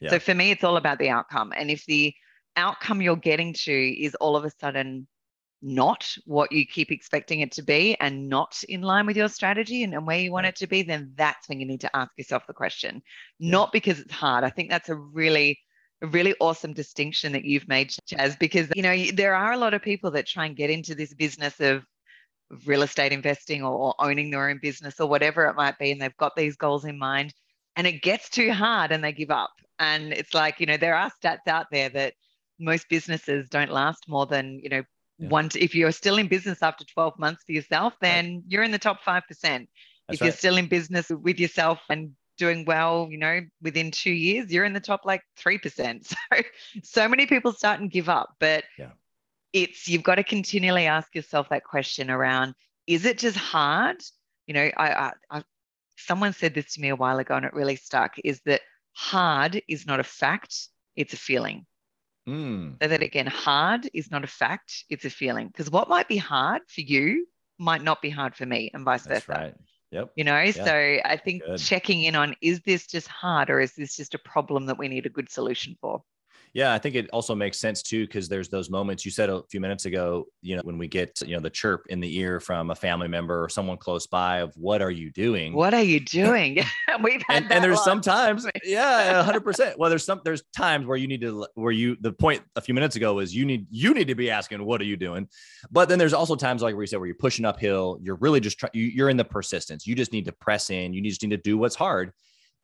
yeah. 0.00 0.10
so 0.10 0.18
for 0.18 0.34
me 0.34 0.50
it's 0.50 0.64
all 0.64 0.76
about 0.76 0.98
the 0.98 1.08
outcome 1.08 1.52
and 1.56 1.70
if 1.70 1.84
the 1.86 2.14
outcome 2.56 3.02
you're 3.02 3.16
getting 3.16 3.52
to 3.52 3.72
is 3.72 4.14
all 4.16 4.36
of 4.36 4.44
a 4.44 4.50
sudden 4.60 5.06
not 5.62 6.14
what 6.26 6.52
you 6.52 6.66
keep 6.66 6.92
expecting 6.92 7.40
it 7.40 7.50
to 7.50 7.62
be 7.62 7.96
and 7.98 8.28
not 8.28 8.62
in 8.68 8.82
line 8.82 9.06
with 9.06 9.16
your 9.16 9.28
strategy 9.28 9.82
and, 9.82 9.94
and 9.94 10.06
where 10.06 10.18
you 10.18 10.30
want 10.30 10.44
right. 10.44 10.50
it 10.50 10.56
to 10.56 10.66
be 10.66 10.82
then 10.82 11.10
that's 11.16 11.48
when 11.48 11.58
you 11.58 11.66
need 11.66 11.80
to 11.80 11.96
ask 11.96 12.10
yourself 12.16 12.46
the 12.46 12.52
question 12.52 13.02
yeah. 13.38 13.50
not 13.50 13.72
because 13.72 13.98
it's 13.98 14.12
hard 14.12 14.44
i 14.44 14.50
think 14.50 14.70
that's 14.70 14.90
a 14.90 14.94
really 14.94 15.58
really 16.06 16.34
awesome 16.40 16.72
distinction 16.72 17.32
that 17.32 17.44
you've 17.44 17.68
made, 17.68 17.90
Chaz, 18.10 18.38
because 18.38 18.68
you 18.74 18.82
know 18.82 18.96
there 19.14 19.34
are 19.34 19.52
a 19.52 19.56
lot 19.56 19.74
of 19.74 19.82
people 19.82 20.10
that 20.12 20.26
try 20.26 20.46
and 20.46 20.56
get 20.56 20.70
into 20.70 20.94
this 20.94 21.14
business 21.14 21.60
of 21.60 21.84
real 22.64 22.82
estate 22.82 23.12
investing 23.12 23.62
or, 23.62 23.72
or, 23.72 23.94
owning 23.98 24.30
their 24.30 24.48
own 24.48 24.58
business 24.62 25.00
or 25.00 25.08
whatever 25.08 25.46
it 25.46 25.56
might 25.56 25.78
be, 25.78 25.90
and 25.90 26.00
they've 26.00 26.16
got 26.16 26.36
these 26.36 26.56
goals 26.56 26.84
in 26.84 26.98
mind, 26.98 27.32
and 27.76 27.86
it 27.86 28.02
gets 28.02 28.28
too 28.28 28.52
hard 28.52 28.92
and 28.92 29.02
they 29.02 29.12
give 29.12 29.30
up. 29.30 29.52
And 29.78 30.12
it's 30.12 30.34
like 30.34 30.60
you 30.60 30.66
know 30.66 30.76
there 30.76 30.96
are 30.96 31.10
stats 31.22 31.46
out 31.46 31.66
there 31.70 31.88
that 31.90 32.14
most 32.58 32.88
businesses 32.88 33.48
don't 33.48 33.70
last 33.70 34.08
more 34.08 34.26
than 34.26 34.60
you 34.62 34.68
know 34.68 34.82
yeah. 35.18 35.28
one. 35.28 35.48
To, 35.50 35.60
if 35.60 35.74
you're 35.74 35.92
still 35.92 36.18
in 36.18 36.28
business 36.28 36.62
after 36.62 36.84
12 36.84 37.18
months 37.18 37.44
for 37.44 37.52
yourself, 37.52 37.94
then 38.00 38.26
right. 38.26 38.42
you're 38.48 38.62
in 38.62 38.70
the 38.70 38.78
top 38.78 39.02
five 39.02 39.24
percent. 39.28 39.68
If 40.08 40.20
you're 40.20 40.30
still 40.30 40.56
in 40.56 40.68
business 40.68 41.08
with 41.08 41.40
yourself 41.40 41.80
and 41.90 42.12
doing 42.36 42.64
well, 42.64 43.08
you 43.10 43.18
know, 43.18 43.40
within 43.62 43.90
two 43.90 44.12
years, 44.12 44.52
you're 44.52 44.64
in 44.64 44.72
the 44.72 44.80
top 44.80 45.04
like 45.04 45.22
3%. 45.38 46.14
So, 46.32 46.42
so 46.82 47.08
many 47.08 47.26
people 47.26 47.52
start 47.52 47.80
and 47.80 47.90
give 47.90 48.08
up. 48.08 48.34
But 48.38 48.64
yeah. 48.78 48.90
it's, 49.52 49.88
you've 49.88 50.02
got 50.02 50.16
to 50.16 50.24
continually 50.24 50.86
ask 50.86 51.14
yourself 51.14 51.48
that 51.50 51.64
question 51.64 52.10
around 52.10 52.54
is 52.86 53.04
it 53.04 53.18
just 53.18 53.36
hard? 53.36 54.00
You 54.46 54.54
know, 54.54 54.70
I, 54.76 54.92
I, 54.92 55.12
I 55.30 55.42
someone 55.96 56.32
said 56.32 56.54
this 56.54 56.74
to 56.74 56.80
me 56.80 56.90
a 56.90 56.96
while 56.96 57.18
ago 57.18 57.34
and 57.34 57.44
it 57.44 57.52
really 57.52 57.76
stuck 57.76 58.14
is 58.22 58.40
that 58.46 58.60
hard 58.92 59.60
is 59.68 59.86
not 59.86 60.00
a 60.00 60.04
fact, 60.04 60.68
it's 60.94 61.12
a 61.12 61.16
feeling. 61.16 61.66
Mm. 62.28 62.76
So 62.82 62.88
that 62.88 63.02
again, 63.02 63.26
hard 63.26 63.88
is 63.92 64.10
not 64.10 64.24
a 64.24 64.28
fact, 64.28 64.84
it's 64.88 65.04
a 65.04 65.10
feeling. 65.10 65.48
Because 65.48 65.70
what 65.70 65.88
might 65.88 66.08
be 66.08 66.16
hard 66.16 66.62
for 66.68 66.80
you 66.80 67.26
might 67.58 67.82
not 67.82 68.02
be 68.02 68.10
hard 68.10 68.34
for 68.34 68.46
me 68.46 68.70
and 68.74 68.84
vice 68.84 69.04
That's 69.04 69.26
versa. 69.26 69.40
Right. 69.40 69.54
Yep. 69.90 70.12
You 70.16 70.24
know, 70.24 70.50
so 70.50 70.98
I 71.04 71.16
think 71.16 71.44
good. 71.44 71.58
checking 71.58 72.02
in 72.02 72.16
on 72.16 72.34
is 72.42 72.60
this 72.62 72.86
just 72.86 73.08
hard 73.08 73.50
or 73.50 73.60
is 73.60 73.72
this 73.74 73.96
just 73.96 74.14
a 74.14 74.18
problem 74.18 74.66
that 74.66 74.78
we 74.78 74.88
need 74.88 75.06
a 75.06 75.10
good 75.10 75.30
solution 75.30 75.76
for? 75.80 76.02
Yeah, 76.56 76.72
I 76.72 76.78
think 76.78 76.94
it 76.94 77.10
also 77.12 77.34
makes 77.34 77.58
sense 77.58 77.82
too 77.82 78.06
because 78.06 78.30
there's 78.30 78.48
those 78.48 78.70
moments 78.70 79.04
you 79.04 79.10
said 79.10 79.28
a 79.28 79.42
few 79.50 79.60
minutes 79.60 79.84
ago, 79.84 80.24
you 80.40 80.56
know, 80.56 80.62
when 80.64 80.78
we 80.78 80.88
get, 80.88 81.20
you 81.20 81.36
know, 81.36 81.40
the 81.42 81.50
chirp 81.50 81.84
in 81.90 82.00
the 82.00 82.16
ear 82.16 82.40
from 82.40 82.70
a 82.70 82.74
family 82.74 83.08
member 83.08 83.44
or 83.44 83.50
someone 83.50 83.76
close 83.76 84.06
by 84.06 84.38
of 84.38 84.54
what 84.56 84.80
are 84.80 84.90
you 84.90 85.10
doing? 85.10 85.52
What 85.52 85.74
are 85.74 85.82
you 85.82 86.00
doing? 86.00 86.60
We've 87.02 87.20
had 87.28 87.42
and, 87.42 87.52
and 87.52 87.62
there's 87.62 87.84
sometimes, 87.84 88.46
yeah, 88.64 89.22
hundred 89.22 89.40
percent. 89.44 89.78
Well, 89.78 89.90
there's 89.90 90.06
some 90.06 90.22
there's 90.24 90.44
times 90.56 90.86
where 90.86 90.96
you 90.96 91.06
need 91.06 91.20
to 91.20 91.46
where 91.56 91.72
you 91.72 91.94
the 92.00 92.14
point 92.14 92.42
a 92.56 92.62
few 92.62 92.72
minutes 92.72 92.96
ago 92.96 93.18
is 93.18 93.34
you 93.34 93.44
need 93.44 93.66
you 93.68 93.92
need 93.92 94.08
to 94.08 94.14
be 94.14 94.30
asking 94.30 94.64
what 94.64 94.80
are 94.80 94.84
you 94.84 94.96
doing, 94.96 95.28
but 95.70 95.90
then 95.90 95.98
there's 95.98 96.14
also 96.14 96.36
times 96.36 96.62
like 96.62 96.74
where 96.74 96.84
you 96.84 96.86
said 96.86 96.96
where 96.96 97.06
you're 97.06 97.16
pushing 97.16 97.44
uphill, 97.44 97.98
you're 98.00 98.16
really 98.16 98.40
just 98.40 98.58
trying, 98.58 98.70
you, 98.72 98.84
you're 98.84 99.10
in 99.10 99.18
the 99.18 99.24
persistence. 99.26 99.86
You 99.86 99.94
just 99.94 100.10
need 100.10 100.24
to 100.24 100.32
press 100.32 100.70
in. 100.70 100.94
You 100.94 101.02
just 101.02 101.22
need 101.22 101.32
to 101.32 101.36
do 101.36 101.58
what's 101.58 101.76
hard. 101.76 102.12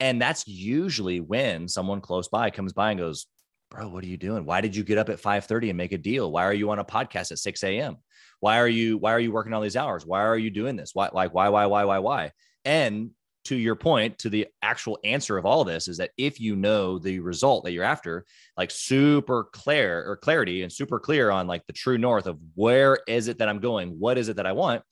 And 0.00 0.20
that's 0.20 0.48
usually 0.48 1.20
when 1.20 1.68
someone 1.68 2.00
close 2.00 2.28
by 2.28 2.48
comes 2.48 2.72
by 2.72 2.92
and 2.92 2.98
goes, 2.98 3.26
bro, 3.72 3.88
what 3.88 4.04
are 4.04 4.08
you 4.08 4.18
doing? 4.18 4.44
Why 4.44 4.60
did 4.60 4.76
you 4.76 4.84
get 4.84 4.98
up 4.98 5.08
at 5.08 5.20
5:30 5.20 5.70
and 5.70 5.76
make 5.76 5.92
a 5.92 5.98
deal? 5.98 6.30
Why 6.30 6.44
are 6.44 6.52
you 6.52 6.70
on 6.70 6.78
a 6.78 6.84
podcast 6.84 7.32
at 7.32 7.38
6 7.38 7.64
a.m.? 7.64 7.96
Why 8.40 8.58
are 8.58 8.68
you 8.68 8.98
why 8.98 9.12
are 9.12 9.20
you 9.20 9.32
working 9.32 9.52
all 9.52 9.62
these 9.62 9.76
hours? 9.76 10.04
Why 10.04 10.20
are 10.20 10.36
you 10.36 10.50
doing 10.50 10.76
this? 10.76 10.90
Why 10.94 11.08
like 11.12 11.32
why 11.32 11.48
why 11.48 11.66
why 11.66 11.84
why 11.84 11.98
why? 11.98 12.32
And 12.64 13.10
to 13.46 13.56
your 13.56 13.74
point, 13.74 14.18
to 14.18 14.28
the 14.28 14.46
actual 14.62 14.98
answer 15.02 15.36
of 15.36 15.46
all 15.46 15.62
of 15.62 15.66
this 15.66 15.88
is 15.88 15.96
that 15.96 16.10
if 16.16 16.38
you 16.38 16.54
know 16.54 16.98
the 16.98 17.18
result 17.20 17.64
that 17.64 17.72
you're 17.72 17.82
after, 17.82 18.24
like 18.56 18.70
super 18.70 19.44
clear 19.52 20.04
or 20.06 20.16
clarity 20.16 20.62
and 20.62 20.72
super 20.72 21.00
clear 21.00 21.30
on 21.30 21.48
like 21.48 21.66
the 21.66 21.72
true 21.72 21.98
north 21.98 22.26
of 22.26 22.38
where 22.54 23.00
is 23.08 23.26
it 23.26 23.38
that 23.38 23.48
I'm 23.48 23.58
going, 23.58 23.98
what 23.98 24.18
is 24.18 24.28
it 24.28 24.36
that 24.36 24.46
I 24.46 24.52
want, 24.52 24.82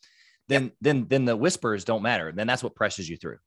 then 0.48 0.64
yep. 0.64 0.72
then 0.80 1.06
then 1.08 1.24
the 1.26 1.36
whispers 1.36 1.84
don't 1.84 2.02
matter. 2.02 2.32
Then 2.32 2.46
that's 2.46 2.62
what 2.62 2.74
presses 2.74 3.08
you 3.08 3.16
through. 3.16 3.38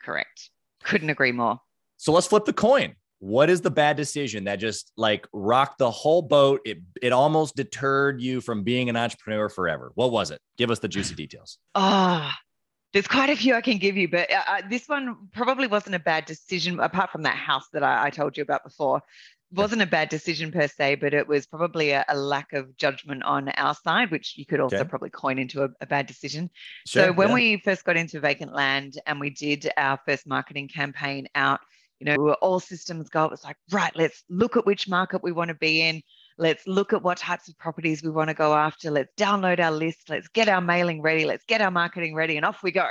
Correct. 0.00 0.50
Couldn't 0.84 1.10
agree 1.10 1.32
more. 1.32 1.60
So 1.96 2.12
let's 2.12 2.28
flip 2.28 2.44
the 2.44 2.52
coin 2.52 2.94
what 3.20 3.50
is 3.50 3.60
the 3.60 3.70
bad 3.70 3.96
decision 3.96 4.44
that 4.44 4.56
just 4.56 4.92
like 4.96 5.26
rocked 5.32 5.78
the 5.78 5.90
whole 5.90 6.22
boat? 6.22 6.60
It 6.64 6.78
it 7.02 7.12
almost 7.12 7.56
deterred 7.56 8.20
you 8.20 8.40
from 8.40 8.62
being 8.62 8.88
an 8.88 8.96
entrepreneur 8.96 9.48
forever. 9.48 9.92
What 9.94 10.12
was 10.12 10.30
it? 10.30 10.40
Give 10.56 10.70
us 10.70 10.78
the 10.78 10.88
juicy 10.88 11.14
details. 11.14 11.58
Ah, 11.74 12.36
there's 12.92 13.08
quite 13.08 13.30
a 13.30 13.36
few 13.36 13.54
I 13.54 13.60
can 13.60 13.78
give 13.78 13.96
you, 13.96 14.08
but 14.08 14.30
uh, 14.32 14.42
uh, 14.48 14.62
this 14.70 14.88
one 14.88 15.28
probably 15.32 15.66
wasn't 15.66 15.94
a 15.96 15.98
bad 16.00 16.24
decision, 16.26 16.78
apart 16.80 17.10
from 17.10 17.22
that 17.22 17.36
house 17.36 17.66
that 17.72 17.82
I, 17.82 18.06
I 18.06 18.10
told 18.10 18.36
you 18.36 18.42
about 18.42 18.64
before. 18.64 19.02
wasn't 19.50 19.82
a 19.82 19.86
bad 19.86 20.08
decision 20.10 20.52
per 20.52 20.68
se, 20.68 20.96
but 20.96 21.12
it 21.14 21.26
was 21.26 21.46
probably 21.46 21.90
a, 21.90 22.04
a 22.08 22.16
lack 22.16 22.52
of 22.52 22.76
judgment 22.76 23.22
on 23.24 23.48
our 23.50 23.74
side, 23.74 24.10
which 24.10 24.36
you 24.36 24.44
could 24.46 24.60
also 24.60 24.76
Okay. 24.76 24.88
probably 24.88 25.10
coin 25.10 25.38
into 25.38 25.64
a, 25.64 25.68
a 25.80 25.86
bad 25.86 26.06
decision. 26.06 26.50
Sure, 26.86 27.06
so 27.06 27.12
when 27.12 27.28
yeah. 27.28 27.34
we 27.34 27.56
first 27.64 27.84
got 27.84 27.96
into 27.96 28.20
vacant 28.20 28.54
land 28.54 28.98
and 29.06 29.18
we 29.18 29.30
did 29.30 29.70
our 29.76 29.98
first 30.06 30.26
marketing 30.26 30.68
campaign 30.68 31.26
out, 31.34 31.60
you 32.00 32.04
know, 32.04 32.16
we 32.16 32.24
were 32.24 32.34
all 32.34 32.60
systems 32.60 33.08
go. 33.08 33.24
It 33.24 33.30
was 33.30 33.44
like, 33.44 33.56
right, 33.70 33.94
let's 33.96 34.22
look 34.28 34.56
at 34.56 34.66
which 34.66 34.88
market 34.88 35.22
we 35.22 35.32
want 35.32 35.48
to 35.48 35.54
be 35.54 35.82
in. 35.82 36.02
Let's 36.36 36.66
look 36.66 36.92
at 36.92 37.02
what 37.02 37.18
types 37.18 37.48
of 37.48 37.58
properties 37.58 38.02
we 38.02 38.10
want 38.10 38.28
to 38.28 38.34
go 38.34 38.54
after. 38.54 38.90
Let's 38.90 39.12
download 39.16 39.58
our 39.58 39.72
list. 39.72 40.08
Let's 40.08 40.28
get 40.28 40.48
our 40.48 40.60
mailing 40.60 41.02
ready. 41.02 41.24
Let's 41.24 41.44
get 41.44 41.60
our 41.60 41.70
marketing 41.70 42.14
ready, 42.14 42.36
and 42.36 42.46
off 42.46 42.62
we 42.62 42.70
go. 42.70 42.88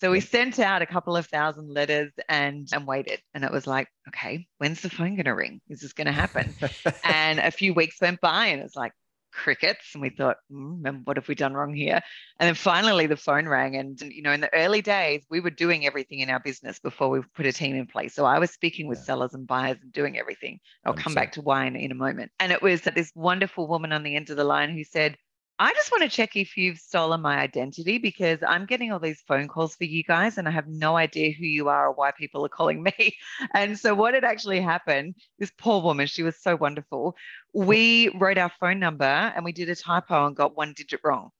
So 0.00 0.10
we 0.10 0.20
sent 0.20 0.58
out 0.58 0.82
a 0.82 0.86
couple 0.86 1.16
of 1.16 1.26
thousand 1.26 1.72
letters 1.72 2.12
and 2.28 2.68
and 2.72 2.86
waited. 2.86 3.20
And 3.34 3.44
it 3.44 3.50
was 3.50 3.66
like, 3.66 3.88
okay, 4.08 4.46
when's 4.58 4.82
the 4.82 4.90
phone 4.90 5.16
going 5.16 5.24
to 5.24 5.34
ring? 5.34 5.60
Is 5.68 5.80
this 5.80 5.94
going 5.94 6.06
to 6.06 6.12
happen? 6.12 6.54
and 7.04 7.38
a 7.38 7.50
few 7.50 7.72
weeks 7.72 8.00
went 8.00 8.20
by 8.20 8.46
and 8.46 8.62
it's 8.62 8.76
like 8.76 8.92
crickets 9.36 9.90
and 9.94 10.02
we 10.02 10.08
thought 10.08 10.38
mm, 10.50 11.02
what 11.04 11.16
have 11.16 11.28
we 11.28 11.34
done 11.34 11.52
wrong 11.54 11.74
here 11.74 12.00
and 12.40 12.46
then 12.48 12.54
finally 12.54 13.06
the 13.06 13.16
phone 13.16 13.46
rang 13.46 13.76
and 13.76 14.00
you 14.00 14.22
know 14.22 14.32
in 14.32 14.40
the 14.40 14.52
early 14.54 14.80
days 14.80 15.22
we 15.30 15.40
were 15.40 15.50
doing 15.50 15.86
everything 15.86 16.20
in 16.20 16.30
our 16.30 16.40
business 16.40 16.78
before 16.78 17.10
we 17.10 17.20
put 17.34 17.44
a 17.46 17.52
team 17.52 17.76
in 17.76 17.86
place 17.86 18.14
so 18.14 18.24
i 18.24 18.38
was 18.38 18.50
speaking 18.50 18.86
with 18.88 18.98
Yeah. 18.98 19.04
sellers 19.04 19.34
and 19.34 19.46
buyers 19.46 19.76
and 19.82 19.92
doing 19.92 20.18
everything 20.18 20.58
i'll 20.84 20.94
come 20.94 21.12
100%. 21.12 21.14
back 21.14 21.32
to 21.32 21.42
why 21.42 21.66
in, 21.66 21.76
in 21.76 21.92
a 21.92 21.94
moment 21.94 22.32
and 22.40 22.50
it 22.50 22.62
was 22.62 22.80
this 22.80 23.12
wonderful 23.14 23.68
woman 23.68 23.92
on 23.92 24.02
the 24.02 24.16
end 24.16 24.30
of 24.30 24.36
the 24.36 24.44
line 24.44 24.70
who 24.70 24.84
said 24.84 25.16
I 25.58 25.72
just 25.72 25.90
want 25.90 26.02
to 26.02 26.08
check 26.08 26.36
if 26.36 26.56
you've 26.56 26.78
stolen 26.78 27.22
my 27.22 27.38
identity 27.38 27.96
because 27.96 28.40
I'm 28.46 28.66
getting 28.66 28.92
all 28.92 28.98
these 28.98 29.22
phone 29.26 29.48
calls 29.48 29.74
for 29.74 29.84
you 29.84 30.02
guys 30.02 30.36
and 30.36 30.46
I 30.46 30.50
have 30.50 30.68
no 30.68 30.96
idea 30.96 31.32
who 31.32 31.46
you 31.46 31.68
are 31.68 31.88
or 31.88 31.92
why 31.92 32.10
people 32.10 32.44
are 32.44 32.50
calling 32.50 32.82
me. 32.98 33.16
And 33.54 33.78
so, 33.78 33.94
what 33.94 34.14
had 34.14 34.24
actually 34.24 34.60
happened, 34.60 35.14
this 35.38 35.50
poor 35.58 35.80
woman, 35.80 36.06
she 36.06 36.22
was 36.22 36.36
so 36.40 36.56
wonderful. 36.56 37.16
We 37.54 38.10
wrote 38.18 38.36
our 38.38 38.52
phone 38.60 38.78
number 38.78 39.04
and 39.04 39.44
we 39.44 39.52
did 39.52 39.70
a 39.70 39.76
typo 39.76 40.26
and 40.26 40.36
got 40.36 40.56
one 40.56 40.74
digit 40.76 41.00
wrong. 41.02 41.30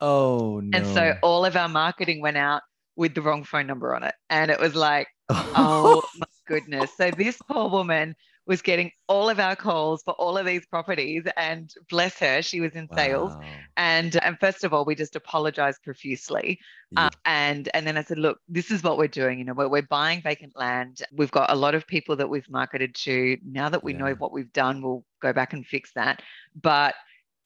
oh 0.00 0.60
no. 0.60 0.78
And 0.78 0.86
so, 0.86 1.14
all 1.22 1.44
of 1.44 1.56
our 1.56 1.68
marketing 1.68 2.22
went 2.22 2.38
out 2.38 2.62
with 2.96 3.14
the 3.14 3.22
wrong 3.22 3.44
phone 3.44 3.66
number 3.66 3.94
on 3.94 4.04
it. 4.04 4.14
And 4.30 4.50
it 4.50 4.58
was 4.58 4.74
like, 4.74 5.08
oh 5.28 6.02
my 6.18 6.26
goodness. 6.50 6.90
So, 6.96 7.10
this 7.10 7.38
poor 7.48 7.68
woman 7.68 8.14
was 8.46 8.62
getting 8.62 8.90
all 9.06 9.28
of 9.28 9.38
our 9.38 9.54
calls 9.54 10.02
for 10.02 10.12
all 10.14 10.36
of 10.36 10.44
these 10.44 10.66
properties. 10.66 11.22
And 11.36 11.72
bless 11.88 12.18
her, 12.18 12.42
she 12.42 12.60
was 12.60 12.72
in 12.72 12.88
sales. 12.96 13.32
And 13.76 14.16
and 14.24 14.38
first 14.40 14.64
of 14.64 14.72
all, 14.74 14.84
we 14.84 14.94
just 14.94 15.14
apologized 15.14 15.82
profusely. 15.84 16.58
Yeah. 16.90 17.04
Um, 17.04 17.10
and 17.24 17.68
and 17.74 17.86
then 17.86 17.96
I 17.96 18.02
said, 18.02 18.18
look, 18.18 18.38
this 18.48 18.70
is 18.70 18.82
what 18.82 18.98
we're 18.98 19.06
doing. 19.08 19.38
You 19.38 19.44
know, 19.44 19.52
we're, 19.52 19.68
we're 19.68 19.82
buying 19.82 20.20
vacant 20.22 20.54
land. 20.56 21.02
We've 21.12 21.30
got 21.30 21.50
a 21.52 21.54
lot 21.54 21.74
of 21.76 21.86
people 21.86 22.16
that 22.16 22.28
we've 22.28 22.48
marketed 22.50 22.94
to. 23.06 23.36
Now 23.44 23.68
that 23.68 23.84
we 23.84 23.92
know 23.92 24.14
what 24.14 24.32
we've 24.32 24.52
done, 24.52 24.82
we'll 24.82 25.04
go 25.22 25.32
back 25.32 25.52
and 25.52 25.64
fix 25.64 25.92
that. 25.94 26.22
But 26.60 26.94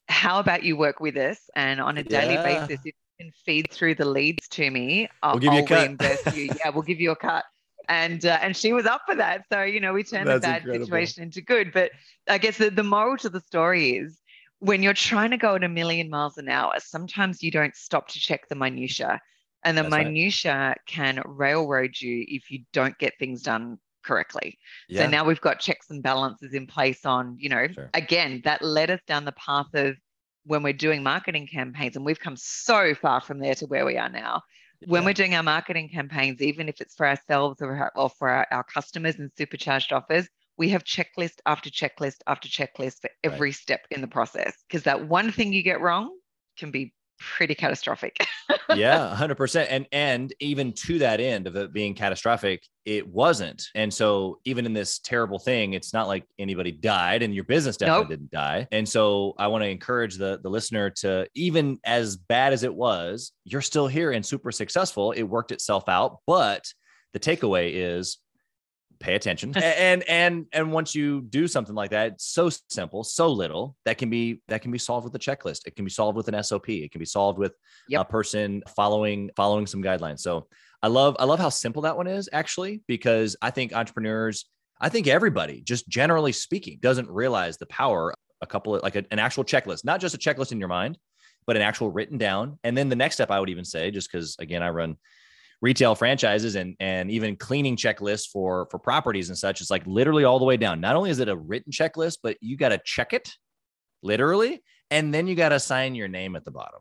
how 0.07 0.39
about 0.39 0.63
you 0.63 0.75
work 0.77 0.99
with 0.99 1.17
us 1.17 1.39
and 1.55 1.79
on 1.81 1.97
a 1.97 2.03
daily 2.03 2.35
Yeah. 2.35 2.43
basis, 2.43 2.79
if 2.85 2.85
you 2.85 2.91
can 3.19 3.31
feed 3.45 3.71
through 3.71 3.95
the 3.95 4.05
leads 4.05 4.47
to 4.49 4.69
me, 4.71 5.07
I'll, 5.21 5.33
We'll 5.33 5.41
give 5.41 5.53
you 5.53 5.59
a 5.59 5.61
I'll 5.61 5.67
cut. 5.67 5.81
reimburse 5.81 6.35
you. 6.35 6.49
Yeah, 6.59 6.69
we'll 6.69 6.83
give 6.83 6.99
you 6.99 7.11
a 7.11 7.15
cut. 7.15 7.43
And 7.89 8.25
uh, 8.25 8.39
and 8.41 8.55
she 8.55 8.73
was 8.73 8.85
up 8.85 9.01
for 9.05 9.15
that. 9.15 9.45
So 9.51 9.63
you 9.63 9.79
know, 9.79 9.93
we 9.93 10.03
turned 10.03 10.27
That's 10.27 10.41
the 10.41 10.47
bad 10.47 10.57
incredible. 10.61 10.85
situation 10.85 11.23
into 11.23 11.41
good. 11.41 11.71
But 11.73 11.91
I 12.27 12.37
guess 12.37 12.57
the, 12.57 12.69
the 12.69 12.83
moral 12.83 13.17
to 13.17 13.29
the 13.29 13.41
story 13.41 13.97
is 13.97 14.19
when 14.59 14.81
you're 14.81 14.93
trying 14.93 15.31
to 15.31 15.37
go 15.37 15.55
at 15.55 15.63
a 15.63 15.69
million 15.69 16.09
miles 16.09 16.37
an 16.37 16.49
hour, 16.49 16.73
sometimes 16.79 17.43
you 17.43 17.51
don't 17.51 17.75
stop 17.75 18.07
to 18.09 18.19
check 18.19 18.47
the 18.47 18.55
minutia, 18.55 19.19
and 19.63 19.77
the 19.77 19.83
That's 19.83 19.93
right. 19.93 20.07
minutia 20.07 20.75
can 20.87 21.21
railroad 21.25 21.99
you 21.99 22.25
if 22.27 22.49
you 22.49 22.63
don't 22.73 22.97
get 22.97 23.13
things 23.19 23.41
done 23.41 23.77
correctly. 24.03 24.57
Yeah. 24.87 25.03
So 25.03 25.09
now 25.09 25.25
we've 25.25 25.41
got 25.41 25.59
checks 25.59 25.89
and 25.89 26.01
balances 26.01 26.53
in 26.53 26.67
place 26.67 27.05
on, 27.05 27.35
you 27.39 27.49
know, 27.49 27.67
Sure. 27.67 27.89
again, 27.93 28.41
that 28.45 28.61
led 28.61 28.91
us 28.91 29.01
down 29.07 29.25
the 29.25 29.33
path 29.33 29.73
of 29.73 29.97
when 30.45 30.61
we're 30.61 30.73
doing 30.73 31.01
marketing 31.03 31.47
campaigns, 31.47 31.95
and 31.95 32.05
we've 32.05 32.19
come 32.19 32.37
so 32.37 32.93
far 32.93 33.19
from 33.19 33.39
there 33.39 33.55
to 33.55 33.65
where 33.65 33.85
we 33.85 33.97
are 33.97 34.09
now. 34.09 34.41
When 34.85 35.01
Yeah. 35.01 35.05
we're 35.05 35.13
doing 35.13 35.35
our 35.35 35.43
marketing 35.43 35.89
campaigns, 35.89 36.41
even 36.41 36.69
if 36.69 36.81
it's 36.81 36.95
for 36.95 37.07
ourselves 37.07 37.61
or, 37.61 37.91
or 37.95 38.09
for 38.09 38.29
our, 38.29 38.47
our 38.51 38.63
customers 38.63 39.15
and 39.15 39.31
supercharged 39.37 39.93
offers, 39.93 40.27
we 40.57 40.69
have 40.69 40.83
checklist 40.83 41.39
after 41.45 41.69
checklist 41.69 42.17
after 42.27 42.47
checklist 42.47 43.01
for 43.01 43.09
every 43.23 43.51
step 43.51 43.81
in 43.91 44.01
the 44.01 44.07
process. 44.07 44.63
Because 44.67 44.83
that 44.83 45.07
one 45.07 45.31
thing 45.31 45.53
you 45.53 45.63
get 45.63 45.81
wrong 45.81 46.17
can 46.57 46.71
be 46.71 46.93
pretty 47.19 47.55
catastrophic. 47.55 48.25
yeah, 48.75 49.13
hundred 49.15 49.35
percent. 49.35 49.69
And 49.71 49.87
and 49.91 50.33
even 50.39 50.73
to 50.73 50.99
that 50.99 51.19
end 51.19 51.47
of 51.47 51.55
it 51.55 51.73
being 51.73 51.93
catastrophic, 51.95 52.63
it 52.85 53.07
wasn't. 53.07 53.63
And 53.75 53.93
so 53.93 54.39
even 54.45 54.65
in 54.65 54.73
this 54.73 54.99
terrible 54.99 55.39
thing, 55.39 55.73
it's 55.73 55.93
not 55.93 56.07
like 56.07 56.25
anybody 56.39 56.71
died, 56.71 57.21
and 57.23 57.33
your 57.33 57.43
business 57.45 57.77
definitely 57.77 58.03
Nope. 58.03 58.09
didn't 58.09 58.31
die. 58.31 58.67
And 58.71 58.87
so 58.87 59.33
I 59.37 59.47
want 59.47 59.63
to 59.63 59.69
encourage 59.69 60.15
the 60.15 60.39
the 60.41 60.49
listener 60.49 60.89
to 61.01 61.27
even 61.35 61.79
as 61.83 62.15
bad 62.17 62.53
as 62.53 62.63
it 62.63 62.73
was, 62.73 63.31
you're 63.43 63.61
still 63.61 63.87
here 63.87 64.11
and 64.11 64.25
super 64.25 64.51
successful. 64.51 65.11
It 65.11 65.23
worked 65.23 65.51
itself 65.51 65.87
out, 65.87 66.19
but 66.27 66.65
the 67.13 67.19
takeaway 67.19 67.71
is 67.73 68.17
pay 69.05 69.15
attention. 69.15 69.53
And 69.85 70.03
and 70.09 70.45
and 70.51 70.71
once 70.71 70.95
you 70.95 71.21
do 71.21 71.47
something 71.47 71.75
like 71.75 71.91
that 71.91 72.13
it's 72.13 72.25
so 72.25 72.49
simple 72.69 73.03
so 73.03 73.27
little 73.31 73.75
that 73.85 73.97
can 73.97 74.09
be 74.09 74.41
that 74.47 74.61
can 74.61 74.71
be 74.71 74.77
solved 74.77 75.05
with 75.05 75.15
a 75.15 75.19
checklist. 75.19 75.67
It 75.67 75.75
can 75.75 75.85
be 75.85 75.91
solved 75.91 76.15
with 76.17 76.27
an 76.27 76.43
sop 76.43 76.67
it 76.69 76.91
can 76.91 76.99
be 76.99 77.05
solved 77.05 77.37
with 77.39 77.53
Yep. 77.89 78.01
a 78.01 78.05
person 78.05 78.63
following 78.75 79.29
following 79.35 79.67
some 79.67 79.81
guidelines. 79.83 80.19
So 80.19 80.47
i 80.83 80.87
love 80.87 81.15
i 81.19 81.25
love 81.25 81.39
how 81.39 81.49
simple 81.49 81.81
that 81.83 81.95
one 81.97 82.07
is 82.07 82.27
actually 82.33 82.81
because 82.87 83.35
i 83.41 83.49
think 83.49 83.73
entrepreneurs 83.73 84.45
i 84.81 84.89
think 84.89 85.07
everybody 85.07 85.61
just 85.61 85.87
generally 85.87 86.33
speaking 86.33 86.77
doesn't 86.81 87.09
realize 87.09 87.57
the 87.57 87.65
power 87.67 88.13
a 88.41 88.45
couple 88.45 88.75
of 88.75 88.83
like 88.83 88.95
a- 88.95 89.05
an 89.09 89.17
actual 89.17 89.43
checklist 89.45 89.85
not 89.85 90.01
just 90.01 90.13
a 90.13 90.17
checklist 90.17 90.51
in 90.51 90.59
your 90.59 90.67
mind 90.67 90.97
but 91.47 91.55
an 91.55 91.61
actual 91.61 91.91
written 91.91 92.17
down. 92.17 92.57
And 92.63 92.75
then 92.75 92.89
the 92.89 92.95
next 92.95 93.15
step 93.15 93.31
i 93.31 93.39
would 93.39 93.49
even 93.49 93.65
say 93.65 93.89
just 93.89 94.11
because 94.11 94.35
again 94.39 94.61
i 94.63 94.69
run 94.69 94.97
retail 95.61 95.95
franchises 95.95 96.55
and 96.55 96.75
and 96.79 97.09
even 97.09 97.35
cleaning 97.35 97.75
checklists 97.75 98.27
for 98.31 98.67
for 98.69 98.79
properties 98.79 99.29
and 99.29 99.37
such 99.37 99.61
it's 99.61 99.71
like 99.71 99.85
literally 99.85 100.23
all 100.23 100.39
the 100.39 100.45
way 100.45 100.57
down. 100.57 100.81
Not 100.81 100.95
only 100.95 101.09
is 101.09 101.19
it 101.19 101.29
a 101.29 101.35
written 101.35 101.71
checklist 101.71 102.17
but 102.21 102.37
you 102.41 102.57
got 102.57 102.69
to 102.69 102.79
check 102.83 103.13
it 103.13 103.29
literally 104.03 104.61
and 104.91 105.13
then 105.13 105.27
you 105.27 105.35
got 105.35 105.49
to 105.49 105.59
sign 105.59 105.95
your 105.95 106.07
name 106.07 106.35
at 106.35 106.45
the 106.45 106.51
bottom. 106.51 106.79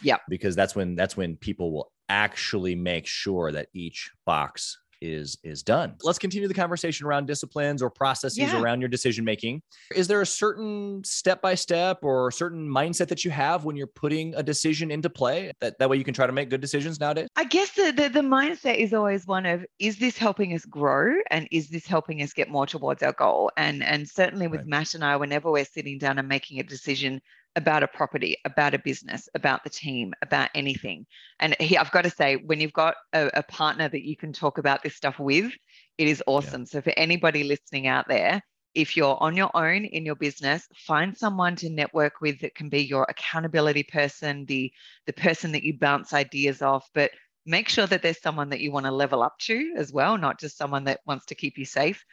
Yeah, 0.00 0.18
because 0.28 0.56
that's 0.56 0.74
when 0.74 0.94
that's 0.94 1.16
when 1.16 1.36
people 1.36 1.72
will 1.72 1.92
actually 2.08 2.74
make 2.74 3.06
sure 3.06 3.52
that 3.52 3.68
each 3.72 4.10
box 4.26 4.78
is 5.02 5.36
is 5.42 5.62
done 5.62 5.94
let's 6.04 6.18
continue 6.18 6.48
the 6.48 6.54
conversation 6.54 7.06
around 7.06 7.26
disciplines 7.26 7.82
or 7.82 7.90
processes 7.90 8.38
Yeah. 8.38 8.60
around 8.60 8.80
your 8.80 8.88
decision 8.88 9.24
making 9.24 9.60
is 9.94 10.06
there 10.06 10.20
a 10.20 10.26
certain 10.26 11.02
step 11.04 11.42
by 11.42 11.54
step 11.54 11.98
or 12.02 12.30
certain 12.30 12.68
mindset 12.68 13.08
that 13.08 13.24
you 13.24 13.30
have 13.30 13.64
when 13.64 13.76
you're 13.76 13.86
putting 13.86 14.34
a 14.36 14.42
decision 14.42 14.90
into 14.90 15.10
play 15.10 15.52
that 15.60 15.78
that 15.78 15.90
way 15.90 15.96
you 15.96 16.04
can 16.04 16.14
try 16.14 16.26
to 16.26 16.32
make 16.32 16.48
good 16.50 16.60
decisions 16.60 17.00
nowadays 17.00 17.28
I 17.36 17.44
guess 17.44 17.70
the, 17.72 17.92
the 17.92 18.08
the 18.08 18.20
mindset 18.20 18.76
is 18.76 18.92
always 18.94 19.26
one 19.26 19.46
of 19.46 19.64
is 19.78 19.98
this 19.98 20.16
helping 20.16 20.54
us 20.54 20.64
grow 20.64 21.14
and 21.30 21.48
is 21.50 21.68
this 21.68 21.86
helping 21.86 22.22
us 22.22 22.32
get 22.32 22.48
more 22.48 22.66
towards 22.66 23.02
our 23.02 23.12
goal? 23.12 23.50
And 23.56 23.82
and 23.82 24.08
certainly 24.08 24.46
with 24.46 24.60
Right. 24.60 24.66
Matt 24.68 24.94
and 24.94 25.04
I, 25.04 25.16
whenever 25.16 25.50
we're 25.50 25.64
sitting 25.64 25.98
down 25.98 26.18
and 26.18 26.28
making 26.28 26.60
a 26.60 26.62
decision 26.62 27.20
about 27.56 27.82
a 27.82 27.88
property, 27.88 28.36
about 28.44 28.74
a 28.74 28.78
business, 28.78 29.28
about 29.34 29.62
the 29.64 29.70
team, 29.70 30.14
about 30.22 30.50
anything, 30.54 31.06
and 31.38 31.54
he, 31.60 31.76
I've 31.76 31.90
got 31.90 32.02
to 32.02 32.10
say, 32.10 32.36
when 32.36 32.60
you've 32.60 32.72
got 32.72 32.94
a, 33.12 33.30
a 33.34 33.42
partner 33.42 33.88
that 33.88 34.06
you 34.06 34.16
can 34.16 34.32
talk 34.32 34.58
about 34.58 34.82
this 34.82 34.96
stuff 34.96 35.18
with, 35.18 35.52
it 35.98 36.08
is 36.08 36.22
awesome. 36.26 36.66
So 36.66 36.80
for 36.80 36.92
anybody 36.96 37.44
listening 37.44 37.86
out 37.86 38.08
there, 38.08 38.42
if 38.74 38.96
you're 38.96 39.22
on 39.22 39.36
your 39.36 39.54
own 39.54 39.84
in 39.84 40.06
your 40.06 40.14
business, 40.14 40.66
find 40.74 41.16
someone 41.16 41.56
to 41.56 41.68
network 41.68 42.22
with 42.22 42.40
that 42.40 42.54
can 42.54 42.70
be 42.70 42.82
your 42.82 43.04
accountability 43.08 43.82
person, 43.82 44.46
the 44.46 44.72
the 45.06 45.12
person 45.12 45.52
that 45.52 45.62
you 45.62 45.78
bounce 45.78 46.14
ideas 46.14 46.62
off, 46.62 46.88
but 46.94 47.10
make 47.44 47.68
sure 47.68 47.86
that 47.86 48.02
there's 48.02 48.20
someone 48.22 48.48
that 48.48 48.60
you 48.60 48.72
want 48.72 48.86
to 48.86 48.92
level 48.92 49.22
up 49.22 49.38
to 49.40 49.74
as 49.76 49.92
well, 49.92 50.16
not 50.16 50.40
just 50.40 50.56
someone 50.56 50.84
that 50.84 51.00
wants 51.06 51.26
to 51.26 51.34
keep 51.34 51.58
you 51.58 51.64
safe. 51.64 52.04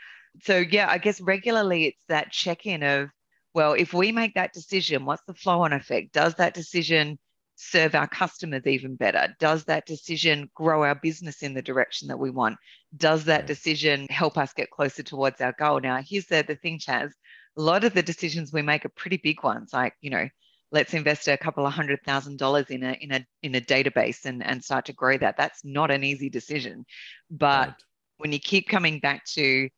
So, 0.43 0.58
yeah, 0.58 0.88
I 0.89 0.97
guess 0.97 1.21
regularly 1.21 1.86
it's 1.86 2.04
that 2.08 2.32
check 2.32 2.65
in 2.65 2.84
of, 2.84 3.10
well, 3.54 3.74
if 3.74 3.94
we 3.94 4.12
make 4.12 4.36
that 4.36 4.54
decision, 4.54 5.06
what's 5.06 5.24
the 5.26 5.34
flow 5.34 5.62
on 5.62 5.74
effect? 5.74 6.14
Does 6.14 6.36
that 6.36 6.54
decision 6.54 7.18
serve 7.56 7.96
our 7.96 8.08
customers 8.08 8.66
even 8.66 8.96
better? 8.96 9.36
Does 9.40 9.66
that 9.66 9.86
decision 9.86 10.50
grow 10.56 10.84
our 10.84 10.96
business 10.96 11.42
in 11.42 11.54
the 11.54 11.62
direction 11.62 12.08
that 12.08 12.20
we 12.20 12.30
want? 12.30 12.58
Does 12.96 13.26
that 13.26 13.48
decision 13.48 14.08
help 14.10 14.38
us 14.38 14.54
get 14.54 14.70
closer 14.72 15.04
towards 15.04 15.42
our 15.42 15.54
goal? 15.60 15.80
Now, 15.82 16.02
here's 16.08 16.28
the, 16.28 16.44
the 16.48 16.56
thing, 16.56 16.80
Chaz. 16.80 17.12
A 17.58 17.62
lot 17.62 17.84
of 17.84 17.94
the 17.94 18.04
decisions 18.04 18.54
we 18.54 18.62
make 18.62 18.86
are 18.86 18.90
pretty 18.90 19.18
big 19.18 19.44
ones, 19.44 19.74
like, 19.74 19.94
you 20.02 20.10
know, 20.10 20.30
let's 20.72 20.94
invest 20.94 21.28
a 21.28 21.38
couple 21.38 21.66
of 21.66 21.74
hundred 21.74 22.00
thousand 22.06 22.38
dollars 22.38 22.68
in 22.70 22.84
a 22.84 22.94
in 23.02 23.12
a 23.12 23.26
in 23.42 23.56
a 23.56 23.62
database 23.62 24.26
and 24.26 24.44
and 24.46 24.64
start 24.64 24.86
to 24.86 24.94
grow 24.94 25.18
that 25.18 25.36
that's 25.38 25.66
not 25.66 25.92
an 25.92 26.04
easy 26.04 26.30
decision 26.30 26.86
but 27.30 27.70
Right. 27.70 27.74
when 28.18 28.32
you 28.32 28.40
keep 28.40 28.68
coming 28.68 29.00
back 29.00 29.26
to 29.26 29.70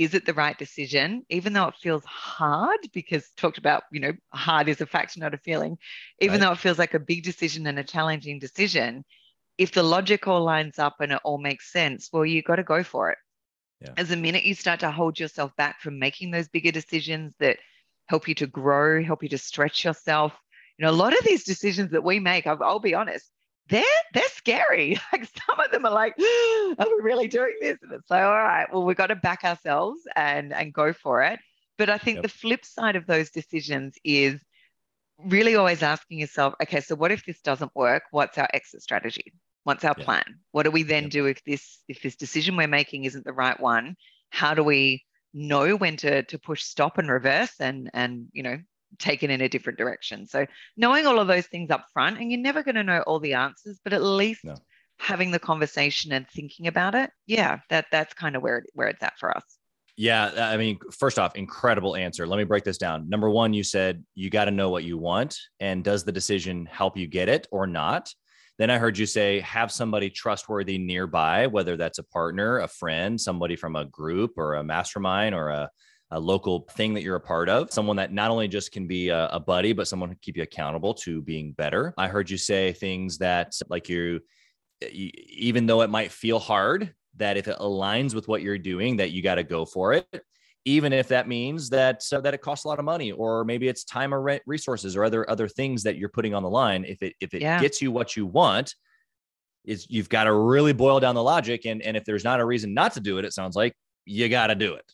is 0.00 0.14
it 0.14 0.26
the 0.26 0.34
right 0.34 0.58
decision 0.58 1.24
even 1.28 1.52
though 1.52 1.68
it 1.68 1.76
feels 1.76 2.04
hard 2.06 2.80
because 2.94 3.30
talked 3.36 3.58
about 3.58 3.84
you 3.92 4.00
know 4.00 4.12
hard 4.32 4.68
is 4.68 4.80
a 4.80 4.86
fact 4.86 5.18
not 5.18 5.34
a 5.34 5.38
feeling 5.38 5.78
even 6.20 6.40
Right. 6.40 6.40
though 6.40 6.52
it 6.52 6.58
feels 6.58 6.78
like 6.78 6.94
a 6.94 7.00
big 7.00 7.22
decision 7.24 7.66
and 7.66 7.78
a 7.78 7.84
challenging 7.84 8.38
decision 8.40 9.04
if 9.58 9.72
the 9.72 9.82
logic 9.82 10.26
all 10.26 10.42
lines 10.42 10.78
up 10.78 10.96
and 11.00 11.12
it 11.12 11.20
all 11.24 11.38
makes 11.38 11.72
sense 11.72 12.10
well 12.12 12.26
you 12.26 12.42
got 12.42 12.56
to 12.56 12.64
go 12.64 12.82
for 12.82 13.10
it 13.10 13.18
Yeah. 13.80 13.96
as 13.96 14.08
the 14.08 14.16
minute 14.16 14.44
you 14.44 14.54
start 14.54 14.80
to 14.80 14.90
hold 14.90 15.20
yourself 15.20 15.54
back 15.56 15.80
from 15.80 15.98
making 15.98 16.30
those 16.30 16.48
bigger 16.48 16.72
decisions 16.72 17.34
that 17.40 17.58
help 18.06 18.28
you 18.28 18.34
to 18.34 18.46
grow 18.46 19.02
help 19.04 19.22
you 19.22 19.28
to 19.28 19.38
stretch 19.38 19.84
yourself 19.84 20.32
you 20.78 20.84
know 20.84 20.90
a 20.90 21.02
lot 21.02 21.16
of 21.18 21.24
these 21.24 21.44
decisions 21.44 21.90
that 21.92 22.04
we 22.04 22.20
make 22.20 22.46
I'll, 22.46 22.62
I'll 22.62 22.80
be 22.80 22.94
honest 22.94 23.30
they're 23.70 23.84
they're 24.14 24.28
scary. 24.30 24.98
Like 25.12 25.26
some 25.46 25.60
of 25.60 25.70
them 25.72 25.86
are 25.86 25.92
like, 25.92 26.14
are 26.18 26.86
we 26.86 27.02
really 27.02 27.28
doing 27.28 27.54
this? 27.60 27.78
And 27.82 27.92
it's 27.92 28.10
like, 28.10 28.22
all 28.24 28.32
right, 28.34 28.66
well, 28.72 28.84
we've 28.84 28.96
got 28.96 29.08
to 29.08 29.16
back 29.16 29.44
ourselves 29.44 30.02
and 30.16 30.52
and 30.52 30.72
go 30.74 30.92
for 30.92 31.22
it. 31.22 31.40
But 31.78 31.90
I 31.90 31.98
think 31.98 32.22
Yep. 32.22 32.22
the 32.22 32.28
flip 32.28 32.64
side 32.64 32.96
of 32.96 33.06
those 33.06 33.30
decisions 33.30 33.96
is 34.04 34.42
really 35.18 35.56
always 35.56 35.82
asking 35.82 36.18
yourself, 36.20 36.54
okay, 36.62 36.80
so 36.80 36.94
what 36.94 37.12
if 37.12 37.24
this 37.24 37.40
doesn't 37.42 37.74
work? 37.74 38.04
What's 38.10 38.38
our 38.38 38.48
exit 38.54 38.82
strategy? 38.82 39.32
What's 39.64 39.84
our 39.84 39.94
Yeah. 39.96 40.04
plan? 40.04 40.40
What 40.52 40.64
do 40.64 40.70
we 40.70 40.82
then 40.82 41.08
Yep. 41.08 41.10
do 41.10 41.26
if 41.26 41.42
this 41.44 41.82
if 41.88 42.02
this 42.02 42.16
decision 42.16 42.56
we're 42.56 42.68
making 42.68 43.04
isn't 43.04 43.24
the 43.24 43.32
right 43.32 43.58
one? 43.60 43.96
How 44.30 44.54
do 44.54 44.64
we 44.64 45.04
know 45.34 45.76
when 45.76 45.96
to 45.98 46.22
to 46.24 46.38
push 46.38 46.62
stop 46.62 46.98
and 46.98 47.10
reverse 47.10 47.54
and 47.60 47.90
and 47.94 48.28
you 48.32 48.42
know 48.42 48.58
take 48.98 49.22
it 49.22 49.30
in 49.30 49.40
a 49.40 49.48
different 49.48 49.78
direction? 49.78 50.26
So 50.26 50.46
knowing 50.76 51.06
all 51.06 51.18
of 51.18 51.28
those 51.28 51.46
things 51.46 51.70
up 51.70 51.86
front, 51.92 52.18
and 52.18 52.30
you're 52.30 52.40
never 52.40 52.62
going 52.62 52.74
to 52.74 52.84
know 52.84 53.02
all 53.02 53.20
the 53.20 53.34
answers, 53.34 53.80
but 53.84 53.92
at 53.92 54.02
least 54.02 54.44
No. 54.44 54.56
having 54.98 55.30
the 55.30 55.38
conversation 55.38 56.12
and 56.12 56.28
thinking 56.28 56.66
about 56.66 56.94
it, 56.94 57.10
yeah, 57.26 57.60
that 57.70 57.86
that's 57.90 58.14
kind 58.14 58.36
of 58.36 58.42
where 58.42 58.58
it, 58.58 58.70
where 58.74 58.88
it's 58.88 59.02
at 59.02 59.18
for 59.18 59.36
us. 59.36 59.44
Yeah, 59.96 60.26
uh, 60.26 60.42
I 60.42 60.56
mean, 60.56 60.78
first 60.98 61.18
off, 61.18 61.36
incredible 61.36 61.94
answer. 61.94 62.26
Let 62.26 62.38
me 62.38 62.44
break 62.44 62.64
this 62.64 62.78
down. 62.78 63.08
Number 63.10 63.28
one, 63.28 63.52
you 63.52 63.62
said 63.62 64.02
you 64.14 64.30
got 64.30 64.46
to 64.46 64.50
know 64.50 64.70
what 64.70 64.84
you 64.84 64.96
want, 64.96 65.38
and 65.58 65.84
does 65.84 66.04
the 66.04 66.12
decision 66.12 66.66
help 66.66 66.96
you 66.96 67.06
get 67.06 67.28
it 67.28 67.46
or 67.50 67.66
not? 67.66 68.10
Then 68.58 68.70
I 68.70 68.78
heard 68.78 68.98
you 68.98 69.06
say 69.06 69.40
have 69.40 69.70
somebody 69.72 70.10
trustworthy 70.10 70.76
nearby, 70.78 71.46
whether 71.46 71.76
that's 71.76 71.98
a 71.98 72.02
partner, 72.02 72.58
a 72.58 72.68
friend, 72.68 73.20
somebody 73.20 73.56
from 73.56 73.74
a 73.74 73.86
group 73.86 74.32
or 74.36 74.54
a 74.54 74.64
mastermind 74.64 75.34
or 75.34 75.48
a, 75.48 75.70
a 76.12 76.18
local 76.18 76.66
thing 76.72 76.94
that 76.94 77.02
you're 77.02 77.16
a 77.16 77.20
part 77.20 77.48
of, 77.48 77.72
someone 77.72 77.96
that 77.96 78.12
not 78.12 78.30
only 78.30 78.48
just 78.48 78.72
can 78.72 78.86
be 78.86 79.08
a, 79.10 79.28
a 79.28 79.40
buddy, 79.40 79.72
but 79.72 79.86
someone 79.88 80.08
who 80.08 80.16
keep 80.22 80.36
you 80.36 80.42
accountable 80.42 80.92
to 80.94 81.22
being 81.22 81.52
better. 81.52 81.94
I 81.96 82.08
heard 82.08 82.28
you 82.28 82.36
say 82.36 82.72
things 82.72 83.18
that 83.18 83.54
like 83.68 83.88
you, 83.88 84.20
you 84.80 85.10
even 85.28 85.66
though 85.66 85.82
it 85.82 85.90
might 85.90 86.10
feel 86.10 86.38
hard, 86.38 86.94
that 87.16 87.36
if 87.36 87.48
it 87.48 87.58
aligns 87.58 88.14
with 88.14 88.28
what 88.28 88.42
you're 88.42 88.58
doing, 88.58 88.96
that 88.96 89.10
you 89.12 89.22
got 89.22 89.36
to 89.36 89.44
go 89.44 89.64
for 89.64 89.92
it 89.92 90.24
even 90.66 90.92
if 90.92 91.08
that 91.08 91.26
means 91.26 91.70
that 91.70 92.02
uh, 92.12 92.20
that 92.20 92.34
it 92.34 92.42
costs 92.42 92.64
a 92.64 92.68
lot 92.68 92.78
of 92.78 92.84
money 92.84 93.12
or 93.12 93.44
maybe 93.44 93.66
it's 93.68 93.84
time 93.84 94.12
or 94.12 94.20
re- 94.20 94.40
resources 94.46 94.96
or 94.96 95.04
other 95.04 95.28
other 95.30 95.48
things 95.48 95.82
that 95.82 95.96
you're 95.96 96.08
putting 96.10 96.34
on 96.34 96.42
the 96.42 96.50
line 96.50 96.84
if 96.84 97.02
it 97.02 97.14
if 97.20 97.32
it 97.34 97.42
Yeah. 97.42 97.60
gets 97.60 97.80
you 97.80 97.90
what 97.90 98.16
you 98.16 98.26
want 98.26 98.74
is 99.64 99.86
you've 99.88 100.08
got 100.08 100.24
to 100.24 100.32
really 100.34 100.72
boil 100.72 101.00
down 101.00 101.14
the 101.14 101.22
logic 101.22 101.64
and 101.66 101.82
and 101.82 101.96
if 101.96 102.04
there's 102.04 102.24
not 102.24 102.40
a 102.40 102.44
reason 102.44 102.74
not 102.74 102.92
to 102.92 103.00
do 103.00 103.18
it 103.18 103.24
it 103.24 103.32
sounds 103.32 103.56
like 103.56 103.74
you 104.04 104.28
got 104.28 104.48
to 104.48 104.54
do 104.54 104.74
it 104.74 104.84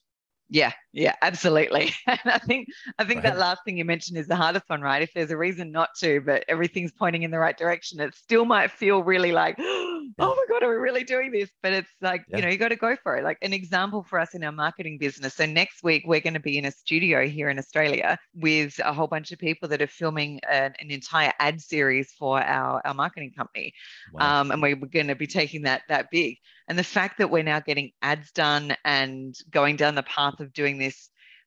Yeah, 0.49 0.73
yeah, 0.97 1.15
absolutely. 1.23 1.93
And 2.09 2.21
I 2.25 2.39
think 2.39 2.69
I 2.99 3.05
think 3.05 3.23
Right. 3.23 3.25
that 3.25 3.39
last 3.39 3.63
thing 3.65 3.79
you 3.79 3.85
mentioned 3.85 4.19
is 4.19 4.27
the 4.29 4.37
hardest 4.37 4.65
one, 4.69 4.81
right? 4.83 5.03
If 5.03 5.13
there's 5.15 5.31
a 5.31 5.37
reason 5.37 5.71
not 5.73 5.91
to, 6.01 6.21
but 6.23 6.45
everything's 6.49 6.93
pointing 6.93 7.23
in 7.23 7.31
the 7.31 7.39
right 7.39 7.57
direction, 7.57 8.01
it 8.01 8.15
still 8.15 8.47
might 8.47 8.71
feel 8.73 9.05
really 9.05 9.33
like, 9.33 9.57
oh 9.61 10.09
my 10.19 10.45
God, 10.49 10.65
are 10.65 10.71
we 10.71 10.77
really 10.77 11.05
doing 11.05 11.33
this? 11.33 11.51
But 11.63 11.75
it's 11.75 11.91
like, 12.03 12.25
Yeah. 12.27 12.39
you 12.39 12.43
know, 12.43 12.49
you 12.49 12.59
got 12.59 12.69
to 12.71 12.77
go 12.77 12.97
for 13.03 13.17
it. 13.17 13.25
Like 13.25 13.39
an 13.43 13.53
example 13.53 14.05
for 14.05 14.19
us 14.19 14.35
in 14.35 14.45
our 14.45 14.53
marketing 14.53 14.99
business. 14.99 15.35
So 15.35 15.47
next 15.47 15.83
week 15.85 16.05
we're 16.07 16.21
going 16.21 16.35
to 16.35 16.41
be 16.41 16.59
in 16.59 16.65
a 16.65 16.73
studio 16.73 17.27
here 17.29 17.51
in 17.51 17.59
Australia 17.59 18.19
with 18.35 18.79
a 18.85 18.93
whole 18.93 19.09
bunch 19.09 19.33
of 19.33 19.39
people 19.39 19.69
that 19.69 19.83
are 19.83 19.87
filming 19.87 20.41
an, 20.51 20.75
an 20.81 20.91
entire 20.91 21.33
ad 21.39 21.61
series 21.61 22.13
for 22.19 22.41
our, 22.43 22.81
our 22.87 22.95
marketing 22.95 23.33
company 23.37 23.75
Wow. 24.13 24.37
um, 24.41 24.51
and 24.53 24.63
we 24.63 24.75
we're 24.75 24.89
going 24.89 25.09
to 25.09 25.15
be 25.17 25.27
taking 25.27 25.63
that 25.63 25.83
that 25.89 26.11
big. 26.11 26.39
And 26.69 26.79
the 26.79 26.85
fact 26.85 27.19
that 27.19 27.31
we're 27.31 27.43
now 27.43 27.61
getting 27.61 27.93
ads 28.03 28.33
done 28.33 28.75
and 28.85 29.35
going 29.51 29.77
down 29.77 29.95
the 29.95 30.03
path 30.03 30.41
of 30.41 30.53
doing 30.53 30.79
this 30.79 30.86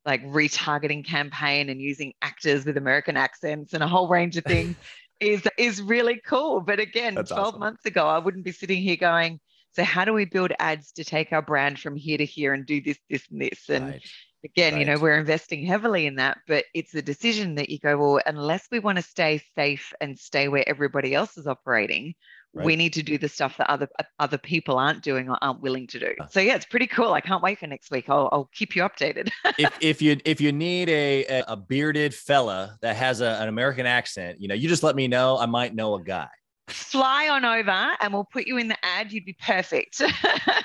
like 0.05 0.23
retargeting 0.23 1.05
campaign 1.05 1.69
and 1.69 1.81
using 1.81 2.13
actors 2.21 2.65
with 2.65 2.77
American 2.77 3.17
accents 3.17 3.73
and 3.73 3.83
a 3.83 3.87
whole 3.87 4.07
range 4.07 4.37
of 4.37 4.45
things 4.45 4.75
is 5.19 5.43
is 5.57 5.81
really 5.81 6.19
cool. 6.25 6.61
But 6.61 6.79
again, 6.79 7.15
That's 7.15 7.31
12 7.31 7.55
awesome. 7.55 7.59
months 7.59 7.85
ago, 7.85 8.07
I 8.07 8.17
wouldn't 8.19 8.45
be 8.45 8.51
sitting 8.51 8.81
here 8.81 8.95
going, 8.97 9.39
so 9.71 9.83
how 9.83 10.05
do 10.05 10.13
we 10.13 10.25
build 10.25 10.51
ads 10.59 10.91
to 10.93 11.03
take 11.03 11.31
our 11.31 11.41
brand 11.41 11.79
from 11.79 11.95
here 11.95 12.17
to 12.17 12.25
here 12.25 12.53
and 12.53 12.65
do 12.65 12.81
this, 12.81 12.97
this, 13.09 13.27
and 13.29 13.41
this? 13.41 13.69
And 13.69 13.93
Right. 13.93 14.01
again, 14.43 14.77
you 14.77 14.85
know, 14.85 14.97
we're 14.97 15.19
investing 15.19 15.65
heavily 15.65 16.05
in 16.05 16.15
that, 16.15 16.39
but 16.47 16.65
it's 16.73 16.95
a 16.95 17.01
decision 17.01 17.55
that 17.55 17.69
you 17.69 17.79
go, 17.79 17.97
well, 17.97 18.21
unless 18.25 18.67
we 18.71 18.79
want 18.79 18.97
to 18.97 19.01
stay 19.03 19.41
safe 19.55 19.93
and 20.01 20.17
stay 20.17 20.47
where 20.47 20.67
everybody 20.67 21.13
else 21.13 21.37
is 21.37 21.47
operating, 21.47 22.13
we 22.53 22.75
need 22.75 22.93
to 22.93 23.03
do 23.03 23.17
the 23.17 23.29
stuff 23.29 23.57
that 23.57 23.69
other 23.69 23.87
other 24.19 24.37
people 24.37 24.77
aren't 24.77 25.03
doing 25.03 25.29
or 25.29 25.37
aren't 25.41 25.61
willing 25.61 25.87
to 25.87 25.99
do. 25.99 26.13
So 26.29 26.39
yeah, 26.39 26.55
it's 26.55 26.65
pretty 26.65 26.87
cool. 26.87 27.13
I 27.13 27.21
can't 27.21 27.43
wait 27.43 27.59
for 27.59 27.67
next 27.67 27.91
week. 27.91 28.09
I'll, 28.09 28.29
I'll 28.31 28.49
keep 28.53 28.75
you 28.75 28.83
updated. 28.83 29.29
if, 29.57 29.77
if 29.81 30.01
you 30.01 30.17
if 30.25 30.41
you 30.41 30.51
need 30.51 30.89
a 30.89 31.25
a, 31.25 31.43
a 31.49 31.57
bearded 31.57 32.13
fella 32.13 32.77
that 32.81 32.95
has 32.95 33.21
a, 33.21 33.37
an 33.41 33.49
American 33.49 33.85
accent, 33.85 34.41
you 34.41 34.47
know, 34.47 34.55
you 34.55 34.67
just 34.67 34.83
let 34.83 34.95
me 34.95 35.07
know. 35.07 35.37
I 35.37 35.45
might 35.45 35.75
know 35.75 35.95
a 35.95 36.03
guy. 36.03 36.27
Fly 36.67 37.29
on 37.29 37.45
over 37.45 37.87
and 37.99 38.13
we'll 38.13 38.27
put 38.31 38.45
you 38.45 38.57
in 38.57 38.67
the 38.67 38.77
ad. 38.85 39.11
You'd 39.11 39.25
be 39.25 39.35
perfect. 39.41 40.01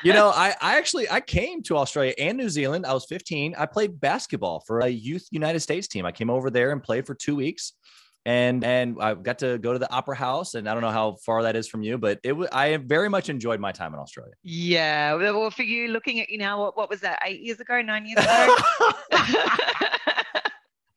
You 0.02 0.12
know, 0.12 0.28
I 0.34 0.54
I 0.60 0.76
actually 0.76 1.08
I 1.10 1.20
came 1.20 1.62
to 1.64 1.76
Australia 1.76 2.14
and 2.18 2.36
New 2.36 2.48
Zealand. 2.48 2.86
I 2.86 2.94
was 2.94 3.04
15. 3.06 3.54
I 3.58 3.66
played 3.66 4.00
basketball 4.00 4.60
for 4.66 4.80
a 4.80 4.88
youth 4.88 5.26
United 5.30 5.60
States 5.60 5.86
team. 5.86 6.06
I 6.06 6.12
came 6.12 6.30
over 6.30 6.50
there 6.50 6.72
and 6.72 6.82
played 6.82 7.06
for 7.06 7.14
two 7.14 7.36
weeks. 7.36 7.74
And 8.26 8.64
and 8.64 8.96
I 9.02 9.12
got 9.12 9.38
to 9.40 9.58
go 9.58 9.74
to 9.74 9.78
the 9.78 9.92
Opera 9.92 10.16
House, 10.16 10.54
and 10.54 10.66
I 10.66 10.72
don't 10.72 10.80
know 10.82 10.90
how 10.90 11.16
far 11.26 11.42
that 11.42 11.56
is 11.56 11.68
from 11.68 11.82
you, 11.82 11.98
but 11.98 12.20
it 12.24 12.32
was 12.32 12.48
I 12.52 12.76
very 12.78 13.10
much 13.10 13.28
enjoyed 13.28 13.60
my 13.60 13.70
time 13.70 13.92
in 13.92 14.00
Australia. 14.00 14.32
yeah. 14.42 15.12
Well, 15.14 15.50
for 15.50 15.62
you 15.62 15.88
looking 15.88 16.20
at 16.20 16.30
you 16.30 16.38
now, 16.38 16.58
what, 16.58 16.74
what 16.74 16.88
was 16.88 17.00
that? 17.00 17.18
Eight 17.26 17.40
years 17.42 17.60
ago, 17.60 17.82
nine 17.82 18.06
years 18.06 18.24
ago? 18.24 18.56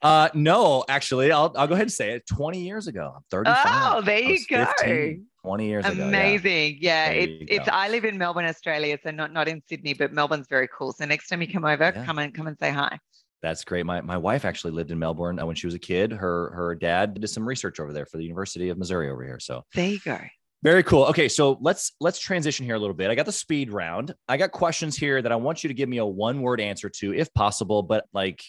uh, 0.01 0.29
no, 0.33 0.85
actually, 0.87 1.31
I'll 1.31 1.53
I'll 1.57 1.67
go 1.67 1.73
ahead 1.73 1.83
and 1.87 1.91
say 1.91 2.11
it. 2.13 2.23
20 2.27 2.61
years 2.61 2.87
ago, 2.87 3.13
I'm 3.15 3.23
35. 3.31 3.65
oh, 3.67 4.01
there 4.03 4.19
you 4.19 4.39
go. 4.49 4.65
15, 4.79 5.25
20 5.43 5.67
years 5.67 5.85
ago. 5.85 5.95
yeah. 5.95 6.07
Amazing. 6.07 6.77
Yeah, 6.79 7.09
There 7.13 7.27
it's. 7.41 7.67
I 7.67 7.89
live 7.89 8.05
in 8.05 8.17
Melbourne, 8.17 8.45
Australia, 8.45 8.97
so 9.03 9.11
not 9.11 9.33
not 9.33 9.47
in 9.47 9.61
Sydney, 9.67 9.93
but 9.93 10.13
Melbourne's 10.13 10.47
very 10.49 10.69
cool. 10.77 10.93
So 10.93 11.05
next 11.05 11.27
time 11.27 11.41
you 11.41 11.51
come 11.51 11.65
over, 11.65 11.91
Yeah. 11.95 12.05
come 12.05 12.19
and 12.19 12.33
come 12.33 12.47
and 12.47 12.57
say 12.57 12.69
hi. 12.71 12.99
That's 13.41 13.63
great. 13.63 13.85
My 13.85 14.01
my 14.01 14.17
wife 14.17 14.45
actually 14.45 14.71
lived 14.71 14.91
in 14.91 14.97
Melbourne 14.99 15.39
uh, 15.39 15.45
when 15.45 15.55
she 15.55 15.67
was 15.67 15.73
a 15.75 15.79
kid. 15.79 16.11
Her 16.11 16.51
her 16.55 16.75
dad 16.75 17.13
did 17.19 17.27
some 17.27 17.47
research 17.47 17.79
over 17.79 17.93
there 17.93 18.05
for 18.05 18.17
the 18.17 18.23
University 18.23 18.69
of 18.69 18.77
Missouri 18.77 19.09
over 19.09 19.23
here. 19.23 19.39
So 19.39 19.63
There 19.75 19.87
you 19.87 19.99
go. 19.99 20.19
very 20.63 20.81
cool. 20.83 21.05
Okay, 21.05 21.27
so 21.29 21.57
let's 21.61 21.91
let's 21.99 22.19
transition 22.19 22.65
here 22.65 22.75
a 22.75 22.79
little 22.79 22.95
bit. 22.95 23.11
I 23.11 23.15
got 23.15 23.25
the 23.27 23.31
speed 23.31 23.71
round. 23.71 24.13
I 24.27 24.37
got 24.37 24.51
questions 24.51 24.97
here 24.97 25.21
that 25.21 25.31
I 25.31 25.35
want 25.35 25.63
you 25.63 25.67
to 25.67 25.73
give 25.75 25.87
me 25.87 25.97
a 25.97 26.05
one 26.05 26.41
word 26.41 26.59
answer 26.59 26.89
to, 26.89 27.13
if 27.13 27.31
possible, 27.33 27.83
but 27.83 28.05
like 28.11 28.43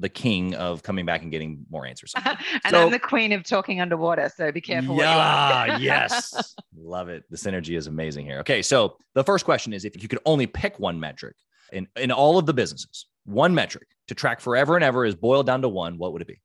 the 0.00 0.08
king 0.08 0.56
of 0.56 0.82
coming 0.82 1.06
back 1.06 1.22
and 1.22 1.30
getting 1.30 1.64
more 1.70 1.86
answers. 1.86 2.12
and 2.24 2.36
So- 2.70 2.82
I'm 2.86 2.90
the 2.90 2.98
queen 2.98 3.30
of 3.30 3.44
talking 3.44 3.80
underwater, 3.80 4.28
so 4.36 4.50
be 4.50 4.60
careful 4.60 4.96
yeah, 4.96 5.76
yes. 5.78 6.56
Love 6.76 7.08
it. 7.08 7.22
The 7.30 7.36
synergy 7.36 7.76
is 7.78 7.86
amazing 7.86 8.26
here. 8.26 8.40
Okay, 8.40 8.60
so 8.62 8.96
the 9.14 9.22
first 9.22 9.44
question 9.44 9.72
is 9.72 9.84
if 9.84 10.02
you 10.02 10.08
could 10.08 10.18
only 10.26 10.48
pick 10.48 10.80
one 10.80 10.98
metric 10.98 11.36
in, 11.72 11.86
in 11.94 12.10
all 12.10 12.38
of 12.38 12.46
the 12.46 12.52
businesses, 12.52 13.06
one 13.24 13.54
metric 13.54 13.88
to 14.08 14.14
track 14.14 14.40
forever 14.40 14.76
and 14.76 14.84
ever 14.84 15.04
is 15.04 15.14
boiled 15.14 15.46
down 15.46 15.62
to 15.62 15.68
one, 15.68 15.98
what 15.98 16.12
would 16.12 16.22
it 16.22 16.28
be? 16.28 16.40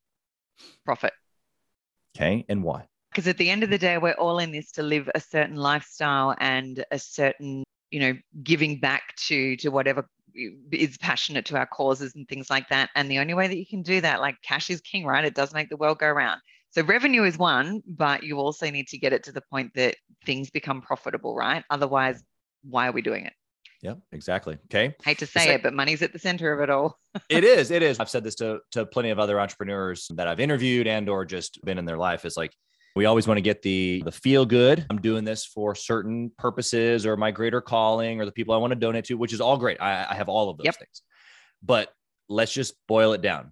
Profit. 0.85 1.13
Okay, 2.15 2.45
and 2.49 2.63
why? 2.63 2.87
Because 3.11 3.27
at 3.27 3.37
the 3.37 3.49
end 3.49 3.63
of 3.63 3.69
the 3.69 3.77
day, 3.77 3.97
we're 3.97 4.13
all 4.13 4.39
in 4.39 4.51
this 4.51 4.71
to 4.73 4.83
live 4.83 5.09
a 5.15 5.19
certain 5.19 5.55
lifestyle 5.55 6.35
and 6.39 6.83
a 6.91 6.99
certain, 6.99 7.63
you 7.91 7.99
know, 7.99 8.13
giving 8.43 8.79
back 8.79 9.15
to 9.27 9.55
to 9.57 9.69
whatever 9.69 10.07
is 10.71 10.97
passionate 10.97 11.45
to 11.45 11.57
our 11.57 11.65
causes 11.65 12.13
and 12.15 12.27
things 12.27 12.49
like 12.49 12.69
that. 12.69 12.89
And 12.95 13.09
the 13.09 13.19
only 13.19 13.33
way 13.33 13.47
that 13.47 13.57
you 13.57 13.65
can 13.65 13.81
do 13.81 13.99
that, 14.01 14.21
like 14.21 14.35
cash 14.43 14.69
is 14.69 14.81
king, 14.81 15.05
right? 15.05 15.25
It 15.25 15.35
does 15.35 15.53
make 15.53 15.69
the 15.69 15.77
world 15.77 15.99
go 15.99 16.09
round. 16.09 16.39
So 16.71 16.83
revenue 16.83 17.23
is 17.23 17.37
one, 17.37 17.81
but 17.87 18.23
you 18.23 18.37
also 18.37 18.69
need 18.69 18.87
to 18.89 18.97
get 18.97 19.11
it 19.11 19.23
to 19.23 19.31
the 19.31 19.41
point 19.41 19.73
that 19.73 19.95
things 20.25 20.51
become 20.51 20.81
profitable, 20.81 21.35
right? 21.35 21.63
Otherwise, 21.69 22.23
why 22.63 22.87
are 22.87 22.91
we 22.91 23.01
doing 23.01 23.25
it? 23.25 23.33
Yep, 23.81 23.99
exactly. 24.11 24.57
Okay. 24.65 24.93
Hate 25.03 25.19
to 25.19 25.25
say 25.25 25.53
it, 25.53 25.63
but 25.63 25.73
money's 25.73 26.01
at 26.01 26.11
the 26.11 26.19
center 26.19 26.51
of 26.51 26.59
it 26.61 26.69
all. 26.69 26.99
it 27.29 27.43
is. 27.45 27.71
It 27.71 27.81
is. 27.81 27.99
I've 27.99 28.09
said 28.09 28.23
this 28.25 28.35
to, 28.35 28.59
to 28.71 28.85
plenty 28.85 29.09
of 29.09 29.19
other 29.19 29.39
entrepreneurs 29.39 30.07
that 30.15 30.27
I've 30.27 30.39
interviewed 30.41 30.85
and 30.87 31.07
or 31.07 31.23
just 31.23 31.63
been 31.63 31.77
in 31.77 31.85
their 31.85 31.97
life. 31.97 32.25
Is 32.25 32.35
like 32.35 32.53
we 32.95 33.05
always 33.05 33.25
want 33.27 33.37
to 33.37 33.41
get 33.41 33.61
the 33.61 34.01
the 34.03 34.11
feel 34.11 34.45
good. 34.45 34.85
I'm 34.89 34.99
doing 34.99 35.23
this 35.23 35.45
for 35.45 35.75
certain 35.75 36.31
purposes 36.37 37.05
or 37.05 37.15
my 37.15 37.31
greater 37.31 37.61
calling 37.61 38.19
or 38.19 38.25
the 38.25 38.33
people 38.33 38.53
I 38.53 38.57
want 38.57 38.71
to 38.71 38.75
donate 38.75 39.05
to, 39.05 39.15
which 39.15 39.31
is 39.31 39.39
all 39.39 39.57
great. 39.57 39.81
I, 39.81 40.07
I 40.09 40.15
have 40.15 40.27
all 40.27 40.49
of 40.49 40.57
those 40.57 40.65
Yep. 40.65 40.75
things. 40.79 41.01
But 41.63 41.93
let's 42.27 42.51
just 42.51 42.73
boil 42.87 43.13
it 43.13 43.21
down. 43.21 43.51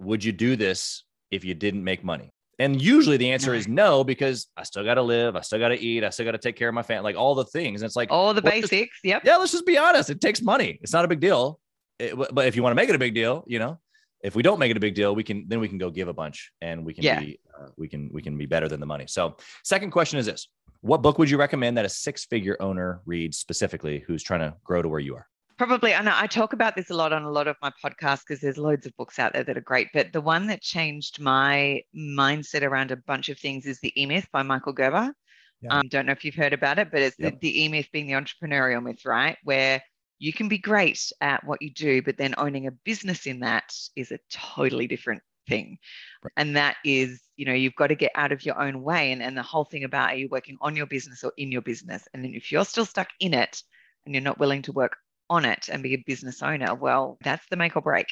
Would 0.00 0.24
you 0.24 0.32
do 0.32 0.56
this 0.56 1.04
if 1.30 1.44
you 1.44 1.54
didn't 1.54 1.84
make 1.84 2.02
money? 2.02 2.30
And 2.60 2.80
usually 2.82 3.16
the 3.16 3.30
answer 3.30 3.54
is 3.54 3.68
no, 3.68 4.02
because 4.02 4.48
I 4.56 4.64
still 4.64 4.82
got 4.84 4.94
to 4.94 5.02
live, 5.02 5.36
I 5.36 5.42
still 5.42 5.60
got 5.60 5.68
to 5.68 5.78
eat, 5.80 6.02
I 6.02 6.10
still 6.10 6.24
got 6.24 6.32
to 6.32 6.38
take 6.38 6.56
care 6.56 6.68
of 6.68 6.74
my 6.74 6.82
family, 6.82 7.04
like 7.04 7.16
all 7.16 7.34
the 7.36 7.44
things. 7.44 7.82
And 7.82 7.86
it's 7.86 7.94
like, 7.96 8.10
All 8.10 8.34
the 8.34 8.42
basics. 8.42 8.98
Yep. 9.04 9.22
yeah, 9.24 9.36
let's 9.36 9.52
just 9.52 9.64
be 9.66 9.78
honest. 9.78 10.10
It 10.10 10.20
takes 10.20 10.42
money. 10.42 10.78
It's 10.82 10.92
not 10.92 11.04
a 11.04 11.08
big 11.08 11.20
deal. 11.20 11.60
it, 12.00 12.14
but 12.34 12.46
if 12.46 12.56
you 12.56 12.62
want 12.64 12.72
to 12.72 12.74
make 12.74 12.88
it 12.88 12.94
a 12.96 12.98
big 12.98 13.14
deal, 13.14 13.44
you 13.46 13.58
know, 13.60 13.78
if 14.22 14.34
we 14.34 14.42
don't 14.42 14.58
make 14.58 14.72
it 14.72 14.76
a 14.76 14.80
big 14.80 14.94
deal, 14.96 15.14
we 15.14 15.22
can 15.22 15.44
then 15.46 15.60
we 15.60 15.68
can 15.68 15.78
go 15.78 15.90
give 15.90 16.08
a 16.08 16.12
bunch 16.12 16.50
and 16.60 16.84
we 16.84 16.92
can 16.94 17.04
Yeah. 17.04 17.20
be 17.20 17.38
uh, 17.56 17.68
we 17.76 17.86
can 17.86 18.10
we 18.12 18.20
can 18.22 18.36
be 18.36 18.46
better 18.46 18.68
than 18.68 18.80
the 18.80 18.86
money. 18.86 19.04
So, 19.06 19.36
second 19.62 19.92
question 19.92 20.18
is 20.18 20.26
this: 20.26 20.48
What 20.80 21.02
book 21.02 21.18
would 21.18 21.30
you 21.30 21.38
recommend 21.38 21.76
that 21.78 21.84
a 21.84 21.88
six 21.88 22.24
figure 22.24 22.56
owner 22.60 23.00
reads 23.06 23.38
specifically 23.38 24.02
who's 24.08 24.24
trying 24.24 24.40
to 24.40 24.56
grow 24.64 24.82
to 24.82 24.88
where 24.88 24.98
you 24.98 25.14
are? 25.14 25.28
Probably, 25.58 25.92
and 25.92 26.08
I 26.08 26.28
talk 26.28 26.52
about 26.52 26.76
this 26.76 26.90
a 26.90 26.94
lot 26.94 27.12
on 27.12 27.24
a 27.24 27.30
lot 27.30 27.48
of 27.48 27.56
my 27.60 27.72
podcasts 27.84 28.20
because 28.20 28.40
there's 28.40 28.58
loads 28.58 28.86
of 28.86 28.96
books 28.96 29.18
out 29.18 29.32
there 29.32 29.42
that 29.42 29.56
are 29.56 29.60
great. 29.60 29.88
But 29.92 30.12
the 30.12 30.20
one 30.20 30.46
that 30.46 30.62
changed 30.62 31.20
my 31.20 31.82
mindset 31.96 32.62
around 32.62 32.92
a 32.92 32.96
bunch 32.96 33.28
of 33.28 33.40
things 33.40 33.66
is 33.66 33.80
The 33.80 33.92
E 34.00 34.06
Myth 34.06 34.28
by 34.32 34.44
Michael 34.44 34.72
Gerber. 34.72 35.12
Yeah. 35.60 35.78
Um, 35.78 35.88
don't 35.88 36.06
know 36.06 36.12
if 36.12 36.24
you've 36.24 36.36
heard 36.36 36.52
about 36.52 36.78
it, 36.78 36.92
but 36.92 37.02
it's 37.02 37.16
Yep. 37.18 37.32
the, 37.32 37.38
the 37.40 37.64
E 37.64 37.68
Myth 37.68 37.88
being 37.92 38.06
the 38.06 38.12
entrepreneurial 38.12 38.80
myth, 38.80 39.04
right? 39.04 39.36
Where 39.42 39.82
you 40.20 40.32
can 40.32 40.48
be 40.48 40.58
great 40.58 41.10
at 41.20 41.44
what 41.44 41.60
you 41.60 41.72
do, 41.72 42.02
but 42.02 42.16
then 42.16 42.36
owning 42.38 42.68
a 42.68 42.70
business 42.70 43.26
in 43.26 43.40
that 43.40 43.74
is 43.96 44.12
a 44.12 44.20
totally 44.30 44.86
different 44.86 45.22
thing. 45.48 45.78
Right. 46.22 46.32
And 46.36 46.56
that 46.56 46.76
is, 46.84 47.20
you 47.36 47.46
know, 47.46 47.52
you've 47.52 47.74
got 47.74 47.88
to 47.88 47.96
get 47.96 48.12
out 48.14 48.30
of 48.30 48.46
your 48.46 48.60
own 48.60 48.80
way. 48.80 49.10
And, 49.10 49.20
and 49.20 49.36
the 49.36 49.42
whole 49.42 49.64
thing 49.64 49.82
about 49.82 50.10
are 50.10 50.16
you 50.16 50.28
working 50.30 50.56
on 50.60 50.76
your 50.76 50.86
business 50.86 51.24
or 51.24 51.32
in 51.36 51.50
your 51.50 51.62
business? 51.62 52.06
And 52.14 52.22
then 52.22 52.34
if 52.34 52.52
you're 52.52 52.64
still 52.64 52.86
stuck 52.86 53.08
in 53.18 53.34
it 53.34 53.60
and 54.06 54.14
you're 54.14 54.22
not 54.22 54.38
willing 54.38 54.62
to 54.62 54.72
work 54.72 54.96
on 55.30 55.44
it 55.44 55.68
and 55.70 55.82
be 55.82 55.94
a 55.94 56.04
business 56.06 56.42
owner, 56.42 56.74
well, 56.74 57.18
that's 57.22 57.46
the 57.50 57.56
make 57.56 57.76
or 57.76 57.82
break. 57.82 58.06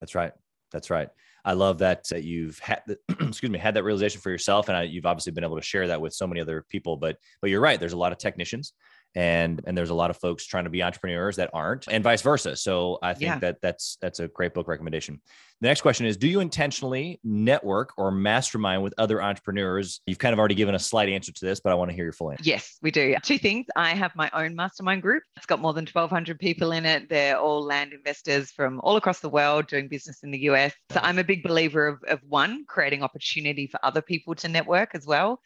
That's 0.00 0.14
right. 0.14 0.32
That's 0.72 0.90
right. 0.90 1.08
I 1.44 1.52
love 1.52 1.78
that 1.78 2.06
uh, 2.10 2.16
you've 2.16 2.58
had, 2.58 2.82
excuse 3.20 3.50
me, 3.50 3.58
had 3.58 3.74
that 3.74 3.84
realization 3.84 4.20
for 4.20 4.30
yourself, 4.30 4.68
and 4.68 4.76
I, 4.76 4.82
you've 4.84 5.06
obviously 5.06 5.32
been 5.32 5.44
able 5.44 5.56
to 5.56 5.62
share 5.62 5.88
that 5.88 6.00
with 6.00 6.14
so 6.14 6.26
many 6.26 6.40
other 6.40 6.64
people. 6.68 6.96
But 6.96 7.18
but 7.40 7.50
you're 7.50 7.60
right. 7.60 7.78
There's 7.78 7.92
a 7.92 7.98
lot 7.98 8.12
of 8.12 8.18
technicians, 8.18 8.72
and 9.14 9.60
and 9.66 9.76
there's 9.76 9.90
a 9.90 9.94
lot 9.94 10.10
of 10.10 10.16
folks 10.16 10.44
trying 10.46 10.64
to 10.64 10.70
be 10.70 10.82
entrepreneurs 10.82 11.36
that 11.36 11.50
aren't, 11.52 11.86
and 11.88 12.02
vice 12.02 12.22
versa. 12.22 12.56
So 12.56 12.98
I 13.02 13.14
think 13.14 13.22
Yeah. 13.28 13.38
that 13.40 13.60
that's 13.60 13.96
that's 14.00 14.20
a 14.20 14.28
great 14.28 14.54
book 14.54 14.68
recommendation. 14.68 15.20
The 15.60 15.68
next 15.68 15.82
question 15.82 16.04
is: 16.04 16.16
Do 16.16 16.26
you 16.28 16.40
intentionally 16.40 17.20
network 17.22 17.92
or 17.96 18.10
mastermind 18.10 18.82
with 18.82 18.92
other 18.98 19.22
entrepreneurs? 19.22 20.00
You've 20.06 20.18
kind 20.18 20.32
of 20.32 20.38
already 20.38 20.56
given 20.56 20.74
a 20.74 20.78
slight 20.78 21.08
answer 21.08 21.32
to 21.32 21.44
this, 21.44 21.60
but 21.60 21.70
I 21.70 21.74
want 21.76 21.90
to 21.90 21.94
hear 21.94 22.04
your 22.04 22.12
full 22.12 22.32
answer. 22.32 22.42
Yes, 22.44 22.76
we 22.82 22.90
do. 22.90 23.14
Two 23.22 23.38
things. 23.38 23.66
I 23.76 23.90
have 23.90 24.14
my 24.16 24.30
own 24.34 24.56
mastermind 24.56 25.02
group. 25.02 25.22
It's 25.36 25.46
got 25.46 25.60
more 25.60 25.72
than 25.72 25.86
1,200 25.86 26.38
people 26.38 26.72
in 26.72 26.84
it. 26.84 27.08
They're 27.08 27.38
all 27.38 27.62
land 27.62 27.92
investors 27.92 28.50
from 28.50 28.80
all 28.80 28.96
across 28.96 29.20
the 29.20 29.28
world 29.28 29.68
doing 29.68 29.88
business 29.88 30.22
in 30.22 30.32
the 30.32 30.40
US. 30.50 30.72
So 30.90 31.00
I'm 31.02 31.18
a 31.18 31.24
big 31.24 31.42
believer 31.42 31.86
of, 31.86 32.02
of 32.08 32.20
one, 32.28 32.64
creating 32.66 33.02
opportunity 33.02 33.66
for 33.68 33.78
other 33.82 34.02
people 34.02 34.34
to 34.34 34.48
network 34.48 34.90
as 34.94 35.06
well 35.06 35.40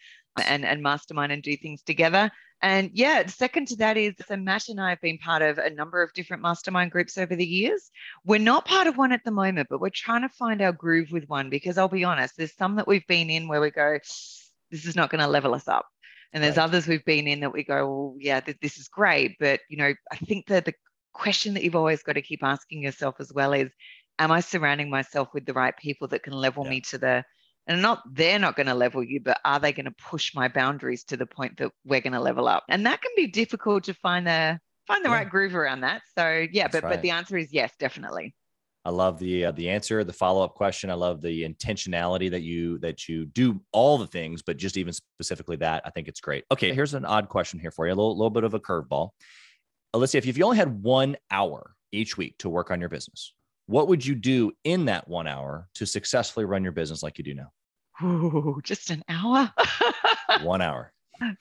and, 0.47 0.65
and 0.65 0.83
mastermind 0.83 1.33
and 1.33 1.43
do 1.43 1.57
things 1.57 1.83
together. 1.83 2.31
And 2.61 2.91
yeah, 2.93 3.25
second 3.27 3.69
to 3.69 3.77
that 3.77 3.97
is 3.97 4.15
so 4.27 4.37
Matt 4.37 4.69
and 4.69 4.81
I 4.81 4.91
have 4.91 5.01
been 5.01 5.19
part 5.19 5.43
of 5.43 5.59
a 5.59 5.71
number 5.71 6.03
of 6.03 6.13
different 6.13 6.43
mastermind 6.43 6.91
groups 6.91 7.17
over 7.17 7.37
the 7.37 7.47
years. 7.47 7.91
We're 8.25 8.41
not 8.41 8.65
part 8.65 8.89
of 8.89 8.97
one 8.97 9.13
at 9.13 9.23
the 9.25 9.31
moment, 9.31 9.69
but 9.71 9.81
we're 9.81 9.91
trying 9.91 10.23
to 10.23 10.29
find 10.29 10.61
our 10.61 10.73
groove 10.73 11.13
with 11.13 11.29
one 11.29 11.51
because 11.51 11.79
I'll 11.79 11.89
be 11.89 12.03
honest, 12.03 12.37
there's 12.37 12.57
some 12.57 12.75
that 12.77 12.89
we've 12.89 13.07
been 13.07 13.31
in 13.31 13.47
where 13.47 13.61
we 13.61 13.71
go, 13.71 13.99
this 14.71 14.85
is 14.87 14.97
not 14.97 15.11
going 15.11 15.21
to 15.21 15.29
level 15.29 15.55
us 15.55 15.69
up. 15.69 15.87
And 16.33 16.43
there's 16.43 16.57
Right. 16.57 16.65
others 16.65 16.89
we've 16.89 17.05
been 17.05 17.29
in 17.29 17.41
that 17.41 17.53
we 17.53 17.63
go, 17.63 17.87
well, 17.87 18.17
yeah, 18.19 18.41
th- 18.41 18.59
this 18.61 18.77
is 18.77 18.89
great. 18.89 19.37
But, 19.39 19.61
you 19.71 19.77
know, 19.79 19.95
I 20.13 20.17
think 20.17 20.47
that 20.49 20.65
the 20.65 20.75
question 21.13 21.55
that 21.55 21.63
you've 21.63 21.77
always 21.77 22.03
got 22.03 22.15
to 22.15 22.23
keep 22.23 22.43
asking 22.43 22.83
yourself 22.83 23.15
as 23.21 23.33
well 23.33 23.53
is, 23.53 23.71
am 24.19 24.33
I 24.33 24.41
surrounding 24.41 24.91
myself 24.91 25.29
with 25.33 25.47
the 25.47 25.55
right 25.55 25.77
people 25.77 26.09
that 26.09 26.25
can 26.25 26.33
level 26.33 26.65
Yeah. 26.65 26.71
me 26.71 26.81
to 26.83 26.99
the, 26.99 27.25
and 27.69 27.81
not, 27.81 28.03
they're 28.13 28.41
not 28.41 28.57
going 28.57 28.67
to 28.67 28.75
level 28.75 29.05
you, 29.05 29.21
but 29.21 29.39
are 29.45 29.61
they 29.61 29.73
going 29.73 29.85
to 29.85 29.95
push 30.11 30.35
my 30.35 30.49
boundaries 30.49 31.05
to 31.05 31.17
the 31.17 31.27
point 31.27 31.59
that 31.59 31.71
we're 31.85 32.01
going 32.01 32.15
to 32.15 32.21
level 32.21 32.49
up? 32.49 32.65
And 32.69 32.85
that 32.87 33.01
can 33.01 33.13
be 33.15 33.29
difficult 33.29 33.85
to 33.85 33.95
find 33.95 34.27
the, 34.27 34.59
find 34.89 35.05
the 35.05 35.11
Yeah. 35.11 35.15
right 35.15 35.31
groove 35.31 35.55
around 35.55 35.83
that. 35.83 36.03
So 36.19 36.47
yeah, 36.51 36.65
That's 36.65 36.73
but, 36.73 36.85
right. 36.85 36.91
but 36.95 37.03
the 37.03 37.11
answer 37.11 37.37
is 37.37 37.53
yes, 37.53 37.73
definitely. 37.79 38.35
I 38.85 38.91
love 38.91 39.19
the 39.19 39.47
uh, 39.47 39.53
the 39.53 39.69
answer, 39.69 40.03
the 40.03 40.15
follow 40.15 40.43
up 40.43 40.55
question. 40.55 40.89
I 40.89 40.95
love 40.95 41.21
the 41.21 41.47
intentionality 41.47 42.31
that 42.31 42.41
you 42.41 42.79
that 42.79 43.07
you 43.07 43.27
do 43.27 43.61
all 43.71 43.99
the 43.99 44.07
things, 44.07 44.41
but 44.41 44.57
just 44.57 44.79
even 44.79 44.95
specifically 44.95 45.57
that, 45.57 45.83
I 45.85 45.91
think 45.91 46.09
it's 46.09 46.21
great. 46.21 46.45
Okay, 46.51 46.73
here's 46.73 46.95
an 46.95 47.05
odd 47.05 47.29
question 47.29 47.59
here 47.59 47.71
for 47.71 47.87
you, 47.87 47.93
a 47.93 47.97
little, 47.97 48.17
little 48.17 48.31
bit 48.31 48.45
of 48.45 48.55
a 48.55 48.61
curveball. 48.61 49.11
Alicia, 49.93 50.19
if 50.19 50.39
you 50.39 50.45
only 50.45 50.57
had 50.57 50.83
one 50.83 51.17
hour 51.31 51.75
each 51.93 52.17
week 52.17 52.39
to 52.39 52.49
work 52.49 52.71
on 52.71 52.81
your 52.81 52.89
business, 52.89 53.35
what 53.67 53.89
would 53.89 54.07
you 54.07 54.15
do 54.15 54.53
in 54.65 54.87
that 54.87 55.07
one 55.07 55.27
hour 55.27 55.69
to 55.75 55.85
successfully 55.85 56.47
run 56.47 56.63
your 56.63 56.73
business 56.73 57.03
like 57.03 57.19
you 57.19 57.25
do 57.25 57.35
now? 57.35 57.51
Ooh, 58.03 58.61
just 58.63 58.91
an 58.91 59.03
hour. 59.09 59.53
One 60.43 60.63
hour. 60.63 60.93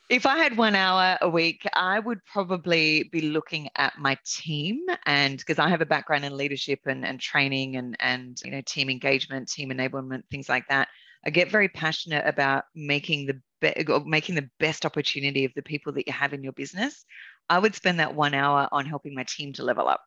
If 0.09 0.25
I 0.25 0.37
had 0.37 0.57
one 0.57 0.73
hour 0.73 1.19
a 1.21 1.29
week, 1.29 1.61
I 1.73 1.99
would 1.99 2.23
probably 2.25 3.03
be 3.11 3.21
looking 3.21 3.69
at 3.75 3.97
my 3.99 4.17
team 4.25 4.79
and 5.05 5.37
because 5.37 5.59
I 5.59 5.69
have 5.69 5.81
a 5.81 5.85
background 5.85 6.25
in 6.25 6.35
leadership 6.35 6.79
and, 6.87 7.05
and 7.05 7.19
training 7.19 7.75
and 7.75 7.95
and 7.99 8.39
you 8.43 8.49
know 8.49 8.61
team 8.61 8.89
engagement, 8.89 9.49
team 9.49 9.69
enablement, 9.69 10.23
things 10.31 10.49
like 10.49 10.67
that. 10.69 10.87
I 11.25 11.29
get 11.29 11.51
very 11.51 11.69
passionate 11.69 12.25
about 12.25 12.63
making 12.73 13.27
the 13.27 13.39
be- 13.61 14.03
making 14.05 14.35
the 14.35 14.49
best 14.59 14.85
opportunity 14.85 15.45
of 15.45 15.53
the 15.55 15.61
people 15.61 15.93
that 15.93 16.07
you 16.07 16.13
have 16.13 16.33
in 16.33 16.43
your 16.43 16.53
business. 16.53 17.05
I 17.49 17.59
would 17.59 17.75
spend 17.75 17.99
that 17.99 18.15
one 18.15 18.33
hour 18.33 18.67
on 18.71 18.85
helping 18.85 19.13
my 19.13 19.25
team 19.25 19.53
to 19.53 19.63
level 19.63 19.87
up. 19.87 20.01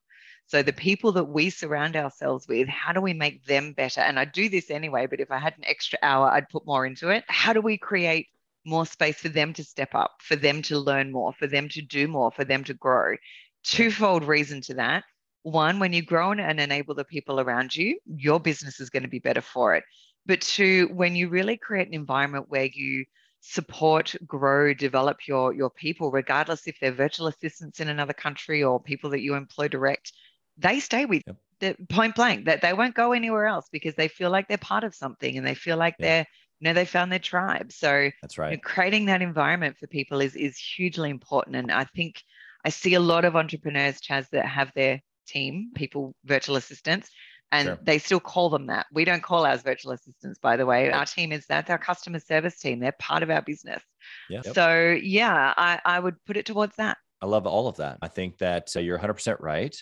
So 0.50 0.64
the 0.64 0.72
people 0.72 1.12
that 1.12 1.26
we 1.26 1.48
surround 1.48 1.94
ourselves 1.94 2.48
with, 2.48 2.66
how 2.66 2.92
do 2.92 3.00
we 3.00 3.14
make 3.14 3.44
them 3.44 3.72
better? 3.72 4.00
And 4.00 4.18
I 4.18 4.24
do 4.24 4.48
this 4.48 4.68
anyway, 4.68 5.06
but 5.06 5.20
if 5.20 5.30
I 5.30 5.38
had 5.38 5.56
an 5.56 5.64
extra 5.64 5.96
hour, 6.02 6.28
I'd 6.28 6.48
put 6.48 6.66
more 6.66 6.84
into 6.84 7.10
it. 7.10 7.22
How 7.28 7.52
do 7.52 7.60
we 7.60 7.78
create 7.78 8.26
more 8.64 8.84
space 8.84 9.20
for 9.20 9.28
them 9.28 9.52
to 9.54 9.62
step 9.62 9.94
up, 9.94 10.16
for 10.22 10.34
them 10.34 10.60
to 10.62 10.78
learn 10.78 11.12
more, 11.12 11.32
for 11.34 11.46
them 11.46 11.68
to 11.68 11.82
do 11.82 12.08
more, 12.08 12.32
for 12.32 12.44
them 12.44 12.64
to 12.64 12.74
grow. 12.74 13.16
Twofold 13.62 14.24
reason 14.24 14.60
to 14.62 14.74
that. 14.74 15.04
One, 15.42 15.78
when 15.78 15.92
you 15.92 16.02
grow 16.02 16.32
and 16.32 16.60
enable 16.60 16.96
the 16.96 17.04
people 17.04 17.38
around 17.38 17.74
you, 17.74 18.00
your 18.04 18.40
business 18.40 18.80
is 18.80 18.90
going 18.90 19.04
to 19.04 19.08
be 19.08 19.20
better 19.20 19.40
for 19.40 19.76
it. 19.76 19.84
But 20.26 20.40
two, 20.40 20.88
when 20.92 21.14
you 21.14 21.28
really 21.28 21.56
create 21.58 21.86
an 21.86 21.94
environment 21.94 22.46
where 22.48 22.66
you 22.66 23.04
support, 23.40 24.14
grow, 24.26 24.74
develop 24.74 25.26
your, 25.26 25.54
your 25.54 25.70
people, 25.70 26.10
regardless 26.10 26.66
if 26.66 26.76
they're 26.80 26.92
virtual 26.92 27.28
assistants 27.28 27.80
in 27.80 27.88
another 27.88 28.12
country 28.12 28.62
or 28.62 28.82
people 28.82 29.10
that 29.10 29.22
you 29.22 29.34
employ 29.34 29.68
direct, 29.68 30.12
they 30.61 30.81
stay 30.81 31.05
with 31.07 31.23
Yep. 31.27 31.37
the 31.61 31.77
point 31.88 32.14
blank 32.14 32.46
that 32.46 32.61
they 32.62 32.73
won't 32.73 32.94
go 32.94 33.12
anywhere 33.12 33.46
else 33.46 33.68
because 33.70 33.94
they 33.94 34.09
feel 34.09 34.31
like 34.31 34.49
they're 34.49 34.59
part 34.59 34.85
of 34.85 34.94
something 34.94 35.37
and 35.37 35.46
they 35.46 35.55
feel 35.55 35.77
like 35.77 35.96
they're, 35.99 36.27
you 36.61 36.64
know, 36.68 36.73
they 36.75 36.85
found 36.87 37.11
their 37.12 37.18
tribe. 37.18 37.73
So 37.73 38.11
That's 38.23 38.37
you 38.37 38.42
know, 38.42 38.49
right. 38.51 38.62
creating 38.62 39.07
that 39.07 39.23
environment 39.23 39.77
for 39.79 39.87
people 39.87 40.20
is 40.20 40.35
is 40.37 40.57
hugely 40.59 41.11
important 41.11 41.57
and 41.57 41.70
i 41.73 41.85
think 41.85 42.23
i 42.64 42.68
see 42.68 42.94
a 42.94 43.01
lot 43.01 43.25
of 43.25 43.37
entrepreneurs 43.37 44.01
chaz 44.01 44.29
that 44.31 44.46
have 44.46 44.73
their 44.75 45.01
team 45.27 45.70
people 45.75 46.14
virtual 46.25 46.57
assistants 46.57 47.09
and 47.53 47.66
Sure. 47.66 47.79
they 47.83 47.99
still 47.99 48.20
call 48.20 48.49
them 48.51 48.66
that 48.66 48.87
we 48.92 49.05
don't 49.05 49.23
call 49.23 49.44
ours 49.46 49.62
virtual 49.62 49.92
assistants 49.92 50.38
by 50.38 50.57
the 50.57 50.66
way 50.66 50.90
our 50.90 51.05
team 51.07 51.33
is 51.33 51.46
that's 51.46 51.70
our 51.70 51.79
customer 51.79 52.18
service 52.20 52.59
team 52.59 52.81
they're 52.81 52.92
part 52.99 53.23
of 53.23 53.31
our 53.31 53.42
business 53.42 53.83
Yeah. 54.29 54.42
so 54.42 54.99
yeah 55.03 55.55
i 55.57 55.81
i 55.85 55.99
would 56.01 56.16
put 56.27 56.37
it 56.37 56.46
towards 56.46 56.77
that 56.77 56.96
I 57.23 57.27
love 57.27 57.46
all 57.46 57.68
of 57.68 57.77
that. 57.77 57.99
I 58.01 58.09
think 58.09 58.38
that 58.38 58.75
uh, 58.75 58.81
you're 58.81 58.99
100% 58.99 59.40
right. 59.40 59.77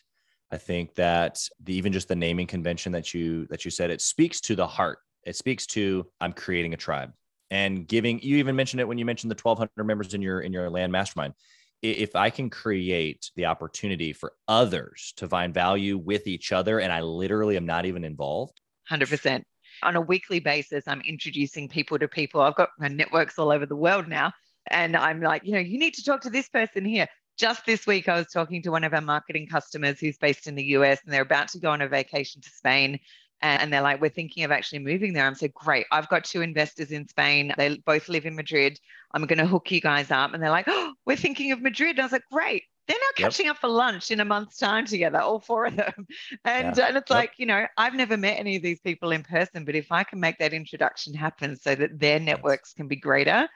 I 0.51 0.57
think 0.57 0.95
that 0.95 1.39
the, 1.63 1.75
even 1.75 1.93
just 1.93 2.09
the 2.09 2.17
naming 2.17 2.47
convention 2.47 2.93
that 2.93 3.13
you 3.13 3.47
that 3.47 3.65
you 3.65 3.71
said 3.71 3.91
it 3.91 4.01
speaks 4.01 4.41
to 4.43 4.57
the 4.57 4.67
heart. 4.67 4.99
It 5.25 5.37
speaks 5.37 5.67
to 5.69 6.07
I'm 6.21 6.33
creating 6.33 6.75
a 6.75 6.77
tribe 6.77 7.13
and 7.51 7.87
giving. 7.87 8.21
You 8.21 8.37
even 8.37 8.57
mentioned 8.57 8.81
it 8.81 8.89
when 8.89 8.99
you 8.99 9.05
mentioned 9.05 9.31
the 9.31 9.41
1,200 9.41 9.85
members 9.85 10.15
in 10.15 10.23
your 10.23 10.41
in 10.41 10.53
your 10.53 10.71
land 10.71 10.93
mastermind. 10.93 11.35
If 11.81 12.17
I 12.17 12.31
can 12.31 12.51
create 12.51 13.31
the 13.37 13.47
opportunity 13.47 14.13
for 14.13 14.33
others 14.49 15.13
to 15.17 15.29
find 15.29 15.55
value 15.55 15.97
with 15.97 16.27
each 16.27 16.51
other, 16.51 16.81
and 16.81 16.93
I 16.93 17.03
literally 17.03 17.57
am 17.57 17.67
not 17.67 17.87
even 17.87 18.03
involved, 18.03 18.61
100% 18.91 19.45
on 19.83 19.97
a 19.97 20.01
weekly 20.01 20.41
basis 20.41 20.85
i'm 20.87 21.01
introducing 21.03 21.69
people 21.69 21.99
to 21.99 22.09
people 22.09 22.41
i've 22.41 22.55
got 22.57 22.71
my 22.79 22.89
networks 22.89 23.39
all 23.39 23.53
over 23.53 23.67
the 23.67 23.77
world 23.77 24.09
now 24.09 24.33
and 24.71 24.97
i'm 24.97 25.21
like 25.21 25.45
you 25.45 25.53
know 25.53 25.59
you 25.59 25.79
need 25.79 25.95
to 25.95 26.05
talk 26.05 26.21
to 26.21 26.31
this 26.31 26.49
person 26.49 26.85
here 26.85 27.07
just 27.39 27.65
this 27.65 27.87
week 27.87 28.09
i 28.09 28.17
was 28.17 28.27
talking 28.27 28.61
to 28.63 28.71
one 28.71 28.85
of 28.85 28.93
our 28.93 29.01
marketing 29.01 29.47
customers 29.47 29.99
who's 30.01 30.19
based 30.19 30.47
in 30.47 30.55
the 30.55 30.65
us 30.65 30.99
and 31.05 31.13
they're 31.13 31.23
about 31.23 31.49
to 31.49 31.59
go 31.59 31.71
on 31.71 31.81
a 31.81 31.89
vacation 31.89 32.43
to 32.43 32.51
spain 32.51 32.99
and 33.41 33.73
they're 33.73 33.83
like 33.83 34.01
we're 34.01 34.09
thinking 34.09 34.43
of 34.43 34.51
actually 34.51 34.81
moving 34.81 35.13
there. 35.13 35.25
I'm 35.25 35.35
so 35.37 35.49
great 35.55 35.87
i've 35.93 36.09
got 36.09 36.25
two 36.25 36.43
investors 36.43 36.91
in 36.91 37.07
spain. 37.07 37.55
They 37.57 37.79
both 37.79 38.09
live 38.09 38.27
in 38.27 38.35
madrid. 38.35 38.81
I'm 39.15 39.25
going 39.27 39.39
to 39.39 39.47
hook 39.47 39.71
you 39.71 39.81
guys 39.81 40.11
up. 40.11 40.35
And 40.35 40.43
they're 40.43 40.51
like 40.51 40.67
oh 40.69 40.95
we're 41.07 41.17
thinking 41.17 41.53
of 41.53 41.63
madrid. 41.63 41.91
And 41.91 42.01
i 42.01 42.03
was 42.05 42.13
like 42.13 42.25
great 42.33 42.65
they're 42.89 42.97
now 43.01 43.07
Yep. 43.17 43.31
catching 43.31 43.49
up 43.49 43.59
for 43.59 43.69
lunch 43.69 44.11
in 44.11 44.19
a 44.21 44.25
month's 44.25 44.57
time 44.57 44.87
together 44.87 45.21
all 45.21 45.39
four 45.41 45.67
of 45.67 45.77
them. 45.77 46.07
And, 46.45 46.77
Yeah. 46.79 46.87
and 46.87 46.97
it's 46.97 47.11
Yep. 47.11 47.17
like 47.17 47.33
you 47.39 47.47
know 47.47 47.67
i've 47.77 47.95
never 47.95 48.17
met 48.17 48.39
any 48.39 48.57
of 48.57 48.63
these 48.63 48.81
people 48.81 49.13
in 49.13 49.23
person 49.23 49.65
but 49.65 49.75
if 49.77 49.93
i 49.93 50.03
can 50.03 50.19
make 50.21 50.39
that 50.39 50.53
introduction 50.53 51.15
happen 51.15 51.57
so 51.57 51.75
that 51.77 51.99
their 51.99 52.19
networks 52.19 52.73
can 52.75 52.89
be 52.89 52.97
greater 52.97 53.49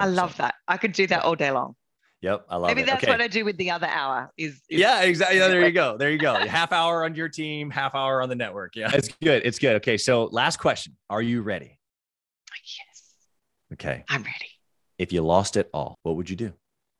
i 0.00 0.06
100%. 0.06 0.14
love 0.16 0.36
that. 0.38 0.54
I 0.66 0.76
could 0.76 0.92
do 0.92 1.06
that 1.08 1.22
all 1.24 1.36
day 1.36 1.50
long 1.50 1.76
Yep, 2.22 2.46
I 2.50 2.56
love 2.56 2.70
it. 2.70 2.74
maybe 2.74 2.82
it. 2.82 2.86
that's 2.86 3.02
Okay. 3.02 3.10
what 3.12 3.20
i 3.22 3.28
do 3.28 3.44
with 3.46 3.56
the 3.56 3.70
other 3.70 3.86
hour 3.86 4.30
is, 4.36 4.60
is 4.68 4.78
yeah, 4.80 5.00
exactly. 5.02 5.38
Yeah, 5.38 5.48
there 5.48 5.64
you 5.66 5.72
go. 5.72 5.96
There 5.96 6.10
you 6.10 6.18
go. 6.18 6.34
half 6.46 6.70
hour 6.72 7.04
on 7.04 7.14
your 7.14 7.28
team, 7.30 7.70
half 7.70 7.94
hour 7.94 8.20
on 8.20 8.28
the 8.28 8.34
network. 8.34 8.76
Yeah, 8.76 8.90
it's 8.92 9.08
good. 9.22 9.42
It's 9.44 9.58
good. 9.58 9.76
Okay, 9.76 9.96
so 9.96 10.24
last 10.24 10.58
question: 10.58 10.96
Are 11.08 11.22
you 11.22 11.40
ready? 11.42 11.78
yes 12.64 13.14
Okay, 13.72 14.04
i'm 14.10 14.22
ready 14.22 14.50
if 14.98 15.12
you 15.12 15.22
lost 15.22 15.56
it 15.56 15.70
all, 15.72 15.98
what 16.02 16.16
would 16.16 16.28
you 16.28 16.36
do? 16.36 16.52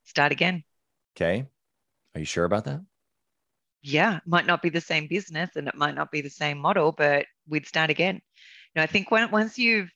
start 0.04 0.32
again 0.32 0.64
Okay, 1.16 1.44
are 2.14 2.18
you 2.18 2.24
sure 2.24 2.44
about 2.44 2.64
that? 2.64 2.80
yeah, 3.82 4.20
might 4.26 4.46
not 4.46 4.62
be 4.62 4.68
the 4.70 4.80
same 4.80 5.06
business 5.06 5.50
and 5.56 5.68
it 5.68 5.74
might 5.74 5.94
not 5.94 6.10
be 6.10 6.20
the 6.20 6.30
same 6.30 6.58
model, 6.58 6.92
but 6.92 7.26
we'd 7.48 7.66
start 7.66 7.90
again. 7.90 8.14
You 8.16 8.20
know, 8.76 8.82
I 8.82 8.86
think 8.86 9.10
when, 9.10 9.30
once 9.30 9.58
you've 9.58 9.90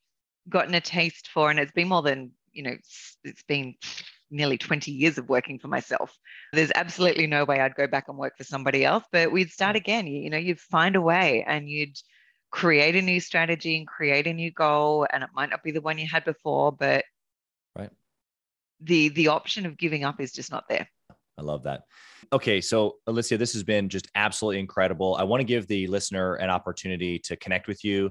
gotten 0.49 0.75
a 0.75 0.81
taste 0.81 1.29
for, 1.29 1.51
and 1.51 1.59
it's 1.59 1.73
been 1.73 1.89
more 1.89 2.03
than, 2.03 2.33
you 2.53 2.63
know, 2.63 2.71
it's, 2.71 3.17
it's 3.25 3.43
been 3.45 3.75
nearly 4.35 4.59
20 4.59 4.91
years 4.91 5.17
of 5.17 5.29
working 5.29 5.59
for 5.59 5.69
myself. 5.69 6.17
There's 6.53 6.73
absolutely 6.75 7.27
no 7.27 7.45
way 7.45 7.61
I'd 7.61 7.77
go 7.77 7.87
back 7.87 8.09
and 8.09 8.19
work 8.19 8.37
for 8.37 8.45
somebody 8.45 8.85
else, 8.85 9.05
but 9.13 9.31
we'd 9.31 9.51
start 9.51 9.77
again. 9.77 10.07
You, 10.07 10.21
you 10.21 10.31
know, 10.31 10.39
you'd 10.39 10.61
find 10.61 10.97
a 10.97 11.01
way 11.01 11.45
and 11.47 11.69
you'd 11.69 11.97
create 12.51 12.97
a 12.97 13.03
new 13.03 13.21
strategy 13.21 13.79
and 13.79 13.87
create 13.87 14.27
a 14.27 14.33
new 14.33 14.51
goal. 14.51 15.07
And 15.13 15.23
it 15.23 15.31
might 15.35 15.51
not 15.51 15.63
be 15.63 15.71
the 15.71 15.81
one 15.81 15.99
you 15.99 16.09
had 16.09 16.25
before, 16.25 16.73
but 16.73 17.05
right. 17.77 17.91
The 18.81 19.09
the 19.11 19.29
option 19.29 19.67
of 19.67 19.79
giving 19.79 20.05
up 20.05 20.21
is 20.21 20.33
just 20.33 20.51
not 20.51 20.65
there. 20.69 20.89
I 21.39 21.43
love 21.43 21.63
that. 21.65 21.83
Okay, 22.33 22.61
so 22.61 22.97
Alicia, 23.07 23.39
this 23.39 23.53
has 23.53 23.63
been 23.63 23.89
just 23.89 24.09
absolutely 24.15 24.61
incredible. 24.61 25.17
I 25.17 25.25
want 25.25 25.41
to 25.41 25.45
give 25.45 25.67
the 25.67 25.87
listener 25.87 26.35
an 26.35 26.51
opportunity 26.51 27.19
to 27.21 27.37
connect 27.37 27.67
with 27.67 27.85
you, 27.85 28.11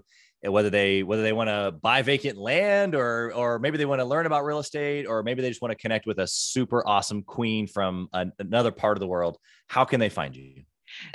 whether 0.52 0.70
they 0.70 1.04
whether 1.04 1.22
they 1.22 1.34
want 1.34 1.50
to 1.50 1.74
buy 1.82 2.02
vacant 2.02 2.38
land 2.38 2.96
or 2.96 3.34
or 3.34 3.60
maybe 3.60 3.78
they 3.78 3.86
want 3.86 4.00
to 4.00 4.06
learn 4.06 4.26
about 4.26 4.44
real 4.44 4.60
estate 4.60 5.06
or 5.06 5.24
maybe 5.24 5.42
they 5.42 5.50
just 5.50 5.62
want 5.62 5.72
to 5.72 5.78
connect 5.78 6.06
with 6.06 6.20
a 6.20 6.28
super 6.28 6.86
awesome 6.88 7.24
queen 7.24 7.68
from 7.68 8.10
another 8.40 8.72
part 8.72 8.98
of 8.98 9.00
the 9.00 9.08
world. 9.08 9.38
How 9.68 9.86
can 9.86 10.00
they 10.00 10.10
find 10.10 10.36
you? 10.36 10.64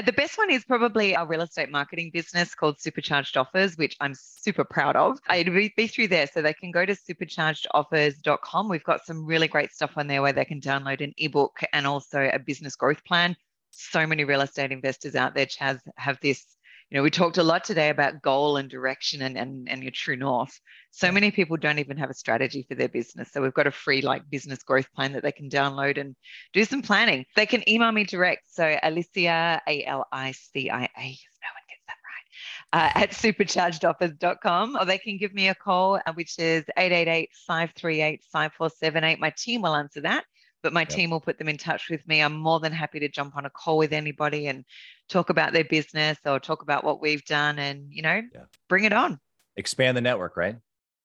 The 0.04 0.12
best 0.12 0.38
one 0.38 0.50
is 0.50 0.64
probably 0.64 1.14
our 1.14 1.26
real 1.26 1.42
estate 1.42 1.70
marketing 1.70 2.10
business 2.12 2.54
called 2.54 2.80
Supercharged 2.80 3.36
Offers, 3.36 3.76
which 3.76 3.96
I'm 4.00 4.14
super 4.14 4.64
proud 4.64 4.96
of. 4.96 5.18
Uh, 5.30 5.36
It'll 5.36 5.54
be 5.54 5.86
through 5.86 6.08
there. 6.08 6.26
So 6.26 6.42
they 6.42 6.52
can 6.52 6.70
go 6.70 6.84
to 6.84 6.94
superchargedoffers.com. 6.94 8.68
We've 8.68 8.84
got 8.84 9.04
some 9.06 9.24
really 9.24 9.48
great 9.48 9.72
stuff 9.72 9.92
on 9.96 10.06
there 10.06 10.22
where 10.22 10.32
they 10.32 10.44
can 10.44 10.60
download 10.60 11.00
an 11.00 11.14
ebook 11.16 11.60
and 11.72 11.86
also 11.86 12.28
a 12.32 12.38
business 12.38 12.76
growth 12.76 13.04
plan. 13.04 13.36
So 13.70 14.06
many 14.06 14.24
real 14.24 14.40
estate 14.40 14.72
investors 14.72 15.14
out 15.14 15.34
there, 15.34 15.46
Chaz, 15.46 15.78
have 15.96 16.18
this 16.20 16.44
you 16.90 16.96
know, 16.96 17.02
we 17.02 17.10
talked 17.10 17.36
a 17.36 17.42
lot 17.42 17.64
today 17.64 17.90
about 17.90 18.22
goal 18.22 18.56
and 18.56 18.70
direction 18.70 19.20
and, 19.20 19.36
and, 19.36 19.68
and 19.68 19.82
your 19.82 19.92
true 19.92 20.16
north. 20.16 20.58
So 20.90 21.12
many 21.12 21.30
people 21.30 21.58
don't 21.58 21.78
even 21.78 21.98
have 21.98 22.08
a 22.08 22.14
strategy 22.14 22.64
for 22.66 22.74
their 22.74 22.88
business. 22.88 23.30
So 23.30 23.42
we've 23.42 23.52
got 23.52 23.66
a 23.66 23.70
free 23.70 24.00
like 24.00 24.28
business 24.30 24.62
growth 24.62 24.90
plan 24.94 25.12
that 25.12 25.22
they 25.22 25.32
can 25.32 25.50
download 25.50 26.00
and 26.00 26.16
do 26.54 26.64
some 26.64 26.80
planning. 26.80 27.26
They 27.36 27.44
can 27.44 27.68
email 27.68 27.92
me 27.92 28.04
direct. 28.04 28.44
So 28.50 28.78
Alicia, 28.82 29.60
A 29.66 29.84
L 29.84 30.06
I 30.10 30.32
C 30.32 30.70
I 30.70 30.84
A, 30.84 31.18
no 31.42 31.50
one 31.52 31.66
gets 31.68 31.84
that 31.88 31.98
right, 32.08 32.86
uh, 32.96 33.02
at 33.02 33.10
superchargedoffers.com, 33.10 34.76
or 34.80 34.86
they 34.86 34.98
can 34.98 35.18
give 35.18 35.34
me 35.34 35.48
a 35.48 35.54
call, 35.54 35.96
uh, 36.06 36.12
which 36.14 36.38
is 36.38 36.64
888 36.78 37.28
538 37.46 38.24
5478. 38.32 39.20
My 39.20 39.30
team 39.36 39.60
will 39.60 39.74
answer 39.74 40.00
that 40.00 40.24
but 40.68 40.74
my 40.74 40.82
yep. 40.82 40.90
team 40.90 41.08
will 41.08 41.20
put 41.20 41.38
them 41.38 41.48
in 41.48 41.56
touch 41.56 41.88
with 41.88 42.06
me. 42.06 42.20
I'm 42.20 42.34
more 42.34 42.60
than 42.60 42.74
happy 42.74 43.00
to 43.00 43.08
jump 43.08 43.34
on 43.38 43.46
a 43.46 43.50
call 43.50 43.78
with 43.78 43.94
anybody 43.94 44.48
and 44.48 44.66
talk 45.08 45.30
about 45.30 45.54
their 45.54 45.64
business 45.64 46.18
or 46.26 46.38
talk 46.38 46.60
about 46.60 46.84
what 46.84 47.00
we've 47.00 47.24
done 47.24 47.58
and, 47.58 47.86
you 47.88 48.02
know, 48.02 48.20
yeah. 48.34 48.42
bring 48.68 48.84
it 48.84 48.92
on. 48.92 49.18
Expand 49.56 49.96
the 49.96 50.02
network, 50.02 50.36
right? 50.36 50.56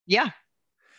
Yeah. 0.06 0.32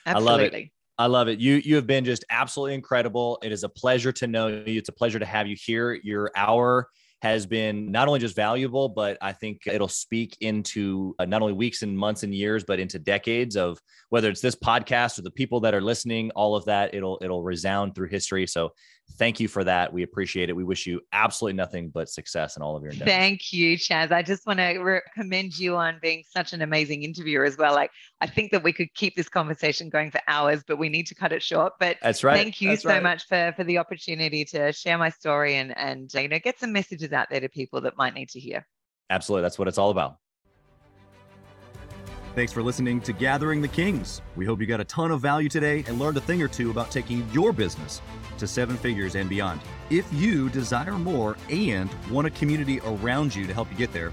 Absolutely. 0.06 0.32
I 0.32 0.46
love 0.46 0.52
it. 0.54 0.70
I 0.96 1.06
love 1.06 1.28
it. 1.28 1.40
You 1.40 1.56
you 1.56 1.74
have 1.74 1.86
been 1.86 2.06
just 2.06 2.24
absolutely 2.30 2.72
incredible. 2.72 3.38
It 3.42 3.52
is 3.52 3.64
a 3.64 3.68
pleasure 3.68 4.12
to 4.12 4.26
know 4.26 4.46
you. 4.48 4.78
It's 4.78 4.88
a 4.88 4.92
pleasure 4.92 5.18
to 5.18 5.26
have 5.26 5.46
you 5.46 5.56
here. 5.62 5.92
Your 6.02 6.30
hour 6.34 6.88
has 7.24 7.46
been 7.46 7.90
not 7.90 8.06
only 8.06 8.20
just 8.20 8.36
valuable, 8.36 8.86
but 8.86 9.16
I 9.22 9.32
think 9.32 9.62
it'll 9.66 9.88
speak 9.88 10.36
into 10.42 11.14
uh, 11.18 11.24
not 11.24 11.40
only 11.40 11.54
weeks 11.54 11.80
and 11.80 11.96
months 11.96 12.22
and 12.22 12.34
years, 12.34 12.64
but 12.64 12.78
into 12.78 12.98
decades 12.98 13.56
of 13.56 13.78
whether 14.10 14.28
it's 14.28 14.42
this 14.42 14.54
podcast 14.54 15.18
or 15.18 15.22
the 15.22 15.30
people 15.30 15.58
that 15.60 15.74
are 15.74 15.80
listening, 15.80 16.30
all 16.32 16.54
of 16.54 16.66
that, 16.66 16.94
it'll, 16.94 17.18
it'll 17.22 17.42
resound 17.42 17.94
through 17.94 18.08
history. 18.08 18.46
So 18.46 18.72
thank 19.18 19.40
you 19.40 19.48
for 19.48 19.64
that. 19.64 19.90
We 19.90 20.02
appreciate 20.02 20.50
it. 20.50 20.52
We 20.52 20.64
wish 20.64 20.86
you 20.86 21.00
absolutely 21.14 21.56
nothing 21.56 21.88
but 21.88 22.10
success 22.10 22.58
in 22.58 22.62
all 22.62 22.76
of 22.76 22.82
your 22.82 22.92
endeavors. 22.92 23.14
Thank 23.14 23.52
you, 23.54 23.78
Chaz. 23.78 24.12
I 24.12 24.22
just 24.22 24.46
want 24.46 24.58
to 24.58 25.00
commend 25.14 25.58
you 25.58 25.76
on 25.76 25.98
being 26.02 26.24
such 26.28 26.52
an 26.52 26.60
amazing 26.60 27.04
interviewer 27.04 27.46
as 27.46 27.56
well. 27.56 27.72
Like, 27.72 27.90
I 28.24 28.26
think 28.26 28.52
that 28.52 28.62
we 28.62 28.72
could 28.72 28.94
keep 28.94 29.16
this 29.16 29.28
conversation 29.28 29.90
going 29.90 30.10
for 30.10 30.18
hours, 30.28 30.62
but 30.66 30.78
we 30.78 30.88
need 30.88 31.06
to 31.08 31.14
cut 31.14 31.30
it 31.30 31.42
short. 31.42 31.74
But 31.78 31.98
that's 32.00 32.24
right. 32.24 32.34
Thank 32.34 32.58
you 32.58 32.70
that's 32.70 32.80
so 32.80 32.88
right. 32.88 33.02
much 33.02 33.26
for 33.26 33.52
for 33.54 33.64
the 33.64 33.76
opportunity 33.76 34.46
to 34.46 34.72
share 34.72 34.96
my 34.96 35.10
story 35.10 35.56
and 35.56 35.76
and 35.76 36.10
you 36.14 36.26
know 36.28 36.38
get 36.38 36.58
some 36.58 36.72
messages 36.72 37.12
out 37.12 37.28
there 37.30 37.40
to 37.40 37.50
people 37.50 37.82
that 37.82 37.98
might 37.98 38.14
need 38.14 38.30
to 38.30 38.40
hear. 38.40 38.66
Absolutely, 39.10 39.42
that's 39.42 39.58
what 39.58 39.68
it's 39.68 39.76
all 39.76 39.90
about. 39.90 40.16
Thanks 42.34 42.50
for 42.50 42.62
listening 42.62 43.02
to 43.02 43.12
Gathering 43.12 43.60
the 43.60 43.68
Kings. 43.68 44.22
We 44.36 44.46
hope 44.46 44.58
you 44.58 44.66
got 44.66 44.80
a 44.80 44.84
ton 44.84 45.10
of 45.10 45.20
value 45.20 45.50
today 45.50 45.84
and 45.86 45.98
learned 45.98 46.16
a 46.16 46.22
thing 46.22 46.40
or 46.40 46.48
two 46.48 46.70
about 46.70 46.90
taking 46.90 47.28
your 47.30 47.52
business 47.52 48.00
to 48.38 48.46
seven 48.46 48.78
figures 48.78 49.16
and 49.16 49.28
beyond. 49.28 49.60
If 49.90 50.10
you 50.14 50.48
desire 50.48 50.98
more 50.98 51.36
and 51.50 51.90
want 52.10 52.26
a 52.26 52.30
community 52.30 52.80
around 52.80 53.34
you 53.34 53.46
to 53.46 53.52
help 53.52 53.70
you 53.70 53.76
get 53.76 53.92
there, 53.92 54.12